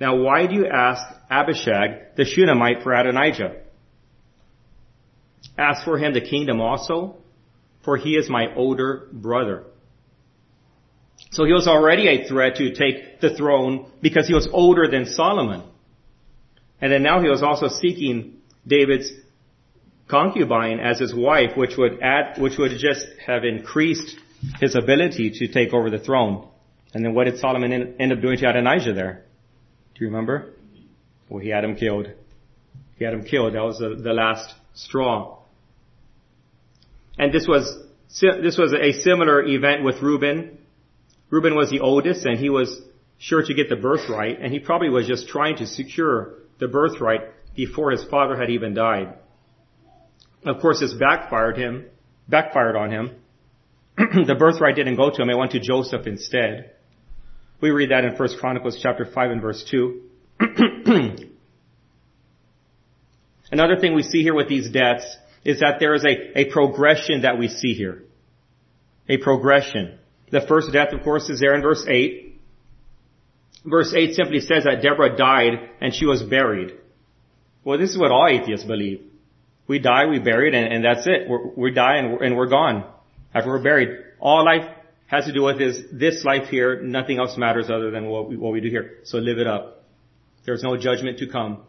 Now 0.00 0.16
why 0.16 0.46
do 0.46 0.54
you 0.54 0.66
ask 0.66 1.02
Abishag 1.30 2.16
the 2.16 2.24
Shunammite 2.24 2.82
for 2.82 2.92
Adonijah? 2.92 3.56
Ask 5.58 5.84
for 5.84 5.98
him 5.98 6.14
the 6.14 6.20
kingdom 6.20 6.60
also, 6.60 7.16
for 7.84 7.96
he 7.96 8.16
is 8.16 8.28
my 8.28 8.54
older 8.54 9.08
brother. 9.12 9.64
So 11.30 11.44
he 11.44 11.52
was 11.52 11.68
already 11.68 12.08
a 12.08 12.28
threat 12.28 12.56
to 12.56 12.74
take 12.74 13.20
the 13.20 13.34
throne 13.36 13.90
because 14.00 14.26
he 14.26 14.34
was 14.34 14.48
older 14.52 14.88
than 14.88 15.06
Solomon. 15.06 15.62
And 16.80 16.92
then 16.92 17.02
now 17.02 17.20
he 17.20 17.28
was 17.28 17.42
also 17.42 17.68
seeking 17.68 18.38
David's 18.66 19.10
concubine 20.08 20.80
as 20.80 20.98
his 20.98 21.14
wife, 21.14 21.56
which 21.56 21.76
would 21.76 22.00
add, 22.02 22.40
which 22.40 22.58
would 22.58 22.72
just 22.78 23.06
have 23.26 23.44
increased 23.44 24.16
his 24.60 24.74
ability 24.74 25.30
to 25.38 25.48
take 25.48 25.72
over 25.72 25.90
the 25.90 25.98
throne. 25.98 26.48
And 26.94 27.04
then 27.04 27.12
what 27.12 27.24
did 27.24 27.38
Solomon 27.38 27.96
end 27.98 28.12
up 28.12 28.20
doing 28.20 28.38
to 28.38 28.48
Adonijah 28.48 28.92
there? 28.92 29.24
Do 29.94 30.04
you 30.04 30.10
remember? 30.10 30.54
Well, 31.28 31.40
he 31.40 31.48
had 31.48 31.64
him 31.64 31.76
killed. 31.76 32.08
He 32.96 33.04
had 33.04 33.12
him 33.12 33.24
killed. 33.24 33.54
That 33.54 33.64
was 33.64 33.78
the, 33.78 34.00
the 34.00 34.12
last 34.12 34.54
straw. 34.74 35.38
And 37.18 37.32
this 37.32 37.46
was, 37.48 37.76
this 38.20 38.56
was 38.56 38.72
a 38.72 38.92
similar 39.00 39.42
event 39.42 39.82
with 39.82 40.00
Reuben. 40.02 40.58
Reuben 41.30 41.56
was 41.56 41.70
the 41.70 41.80
oldest 41.80 42.24
and 42.26 42.38
he 42.38 42.48
was 42.48 42.80
sure 43.18 43.42
to 43.44 43.54
get 43.54 43.68
the 43.68 43.76
birthright 43.76 44.40
and 44.40 44.52
he 44.52 44.60
probably 44.60 44.88
was 44.88 45.06
just 45.06 45.28
trying 45.28 45.56
to 45.56 45.66
secure 45.66 46.34
the 46.60 46.68
birthright 46.68 47.20
before 47.56 47.90
his 47.90 48.04
father 48.04 48.36
had 48.36 48.50
even 48.50 48.74
died. 48.74 49.14
Of 50.44 50.60
course, 50.60 50.80
this 50.80 50.92
backfired 50.92 51.56
him, 51.56 51.86
backfired 52.28 52.76
on 52.76 52.90
him. 52.90 53.10
the 53.96 54.36
birthright 54.38 54.76
didn't 54.76 54.96
go 54.96 55.10
to 55.10 55.22
him. 55.22 55.30
It 55.30 55.36
went 55.36 55.52
to 55.52 55.60
Joseph 55.60 56.06
instead. 56.06 56.73
We 57.60 57.70
read 57.70 57.90
that 57.90 58.04
in 58.04 58.14
1 58.14 58.28
Chronicles 58.38 58.78
chapter 58.82 59.06
5 59.06 59.30
and 59.30 59.40
verse 59.40 59.64
2. 59.70 60.00
Another 63.50 63.76
thing 63.80 63.94
we 63.94 64.02
see 64.02 64.22
here 64.22 64.34
with 64.34 64.48
these 64.48 64.70
deaths 64.70 65.16
is 65.44 65.60
that 65.60 65.76
there 65.78 65.94
is 65.94 66.04
a, 66.04 66.40
a 66.40 66.44
progression 66.50 67.22
that 67.22 67.38
we 67.38 67.48
see 67.48 67.74
here. 67.74 68.02
A 69.08 69.18
progression. 69.18 69.98
The 70.30 70.40
first 70.40 70.72
death, 70.72 70.92
of 70.92 71.02
course, 71.02 71.28
is 71.28 71.40
there 71.40 71.54
in 71.54 71.62
verse 71.62 71.84
8. 71.88 72.40
Verse 73.64 73.94
8 73.96 74.14
simply 74.14 74.40
says 74.40 74.64
that 74.64 74.82
Deborah 74.82 75.16
died 75.16 75.70
and 75.80 75.94
she 75.94 76.06
was 76.06 76.22
buried. 76.22 76.72
Well, 77.64 77.78
this 77.78 77.90
is 77.90 77.98
what 77.98 78.10
all 78.10 78.26
atheists 78.28 78.66
believe. 78.66 79.02
We 79.66 79.78
die, 79.78 80.06
we 80.06 80.18
buried, 80.18 80.54
and, 80.54 80.72
and 80.72 80.84
that's 80.84 81.06
it. 81.06 81.28
We're, 81.28 81.46
we 81.56 81.70
die 81.72 81.96
and 81.96 82.12
we're, 82.12 82.22
and 82.24 82.36
we're 82.36 82.48
gone 82.48 82.84
after 83.34 83.50
we're 83.50 83.62
buried. 83.62 83.88
All 84.20 84.44
life 84.44 84.68
has 85.16 85.26
to 85.26 85.32
do 85.32 85.42
with 85.42 85.60
is 85.60 85.84
this 85.92 86.24
life 86.24 86.48
here. 86.48 86.80
Nothing 86.82 87.18
else 87.18 87.36
matters 87.36 87.70
other 87.70 87.90
than 87.90 88.06
what 88.06 88.28
we, 88.28 88.36
what 88.36 88.52
we 88.52 88.60
do 88.60 88.68
here. 88.68 88.98
So 89.04 89.18
live 89.18 89.38
it 89.38 89.46
up. 89.46 89.84
There's 90.46 90.62
no 90.62 90.76
judgment 90.76 91.18
to 91.18 91.26
come. 91.26 91.62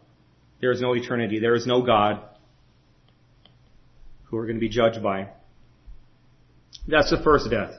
There 0.60 0.72
is 0.72 0.80
no 0.80 0.94
eternity. 0.94 1.38
There 1.38 1.54
is 1.54 1.66
no 1.66 1.82
God 1.82 2.20
who 4.24 4.36
we're 4.36 4.46
going 4.46 4.56
to 4.56 4.60
be 4.60 4.68
judged 4.68 5.02
by. 5.02 5.28
That's 6.88 7.10
the 7.10 7.22
first 7.22 7.50
death. 7.50 7.72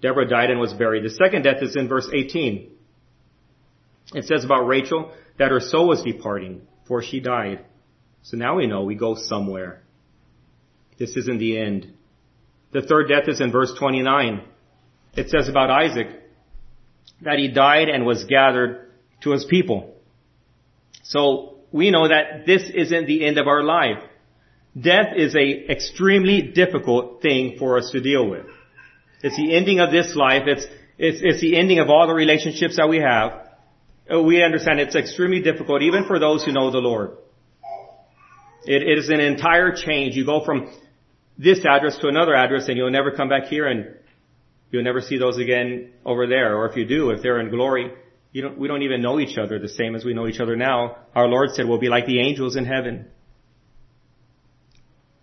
Deborah 0.00 0.28
died 0.28 0.50
and 0.50 0.60
was 0.60 0.72
buried. 0.72 1.04
The 1.04 1.10
second 1.10 1.42
death 1.42 1.62
is 1.62 1.76
in 1.76 1.88
verse 1.88 2.08
18. 2.12 2.70
It 4.14 4.24
says 4.24 4.44
about 4.44 4.66
Rachel 4.66 5.12
that 5.38 5.50
her 5.50 5.60
soul 5.60 5.88
was 5.88 6.02
departing, 6.02 6.62
for 6.86 7.02
she 7.02 7.20
died. 7.20 7.64
So 8.22 8.36
now 8.36 8.56
we 8.56 8.66
know 8.66 8.84
we 8.84 8.94
go 8.94 9.14
somewhere. 9.14 9.82
This 10.98 11.16
isn't 11.16 11.38
the 11.38 11.58
end. 11.58 11.94
The 12.72 12.82
third 12.82 13.08
death 13.08 13.28
is 13.28 13.40
in 13.40 13.52
verse 13.52 13.72
29. 13.78 14.42
It 15.16 15.30
says 15.30 15.48
about 15.48 15.70
Isaac 15.70 16.08
that 17.22 17.38
he 17.38 17.48
died 17.48 17.88
and 17.88 18.06
was 18.06 18.24
gathered 18.24 18.90
to 19.22 19.30
his 19.32 19.44
people. 19.44 19.94
So 21.02 21.56
we 21.72 21.90
know 21.90 22.08
that 22.08 22.46
this 22.46 22.70
isn't 22.72 23.06
the 23.06 23.26
end 23.26 23.38
of 23.38 23.46
our 23.46 23.62
life. 23.62 23.98
Death 24.80 25.14
is 25.16 25.34
a 25.34 25.70
extremely 25.70 26.42
difficult 26.42 27.20
thing 27.22 27.56
for 27.58 27.78
us 27.78 27.90
to 27.92 28.00
deal 28.00 28.28
with. 28.28 28.46
It's 29.22 29.36
the 29.36 29.56
ending 29.56 29.80
of 29.80 29.90
this 29.90 30.14
life. 30.14 30.42
It's, 30.46 30.64
it's, 30.98 31.18
it's 31.22 31.40
the 31.40 31.58
ending 31.58 31.80
of 31.80 31.88
all 31.88 32.06
the 32.06 32.14
relationships 32.14 32.76
that 32.76 32.88
we 32.88 32.98
have. 32.98 33.48
Uh, 34.12 34.22
we 34.22 34.42
understand 34.42 34.80
it's 34.80 34.94
extremely 34.94 35.40
difficult 35.42 35.82
even 35.82 36.04
for 36.06 36.18
those 36.18 36.44
who 36.44 36.52
know 36.52 36.70
the 36.70 36.78
Lord. 36.78 37.16
It, 38.64 38.82
it 38.82 38.98
is 38.98 39.08
an 39.08 39.20
entire 39.20 39.74
change. 39.74 40.14
You 40.14 40.24
go 40.24 40.44
from 40.44 40.70
this 41.36 41.64
address 41.64 41.98
to 41.98 42.08
another 42.08 42.34
address 42.34 42.68
and 42.68 42.76
you'll 42.76 42.90
never 42.90 43.10
come 43.10 43.28
back 43.28 43.44
here 43.44 43.66
and 43.66 43.94
you'll 44.70 44.84
never 44.84 45.00
see 45.00 45.18
those 45.18 45.38
again 45.38 45.92
over 46.04 46.26
there. 46.26 46.56
Or 46.56 46.68
if 46.68 46.76
you 46.76 46.84
do, 46.84 47.10
if 47.10 47.22
they're 47.22 47.40
in 47.40 47.50
glory, 47.50 47.92
don't, 48.34 48.58
we 48.58 48.68
don't 48.68 48.82
even 48.82 49.02
know 49.02 49.18
each 49.18 49.38
other 49.38 49.58
the 49.58 49.68
same 49.68 49.94
as 49.94 50.04
we 50.04 50.14
know 50.14 50.26
each 50.26 50.40
other 50.40 50.56
now. 50.56 50.98
Our 51.14 51.28
Lord 51.28 51.50
said 51.50 51.66
we'll 51.66 51.78
be 51.78 51.88
like 51.88 52.06
the 52.06 52.20
angels 52.20 52.56
in 52.56 52.64
heaven. 52.64 53.06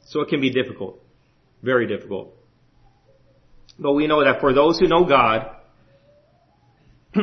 So 0.08 0.22
it 0.22 0.30
can 0.30 0.42
be 0.42 0.52
difficult. 0.52 1.00
Very 1.62 1.88
difficult. 1.88 2.34
But 3.78 3.94
we 3.94 4.08
know 4.08 4.24
that 4.24 4.40
for 4.40 4.54
those 4.54 4.80
who 4.80 4.88
know 4.88 5.06
God, 5.06 5.50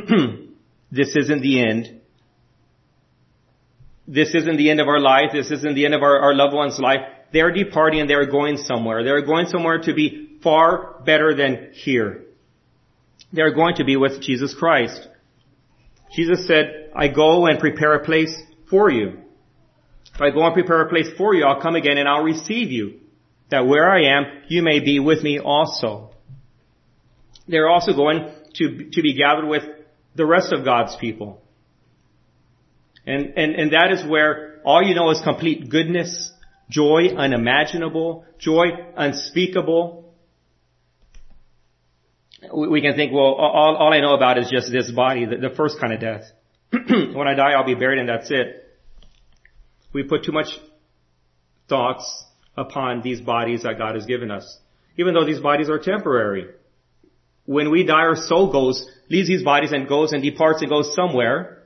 this 0.90 1.16
isn't 1.16 1.42
the 1.42 1.62
end. 1.62 2.00
This 4.06 4.34
isn't 4.34 4.56
the 4.56 4.70
end 4.70 4.80
of 4.80 4.88
our 4.88 5.00
life. 5.00 5.30
This 5.32 5.50
isn't 5.50 5.74
the 5.74 5.84
end 5.84 5.94
of 5.94 6.02
our, 6.02 6.20
our 6.20 6.34
loved 6.34 6.54
one's 6.54 6.78
life. 6.78 7.00
They're 7.32 7.52
departing 7.52 8.00
and 8.00 8.10
they're 8.10 8.26
going 8.26 8.58
somewhere. 8.58 9.04
They're 9.04 9.24
going 9.24 9.46
somewhere 9.46 9.80
to 9.82 9.94
be 9.94 10.21
far 10.42 11.00
better 11.04 11.34
than 11.34 11.70
here. 11.72 12.24
They're 13.32 13.54
going 13.54 13.76
to 13.76 13.84
be 13.84 13.96
with 13.96 14.20
Jesus 14.20 14.54
Christ. 14.54 15.08
Jesus 16.14 16.46
said, 16.46 16.90
I 16.94 17.08
go 17.08 17.46
and 17.46 17.58
prepare 17.58 17.94
a 17.94 18.04
place 18.04 18.34
for 18.68 18.90
you. 18.90 19.18
If 20.14 20.20
I 20.20 20.30
go 20.30 20.44
and 20.44 20.52
prepare 20.52 20.82
a 20.82 20.88
place 20.88 21.08
for 21.16 21.34
you, 21.34 21.44
I'll 21.44 21.62
come 21.62 21.74
again 21.74 21.96
and 21.96 22.08
I'll 22.08 22.22
receive 22.22 22.70
you, 22.70 23.00
that 23.50 23.66
where 23.66 23.88
I 23.88 24.18
am, 24.18 24.24
you 24.48 24.62
may 24.62 24.80
be 24.80 25.00
with 25.00 25.22
me 25.22 25.38
also. 25.38 26.10
They're 27.48 27.68
also 27.68 27.94
going 27.94 28.30
to, 28.54 28.90
to 28.90 29.02
be 29.02 29.14
gathered 29.14 29.48
with 29.48 29.62
the 30.14 30.26
rest 30.26 30.52
of 30.52 30.64
God's 30.64 30.94
people. 30.96 31.40
And, 33.06 33.32
and, 33.36 33.54
and 33.54 33.72
that 33.72 33.90
is 33.92 34.04
where 34.08 34.60
all 34.64 34.82
you 34.82 34.94
know 34.94 35.10
is 35.10 35.20
complete 35.22 35.68
goodness, 35.68 36.30
joy 36.68 37.08
unimaginable, 37.16 38.24
joy 38.38 38.66
unspeakable. 38.96 40.11
We 42.52 42.80
can 42.80 42.96
think, 42.96 43.12
well, 43.12 43.34
all, 43.34 43.76
all 43.76 43.92
I 43.92 44.00
know 44.00 44.14
about 44.14 44.38
is 44.38 44.50
just 44.50 44.72
this 44.72 44.90
body, 44.90 45.26
the, 45.26 45.36
the 45.36 45.54
first 45.54 45.78
kind 45.80 45.92
of 45.92 46.00
death. 46.00 46.22
when 46.70 47.28
I 47.28 47.34
die, 47.34 47.52
I'll 47.52 47.64
be 47.64 47.74
buried 47.74 48.00
and 48.00 48.08
that's 48.08 48.30
it. 48.30 48.62
We 49.92 50.02
put 50.02 50.24
too 50.24 50.32
much 50.32 50.48
thoughts 51.68 52.24
upon 52.56 53.02
these 53.02 53.20
bodies 53.20 53.62
that 53.62 53.78
God 53.78 53.94
has 53.94 54.06
given 54.06 54.30
us. 54.30 54.58
Even 54.98 55.14
though 55.14 55.24
these 55.24 55.40
bodies 55.40 55.70
are 55.70 55.78
temporary. 55.78 56.46
When 57.44 57.70
we 57.70 57.84
die, 57.84 57.94
our 57.94 58.16
soul 58.16 58.52
goes, 58.52 58.86
leaves 59.08 59.28
these 59.28 59.42
bodies 59.42 59.72
and 59.72 59.88
goes 59.88 60.12
and 60.12 60.22
departs 60.22 60.62
and 60.62 60.70
goes 60.70 60.94
somewhere, 60.94 61.64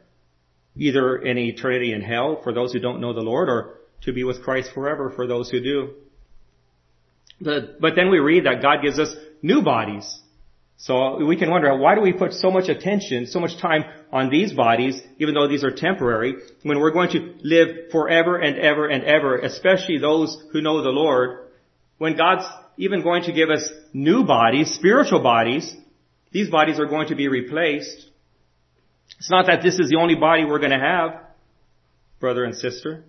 either 0.77 1.17
in 1.17 1.39
eternity 1.39 1.93
in 1.93 2.03
hell 2.03 2.41
for 2.43 2.53
those 2.53 2.73
who 2.73 2.81
don't 2.81 3.01
know 3.01 3.13
the 3.13 3.21
Lord 3.21 3.49
or 3.49 3.79
to 4.03 4.13
be 4.13 4.25
with 4.25 4.43
Christ 4.43 4.71
forever 4.75 5.11
for 5.11 5.27
those 5.27 5.51
who 5.51 5.61
do. 5.61 5.95
But, 7.41 7.81
but 7.81 7.95
then 7.95 8.11
we 8.11 8.19
read 8.19 8.47
that 8.47 8.63
God 8.63 8.79
gives 8.83 8.99
us 8.99 9.15
new 9.43 9.63
bodies. 9.63 10.21
So 10.79 11.25
we 11.25 11.37
can 11.37 11.51
wonder, 11.51 11.75
why 11.77 11.95
do 11.95 12.03
we 12.03 12.13
put 12.13 12.35
so 12.35 12.51
much 12.51 12.69
attention, 12.69 13.27
so 13.27 13.41
much 13.41 13.59
time 13.61 13.85
on 14.13 14.29
these 14.29 14.53
bodies, 14.53 15.01
even 15.19 15.35
though 15.35 15.49
these 15.49 15.65
are 15.65 15.71
temporary, 15.71 16.35
when 16.63 16.79
we're 16.79 16.91
going 16.91 17.11
to 17.11 17.35
live 17.43 17.91
forever 17.91 18.37
and 18.37 18.59
ever 18.59 18.87
and 18.87 19.03
ever, 19.05 19.39
especially 19.39 19.99
those 19.99 20.37
who 20.53 20.61
know 20.61 20.83
the 20.83 20.91
Lord, 20.91 21.49
when 21.97 22.17
God's 22.17 22.45
even 22.77 23.03
going 23.03 23.23
to 23.25 23.33
give 23.33 23.49
us 23.49 23.71
new 23.95 24.25
bodies, 24.25 24.73
spiritual 24.73 25.23
bodies, 25.23 25.75
these 26.31 26.51
bodies 26.51 26.79
are 26.79 26.87
going 26.87 27.09
to 27.09 27.15
be 27.15 27.29
replaced. 27.29 28.11
It's 29.19 29.31
not 29.31 29.47
that 29.47 29.63
this 29.63 29.79
is 29.79 29.89
the 29.89 29.97
only 29.99 30.15
body 30.15 30.45
we're 30.45 30.59
going 30.59 30.73
to 30.73 30.79
have, 30.79 31.23
brother 32.21 32.45
and 32.45 32.55
sister. 32.55 33.03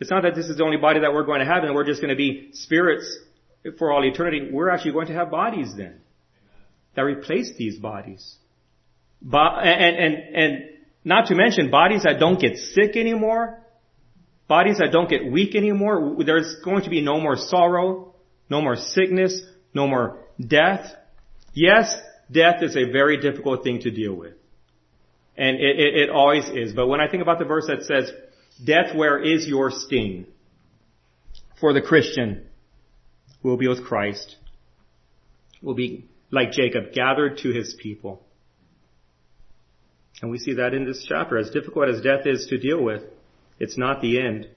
It's 0.00 0.10
not 0.10 0.24
that 0.24 0.34
this 0.34 0.46
is 0.46 0.56
the 0.56 0.64
only 0.64 0.78
body 0.78 0.98
that 1.00 1.12
we're 1.12 1.24
going 1.24 1.38
to 1.38 1.46
have 1.46 1.62
and 1.62 1.76
we're 1.76 1.84
just 1.84 2.00
going 2.00 2.10
to 2.10 2.16
be 2.16 2.50
spirits 2.54 3.18
for 3.78 3.92
all 3.92 4.04
eternity. 4.04 4.48
We're 4.50 4.68
actually 4.68 4.92
going 4.92 5.06
to 5.06 5.14
have 5.14 5.30
bodies 5.30 5.76
then 5.76 6.00
that 6.94 7.02
replace 7.02 7.52
these 7.56 7.78
bodies. 7.78 8.36
and, 9.22 9.96
and, 9.96 10.36
and 10.36 10.64
not 11.04 11.26
to 11.26 11.34
mention 11.34 11.70
bodies 11.70 12.02
that 12.04 12.18
don't 12.18 12.40
get 12.40 12.56
sick 12.56 12.96
anymore, 12.96 13.58
bodies 14.48 14.78
that 14.78 14.92
don't 14.92 15.08
get 15.08 15.30
weak 15.30 15.54
anymore. 15.54 16.16
There's 16.24 16.56
going 16.64 16.82
to 16.82 16.90
be 16.90 17.00
no 17.00 17.20
more 17.20 17.36
sorrow, 17.36 18.14
no 18.50 18.60
more 18.60 18.76
sickness, 18.76 19.42
no 19.74 19.86
more 19.86 20.18
death. 20.38 20.92
Yes, 21.54 21.94
death 22.30 22.62
is 22.62 22.76
a 22.76 22.90
very 22.90 23.20
difficult 23.20 23.64
thing 23.64 23.80
to 23.80 23.90
deal 23.90 24.14
with. 24.14 24.34
And 25.36 25.56
it, 25.56 25.80
it, 25.80 25.96
it 26.02 26.10
always 26.10 26.48
is. 26.48 26.74
But 26.74 26.88
when 26.88 27.00
I 27.00 27.08
think 27.08 27.22
about 27.22 27.38
the 27.38 27.46
verse 27.46 27.66
that 27.68 27.84
says, 27.84 28.12
death, 28.62 28.94
where 28.94 29.18
is 29.18 29.46
your 29.46 29.70
sting? 29.70 30.26
For 31.58 31.72
the 31.72 31.80
Christian, 31.80 32.46
will 33.42 33.56
be 33.56 33.68
with 33.68 33.84
Christ, 33.84 34.36
will 35.60 35.74
be 35.74 36.08
like 36.32 36.50
Jacob, 36.50 36.92
gathered 36.92 37.38
to 37.38 37.52
his 37.52 37.76
people. 37.80 38.22
And 40.20 40.30
we 40.30 40.38
see 40.38 40.54
that 40.54 40.72
in 40.72 40.86
this 40.86 41.04
chapter. 41.08 41.36
As 41.36 41.50
difficult 41.50 41.88
as 41.88 42.00
death 42.00 42.26
is 42.26 42.46
to 42.48 42.58
deal 42.58 42.82
with, 42.82 43.02
it's 43.58 43.76
not 43.76 44.00
the 44.00 44.18
end. 44.20 44.48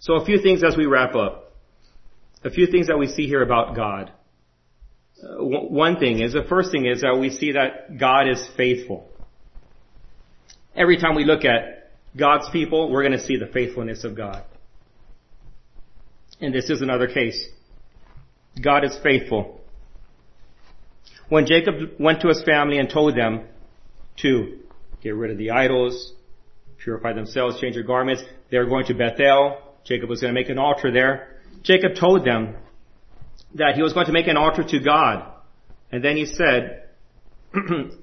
So 0.00 0.14
a 0.14 0.24
few 0.24 0.40
things 0.42 0.64
as 0.64 0.76
we 0.76 0.86
wrap 0.86 1.14
up. 1.14 1.52
A 2.42 2.50
few 2.50 2.66
things 2.66 2.86
that 2.86 2.98
we 2.98 3.06
see 3.06 3.26
here 3.26 3.42
about 3.42 3.76
God. 3.76 4.12
Uh, 5.22 5.44
one 5.44 5.98
thing 5.98 6.20
is, 6.20 6.32
the 6.32 6.44
first 6.48 6.72
thing 6.72 6.86
is 6.86 7.02
that 7.02 7.18
we 7.20 7.28
see 7.28 7.52
that 7.52 7.98
God 7.98 8.26
is 8.26 8.48
faithful. 8.56 9.06
Every 10.74 10.96
time 10.96 11.14
we 11.14 11.24
look 11.24 11.44
at 11.44 11.90
God's 12.16 12.48
people, 12.50 12.90
we're 12.90 13.02
going 13.02 13.18
to 13.18 13.24
see 13.24 13.36
the 13.36 13.46
faithfulness 13.52 14.04
of 14.04 14.16
God. 14.16 14.44
And 16.40 16.54
this 16.54 16.70
is 16.70 16.80
another 16.80 17.06
case. 17.06 17.44
God 18.62 18.84
is 18.84 18.98
faithful. 19.02 19.59
When 21.30 21.46
Jacob 21.46 21.92
went 21.98 22.20
to 22.22 22.28
his 22.28 22.42
family 22.42 22.78
and 22.78 22.90
told 22.90 23.16
them 23.16 23.44
to 24.18 24.58
get 25.00 25.14
rid 25.14 25.30
of 25.30 25.38
the 25.38 25.52
idols, 25.52 26.12
purify 26.82 27.12
themselves, 27.12 27.60
change 27.60 27.76
their 27.76 27.84
garments, 27.84 28.22
they 28.50 28.58
were 28.58 28.66
going 28.66 28.86
to 28.86 28.94
Bethel. 28.94 29.58
Jacob 29.84 30.10
was 30.10 30.20
going 30.20 30.34
to 30.34 30.38
make 30.38 30.50
an 30.50 30.58
altar 30.58 30.90
there. 30.90 31.36
Jacob 31.62 31.92
told 31.94 32.24
them 32.24 32.56
that 33.54 33.76
he 33.76 33.82
was 33.82 33.92
going 33.92 34.06
to 34.06 34.12
make 34.12 34.26
an 34.26 34.36
altar 34.36 34.64
to 34.64 34.80
God. 34.80 35.32
And 35.92 36.04
then 36.04 36.16
he 36.16 36.26
said 36.26 36.88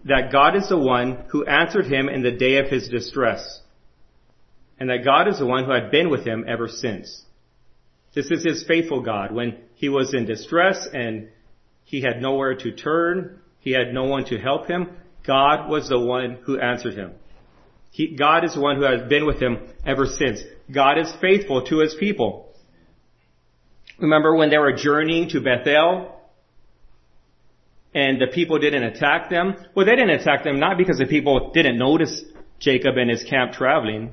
that 0.06 0.30
God 0.32 0.56
is 0.56 0.70
the 0.70 0.78
one 0.78 1.26
who 1.30 1.46
answered 1.46 1.86
him 1.86 2.08
in 2.08 2.24
the 2.24 2.32
day 2.32 2.58
of 2.60 2.68
his 2.68 2.88
distress. 2.88 3.62
And 4.80 4.90
that 4.90 5.04
God 5.04 5.28
is 5.28 5.38
the 5.38 5.46
one 5.46 5.66
who 5.66 5.72
had 5.72 5.92
been 5.92 6.10
with 6.10 6.26
him 6.26 6.46
ever 6.48 6.70
since. 6.70 7.24
This 8.16 8.32
is 8.32 8.46
his 8.46 8.64
faithful 8.64 9.02
God. 9.02 9.34
When 9.34 9.58
he 9.76 9.90
was 9.90 10.14
in 10.14 10.26
distress 10.26 10.88
and 10.94 11.28
he 11.88 12.02
had 12.02 12.22
nowhere 12.22 12.54
to 12.54 12.72
turn, 12.74 13.40
he 13.62 13.72
had 13.72 13.94
no 13.94 14.04
one 14.04 14.26
to 14.26 14.38
help 14.38 14.68
him, 14.68 14.90
God 15.26 15.70
was 15.70 15.88
the 15.88 15.98
one 15.98 16.38
who 16.44 16.60
answered 16.60 16.96
him. 16.96 17.14
He, 17.92 18.14
God 18.14 18.44
is 18.44 18.56
the 18.56 18.60
one 18.60 18.76
who 18.76 18.84
has 18.84 19.08
been 19.08 19.26
with 19.26 19.42
him 19.42 19.60
ever 19.86 20.06
since. 20.06 20.42
God 20.70 20.98
is 20.98 21.10
faithful 21.22 21.66
to 21.68 21.80
his 21.80 21.96
people. 21.96 22.54
Remember 24.00 24.36
when 24.36 24.50
they 24.50 24.58
were 24.58 24.74
journeying 24.74 25.30
to 25.30 25.40
Bethel 25.40 26.14
and 27.96 28.20
the 28.20 28.28
people 28.28 28.60
didn't 28.60 28.84
attack 28.84 29.30
them? 29.30 29.56
Well, 29.74 29.86
they 29.86 29.96
didn't 29.96 30.20
attack 30.20 30.44
them 30.44 30.60
not 30.60 30.78
because 30.78 30.98
the 30.98 31.06
people 31.06 31.52
didn't 31.54 31.78
notice 31.78 32.22
Jacob 32.60 32.98
and 32.98 33.10
his 33.10 33.24
camp 33.24 33.54
traveling. 33.54 34.12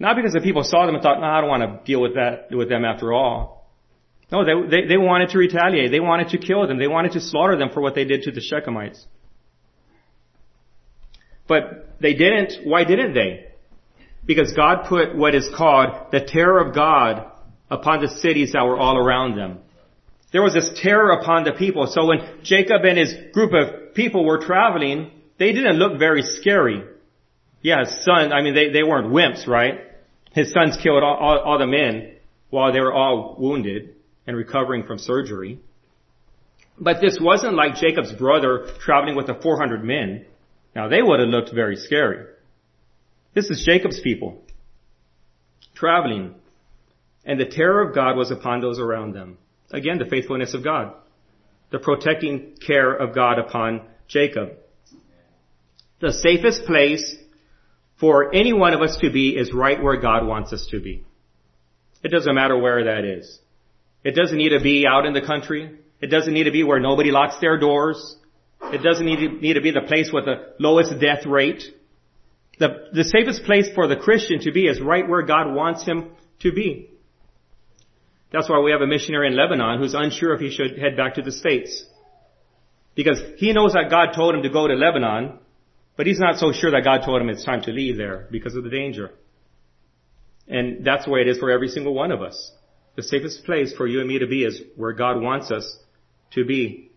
Not 0.00 0.16
because 0.16 0.32
the 0.32 0.40
people 0.40 0.64
saw 0.64 0.86
them 0.86 0.96
and 0.96 1.02
thought, 1.02 1.20
no, 1.20 1.26
I 1.26 1.40
don't 1.40 1.48
want 1.48 1.62
to 1.62 1.86
deal 1.86 2.02
with 2.02 2.14
that, 2.16 2.48
with 2.50 2.68
them 2.68 2.84
after 2.84 3.12
all. 3.12 3.61
No, 4.32 4.46
they, 4.46 4.68
they, 4.68 4.88
they 4.88 4.96
wanted 4.96 5.28
to 5.30 5.38
retaliate. 5.38 5.90
They 5.90 6.00
wanted 6.00 6.30
to 6.30 6.38
kill 6.38 6.66
them. 6.66 6.78
They 6.78 6.88
wanted 6.88 7.12
to 7.12 7.20
slaughter 7.20 7.56
them 7.58 7.68
for 7.68 7.82
what 7.82 7.94
they 7.94 8.06
did 8.06 8.22
to 8.22 8.32
the 8.32 8.40
Shechemites. 8.40 9.04
But 11.46 11.98
they 12.00 12.14
didn't. 12.14 12.66
Why 12.66 12.84
didn't 12.84 13.12
they? 13.12 13.48
Because 14.24 14.54
God 14.54 14.86
put 14.88 15.14
what 15.14 15.34
is 15.34 15.50
called 15.54 16.12
the 16.12 16.20
terror 16.20 16.66
of 16.66 16.74
God 16.74 17.30
upon 17.70 18.00
the 18.00 18.08
cities 18.08 18.52
that 18.52 18.64
were 18.64 18.78
all 18.78 18.96
around 18.96 19.36
them. 19.36 19.58
There 20.32 20.42
was 20.42 20.54
this 20.54 20.70
terror 20.80 21.10
upon 21.10 21.44
the 21.44 21.52
people. 21.52 21.86
So 21.86 22.06
when 22.06 22.40
Jacob 22.42 22.84
and 22.86 22.96
his 22.96 23.14
group 23.34 23.52
of 23.52 23.94
people 23.94 24.24
were 24.24 24.38
traveling, 24.38 25.10
they 25.38 25.52
didn't 25.52 25.76
look 25.76 25.98
very 25.98 26.22
scary. 26.22 26.82
Yeah, 27.60 27.80
his 27.80 28.02
son, 28.02 28.32
I 28.32 28.40
mean, 28.40 28.54
they, 28.54 28.70
they 28.70 28.82
weren't 28.82 29.08
wimps, 29.08 29.46
right? 29.46 29.80
His 30.32 30.52
sons 30.52 30.78
killed 30.82 31.02
all, 31.02 31.16
all, 31.16 31.38
all 31.38 31.58
the 31.58 31.66
men 31.66 32.14
while 32.48 32.72
they 32.72 32.80
were 32.80 32.94
all 32.94 33.36
wounded 33.38 33.96
and 34.26 34.36
recovering 34.36 34.84
from 34.84 34.98
surgery. 34.98 35.60
But 36.78 37.00
this 37.00 37.18
wasn't 37.20 37.54
like 37.54 37.76
Jacob's 37.76 38.12
brother 38.12 38.68
traveling 38.80 39.16
with 39.16 39.26
the 39.26 39.34
400 39.34 39.84
men. 39.84 40.26
Now 40.74 40.88
they 40.88 41.02
would 41.02 41.20
have 41.20 41.28
looked 41.28 41.52
very 41.54 41.76
scary. 41.76 42.26
This 43.34 43.50
is 43.50 43.62
Jacob's 43.64 44.00
people 44.00 44.42
traveling 45.74 46.34
and 47.24 47.38
the 47.38 47.46
terror 47.46 47.82
of 47.82 47.94
God 47.94 48.16
was 48.16 48.30
upon 48.30 48.60
those 48.60 48.78
around 48.78 49.14
them. 49.14 49.38
Again, 49.70 49.98
the 49.98 50.06
faithfulness 50.06 50.54
of 50.54 50.64
God. 50.64 50.92
The 51.70 51.78
protecting 51.78 52.56
care 52.64 52.92
of 52.92 53.14
God 53.14 53.38
upon 53.38 53.82
Jacob. 54.08 54.50
The 56.00 56.12
safest 56.12 56.64
place 56.64 57.16
for 57.98 58.34
any 58.34 58.52
one 58.52 58.74
of 58.74 58.82
us 58.82 58.96
to 59.00 59.10
be 59.10 59.30
is 59.30 59.52
right 59.52 59.80
where 59.80 60.00
God 60.00 60.26
wants 60.26 60.52
us 60.52 60.66
to 60.72 60.80
be. 60.80 61.04
It 62.02 62.08
doesn't 62.08 62.34
matter 62.34 62.58
where 62.58 62.84
that 62.84 63.04
is. 63.04 63.38
It 64.04 64.12
doesn't 64.12 64.36
need 64.36 64.50
to 64.50 64.60
be 64.60 64.86
out 64.86 65.06
in 65.06 65.12
the 65.12 65.22
country. 65.22 65.78
It 66.00 66.08
doesn't 66.08 66.32
need 66.32 66.44
to 66.44 66.50
be 66.50 66.64
where 66.64 66.80
nobody 66.80 67.10
locks 67.10 67.36
their 67.40 67.58
doors. 67.58 68.16
It 68.60 68.82
doesn't 68.82 69.04
need 69.04 69.16
to, 69.16 69.28
need 69.40 69.54
to 69.54 69.60
be 69.60 69.70
the 69.70 69.82
place 69.82 70.10
with 70.12 70.24
the 70.24 70.54
lowest 70.58 70.98
death 71.00 71.26
rate. 71.26 71.62
The, 72.58 72.88
the 72.92 73.04
safest 73.04 73.44
place 73.44 73.68
for 73.74 73.86
the 73.86 73.96
Christian 73.96 74.40
to 74.40 74.52
be 74.52 74.66
is 74.66 74.80
right 74.80 75.08
where 75.08 75.22
God 75.22 75.54
wants 75.54 75.84
him 75.84 76.10
to 76.40 76.52
be. 76.52 76.90
That's 78.32 78.48
why 78.48 78.60
we 78.60 78.72
have 78.72 78.80
a 78.80 78.86
missionary 78.86 79.28
in 79.28 79.36
Lebanon 79.36 79.78
who's 79.78 79.94
unsure 79.94 80.34
if 80.34 80.40
he 80.40 80.50
should 80.50 80.78
head 80.78 80.96
back 80.96 81.14
to 81.14 81.22
the 81.22 81.32
States. 81.32 81.84
Because 82.94 83.20
he 83.36 83.52
knows 83.52 83.72
that 83.74 83.90
God 83.90 84.12
told 84.14 84.34
him 84.34 84.42
to 84.42 84.50
go 84.50 84.66
to 84.66 84.74
Lebanon, 84.74 85.38
but 85.96 86.06
he's 86.06 86.18
not 86.18 86.38
so 86.38 86.52
sure 86.52 86.70
that 86.70 86.84
God 86.84 87.02
told 87.04 87.20
him 87.20 87.28
it's 87.28 87.44
time 87.44 87.62
to 87.62 87.70
leave 87.70 87.96
there 87.96 88.28
because 88.30 88.54
of 88.54 88.64
the 88.64 88.70
danger. 88.70 89.10
And 90.48 90.84
that's 90.84 91.04
the 91.04 91.10
way 91.10 91.20
it 91.20 91.28
is 91.28 91.38
for 91.38 91.50
every 91.50 91.68
single 91.68 91.94
one 91.94 92.10
of 92.10 92.22
us. 92.22 92.52
The 92.96 93.02
safest 93.02 93.44
place 93.44 93.72
for 93.74 93.86
you 93.86 94.00
and 94.00 94.08
me 94.08 94.18
to 94.18 94.26
be 94.26 94.44
is 94.44 94.60
where 94.76 94.92
God 94.92 95.20
wants 95.20 95.50
us 95.50 95.78
to 96.32 96.44
be. 96.44 96.90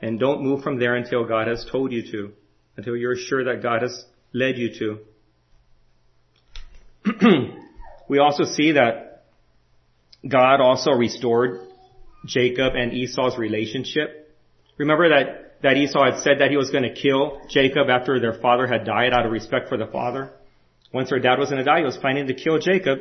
And 0.00 0.18
don't 0.18 0.42
move 0.42 0.62
from 0.62 0.78
there 0.78 0.94
until 0.94 1.24
God 1.26 1.46
has 1.48 1.64
told 1.70 1.92
you 1.92 2.02
to, 2.10 2.32
until 2.76 2.96
you're 2.96 3.16
sure 3.16 3.44
that 3.44 3.62
God 3.62 3.82
has 3.82 4.04
led 4.32 4.56
you 4.58 4.98
to. 7.04 7.54
we 8.08 8.18
also 8.18 8.44
see 8.44 8.72
that 8.72 9.24
God 10.28 10.60
also 10.60 10.92
restored 10.92 11.60
Jacob 12.26 12.74
and 12.74 12.92
Esau's 12.92 13.38
relationship. 13.38 14.36
Remember 14.78 15.08
that 15.10 15.42
that 15.62 15.76
Esau 15.76 16.04
had 16.04 16.22
said 16.22 16.40
that 16.40 16.50
he 16.50 16.56
was 16.56 16.70
going 16.70 16.82
to 16.82 16.92
kill 16.92 17.40
Jacob 17.48 17.88
after 17.88 18.18
their 18.18 18.34
father 18.34 18.66
had 18.66 18.84
died 18.84 19.12
out 19.12 19.24
of 19.24 19.32
respect 19.32 19.68
for 19.68 19.78
the 19.78 19.86
father. 19.86 20.32
Once 20.92 21.10
their 21.10 21.20
dad 21.20 21.38
was 21.38 21.50
going 21.50 21.58
to 21.58 21.64
die, 21.64 21.78
he 21.78 21.84
was 21.84 21.96
planning 21.96 22.26
to 22.26 22.34
kill 22.34 22.58
Jacob. 22.58 22.98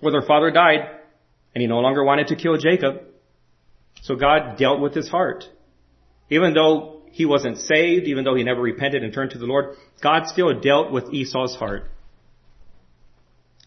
Well, 0.00 0.12
their 0.12 0.22
father 0.22 0.50
died, 0.50 0.99
and 1.54 1.62
he 1.62 1.66
no 1.66 1.78
longer 1.78 2.04
wanted 2.04 2.28
to 2.28 2.36
kill 2.36 2.56
Jacob. 2.56 3.02
So 4.02 4.16
God 4.16 4.56
dealt 4.56 4.80
with 4.80 4.94
his 4.94 5.08
heart. 5.08 5.44
Even 6.30 6.54
though 6.54 7.02
he 7.10 7.26
wasn't 7.26 7.58
saved, 7.58 8.06
even 8.06 8.24
though 8.24 8.34
he 8.34 8.44
never 8.44 8.60
repented 8.60 9.02
and 9.02 9.12
turned 9.12 9.32
to 9.32 9.38
the 9.38 9.46
Lord, 9.46 9.76
God 10.00 10.26
still 10.26 10.60
dealt 10.60 10.92
with 10.92 11.12
Esau's 11.12 11.56
heart. 11.56 11.90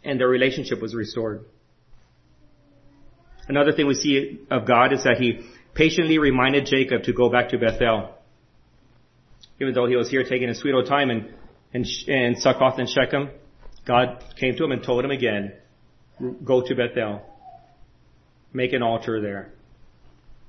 And 0.04 0.20
their 0.20 0.28
relationship 0.28 0.82
was 0.82 0.96
restored. 0.96 1.46
Another 3.48 3.74
thing 3.74 3.88
we 3.88 3.96
see 3.96 4.40
of 4.50 4.66
God 4.66 4.94
is 4.94 5.04
that 5.04 5.18
he 5.18 5.46
patiently 5.74 6.18
reminded 6.18 6.66
Jacob 6.66 7.04
to 7.04 7.14
go 7.14 7.30
back 7.30 7.50
to 7.50 7.58
Bethel. 7.58 8.16
Even 9.60 9.74
though 9.74 9.88
he 9.88 9.96
was 9.96 10.10
here 10.10 10.24
taking 10.24 10.50
a 10.50 10.56
sweet 10.56 10.74
old 10.74 10.88
time 10.88 11.10
and, 11.10 11.34
and, 11.74 11.86
and 12.08 12.40
Succoth 12.40 12.80
and 12.80 12.90
Shechem, 12.90 13.30
God 13.86 14.24
came 14.40 14.56
to 14.56 14.64
him 14.64 14.72
and 14.72 14.84
told 14.84 15.04
him 15.04 15.12
again, 15.12 15.54
go 16.44 16.62
to 16.66 16.76
Bethel. 16.76 17.22
Make 18.54 18.74
an 18.74 18.84
altar 18.84 19.22
there. 19.22 19.52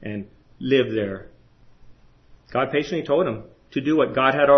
And 0.02 0.26
live 0.60 0.92
there. 0.92 1.26
God 2.52 2.70
patiently 2.70 3.04
told 3.04 3.26
him 3.26 3.44
to 3.72 3.80
do 3.80 3.96
what 3.96 4.14
God 4.14 4.34
had 4.34 4.48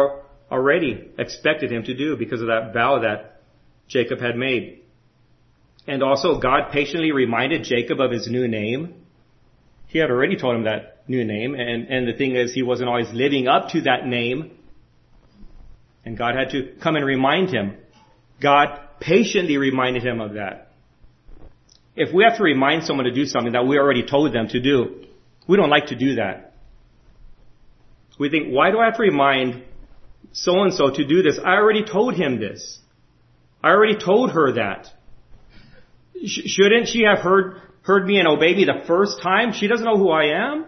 already 0.50 1.10
expected 1.16 1.72
him 1.72 1.84
to 1.84 1.94
do 1.94 2.16
because 2.16 2.40
of 2.40 2.48
that 2.48 2.72
vow 2.74 3.00
that 3.00 3.40
Jacob 3.88 4.20
had 4.20 4.36
made. 4.36 4.82
And 5.86 6.02
also 6.02 6.40
God 6.40 6.72
patiently 6.72 7.12
reminded 7.12 7.64
Jacob 7.64 8.00
of 8.00 8.10
his 8.10 8.28
new 8.28 8.48
name 8.48 9.06
he 9.86 9.98
had 9.98 10.10
already 10.10 10.36
told 10.36 10.56
him 10.56 10.64
that 10.64 11.04
new 11.08 11.24
name, 11.24 11.54
and, 11.54 11.88
and 11.88 12.08
the 12.08 12.12
thing 12.12 12.34
is, 12.34 12.52
he 12.52 12.62
wasn't 12.62 12.88
always 12.88 13.10
living 13.12 13.46
up 13.46 13.70
to 13.70 13.82
that 13.82 14.06
name. 14.06 14.52
And 16.04 16.18
God 16.18 16.34
had 16.34 16.50
to 16.50 16.74
come 16.82 16.96
and 16.96 17.04
remind 17.04 17.50
him. 17.50 17.76
God 18.40 18.78
patiently 19.00 19.56
reminded 19.56 20.04
him 20.04 20.20
of 20.20 20.34
that. 20.34 20.65
If 21.96 22.12
we 22.14 22.24
have 22.24 22.36
to 22.36 22.42
remind 22.42 22.84
someone 22.84 23.06
to 23.06 23.12
do 23.12 23.24
something 23.24 23.52
that 23.52 23.66
we 23.66 23.78
already 23.78 24.06
told 24.06 24.32
them 24.34 24.48
to 24.48 24.60
do, 24.60 25.06
we 25.48 25.56
don't 25.56 25.70
like 25.70 25.86
to 25.86 25.96
do 25.96 26.16
that. 26.16 26.54
We 28.18 28.28
think, 28.30 28.52
why 28.52 28.70
do 28.70 28.78
I 28.78 28.86
have 28.86 28.96
to 28.96 29.02
remind 29.02 29.64
so 30.32 30.62
and 30.62 30.72
so 30.72 30.90
to 30.90 31.06
do 31.06 31.22
this? 31.22 31.38
I 31.42 31.54
already 31.54 31.84
told 31.84 32.14
him 32.14 32.38
this. 32.38 32.78
I 33.62 33.70
already 33.70 33.98
told 33.98 34.32
her 34.32 34.52
that. 34.52 34.88
Sh- 36.24 36.46
shouldn't 36.46 36.88
she 36.88 37.02
have 37.02 37.18
heard, 37.18 37.60
heard 37.82 38.06
me 38.06 38.18
and 38.18 38.28
obeyed 38.28 38.56
me 38.56 38.64
the 38.64 38.86
first 38.86 39.22
time? 39.22 39.52
She 39.52 39.66
doesn't 39.66 39.84
know 39.84 39.96
who 39.96 40.10
I 40.10 40.52
am. 40.52 40.66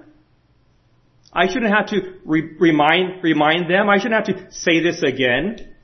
I 1.32 1.46
shouldn't 1.46 1.72
have 1.72 1.88
to 1.88 2.18
re- 2.24 2.56
remind, 2.58 3.22
remind 3.22 3.70
them. 3.70 3.88
I 3.88 3.98
shouldn't 3.98 4.26
have 4.26 4.36
to 4.36 4.52
say 4.52 4.82
this 4.82 5.02
again. 5.02 5.74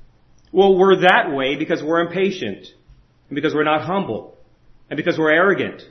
Well, 0.53 0.79
we're 0.79 1.01
that 1.03 1.33
way 1.33 1.57
because 1.57 1.83
we're 1.83 2.01
impatient. 2.01 2.67
And 3.29 3.37
because 3.37 3.55
we're 3.55 3.65
not 3.65 3.83
humble. 3.83 4.34
And 4.91 4.97
because 4.97 5.18
we're 5.18 5.32
arrogant. 5.32 5.82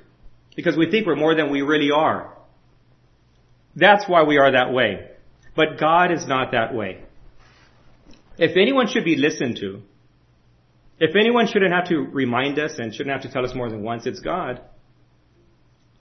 Because 0.55 0.77
we 0.77 0.89
think 0.89 1.07
we're 1.07 1.15
more 1.15 1.35
than 1.35 1.51
we 1.51 1.61
really 1.61 1.91
are. 1.91 2.33
That's 3.75 4.07
why 4.07 4.23
we 4.23 4.37
are 4.37 4.51
that 4.51 4.71
way. 4.71 5.09
But 5.55 5.79
God 5.79 6.11
is 6.11 6.27
not 6.27 6.51
that 6.51 6.73
way. 6.73 7.03
If 8.37 8.57
anyone 8.57 8.87
should 8.87 9.05
be 9.05 9.15
listened 9.15 9.57
to, 9.57 9.81
if 10.99 11.15
anyone 11.15 11.47
shouldn't 11.47 11.73
have 11.73 11.89
to 11.89 11.97
remind 11.97 12.59
us 12.59 12.77
and 12.77 12.93
shouldn't 12.93 13.13
have 13.13 13.23
to 13.23 13.31
tell 13.31 13.45
us 13.45 13.55
more 13.55 13.69
than 13.69 13.83
once, 13.83 14.05
it's 14.05 14.19
God. 14.19 14.61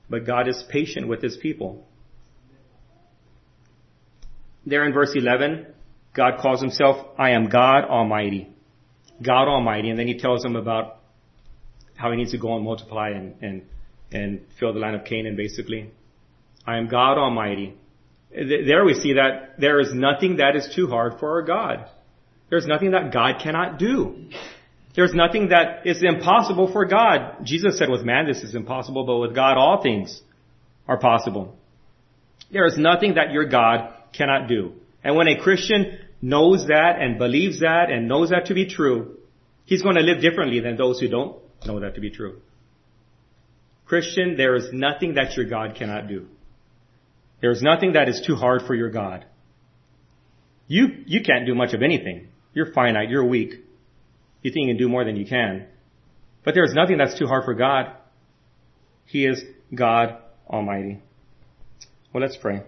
But 0.08 0.26
God 0.26 0.48
is 0.48 0.62
patient 0.68 1.08
with 1.08 1.22
His 1.22 1.36
people. 1.36 1.86
There 4.64 4.86
in 4.86 4.92
verse 4.92 5.12
11, 5.14 5.66
God 6.14 6.38
calls 6.40 6.60
Himself, 6.60 7.06
I 7.18 7.30
am 7.30 7.48
God 7.48 7.84
Almighty. 7.84 8.50
God 9.22 9.48
Almighty. 9.48 9.90
And 9.90 9.98
then 9.98 10.06
He 10.06 10.18
tells 10.18 10.42
them 10.42 10.56
about 10.56 11.01
how 11.96 12.10
He 12.10 12.16
needs 12.16 12.32
to 12.32 12.38
go 12.38 12.56
and 12.56 12.64
multiply 12.64 13.10
and, 13.10 13.34
and, 13.42 13.62
and 14.10 14.40
fill 14.58 14.72
the 14.72 14.80
land 14.80 14.96
of 14.96 15.04
Canaan 15.04 15.36
basically. 15.36 15.90
I 16.66 16.78
am 16.78 16.88
God 16.88 17.18
Almighty. 17.18 17.74
There 18.30 18.84
we 18.84 18.94
see 18.94 19.14
that 19.14 19.58
there 19.58 19.80
is 19.80 19.92
nothing 19.92 20.36
that 20.36 20.56
is 20.56 20.72
too 20.74 20.86
hard 20.86 21.18
for 21.20 21.32
our 21.32 21.42
God. 21.42 21.88
There's 22.48 22.66
nothing 22.66 22.92
that 22.92 23.12
God 23.12 23.40
cannot 23.42 23.78
do. 23.78 24.28
There's 24.94 25.14
nothing 25.14 25.48
that 25.48 25.86
is 25.86 26.02
impossible 26.02 26.70
for 26.70 26.84
God. 26.84 27.44
Jesus 27.44 27.78
said 27.78 27.88
with 27.88 28.02
man 28.02 28.26
this 28.26 28.42
is 28.42 28.54
impossible, 28.54 29.04
but 29.06 29.18
with 29.18 29.34
God 29.34 29.56
all 29.56 29.82
things 29.82 30.20
are 30.86 30.98
possible. 30.98 31.56
There 32.50 32.66
is 32.66 32.76
nothing 32.76 33.14
that 33.14 33.32
your 33.32 33.46
God 33.46 33.92
cannot 34.12 34.48
do. 34.48 34.74
And 35.02 35.16
when 35.16 35.28
a 35.28 35.40
Christian 35.40 35.98
knows 36.20 36.66
that 36.66 36.96
and 37.00 37.18
believes 37.18 37.60
that 37.60 37.90
and 37.90 38.06
knows 38.06 38.30
that 38.30 38.46
to 38.46 38.54
be 38.54 38.68
true, 38.68 39.16
he's 39.64 39.82
going 39.82 39.96
to 39.96 40.02
live 40.02 40.20
differently 40.20 40.60
than 40.60 40.76
those 40.76 41.00
who 41.00 41.08
don't 41.08 41.41
know 41.66 41.80
that 41.80 41.94
to 41.94 42.00
be 42.00 42.10
true. 42.10 42.40
Christian, 43.86 44.36
there 44.36 44.56
is 44.56 44.68
nothing 44.72 45.14
that 45.14 45.36
your 45.36 45.46
God 45.46 45.74
cannot 45.76 46.08
do. 46.08 46.26
There 47.40 47.50
is 47.50 47.62
nothing 47.62 47.94
that 47.94 48.08
is 48.08 48.22
too 48.26 48.36
hard 48.36 48.62
for 48.66 48.74
your 48.74 48.90
God. 48.90 49.26
You, 50.68 50.86
you 51.06 51.22
can't 51.22 51.44
do 51.44 51.54
much 51.54 51.74
of 51.74 51.82
anything. 51.82 52.28
You're 52.54 52.72
finite. 52.72 53.10
You're 53.10 53.24
weak. 53.24 53.52
You 54.42 54.50
think 54.50 54.66
you 54.66 54.74
can 54.74 54.78
do 54.78 54.88
more 54.88 55.04
than 55.04 55.16
you 55.16 55.26
can. 55.26 55.66
But 56.44 56.54
there 56.54 56.64
is 56.64 56.72
nothing 56.74 56.98
that's 56.98 57.18
too 57.18 57.26
hard 57.26 57.44
for 57.44 57.54
God. 57.54 57.92
He 59.06 59.26
is 59.26 59.42
God 59.74 60.16
Almighty. 60.48 61.00
Well, 62.12 62.22
let's 62.22 62.36
pray. 62.36 62.62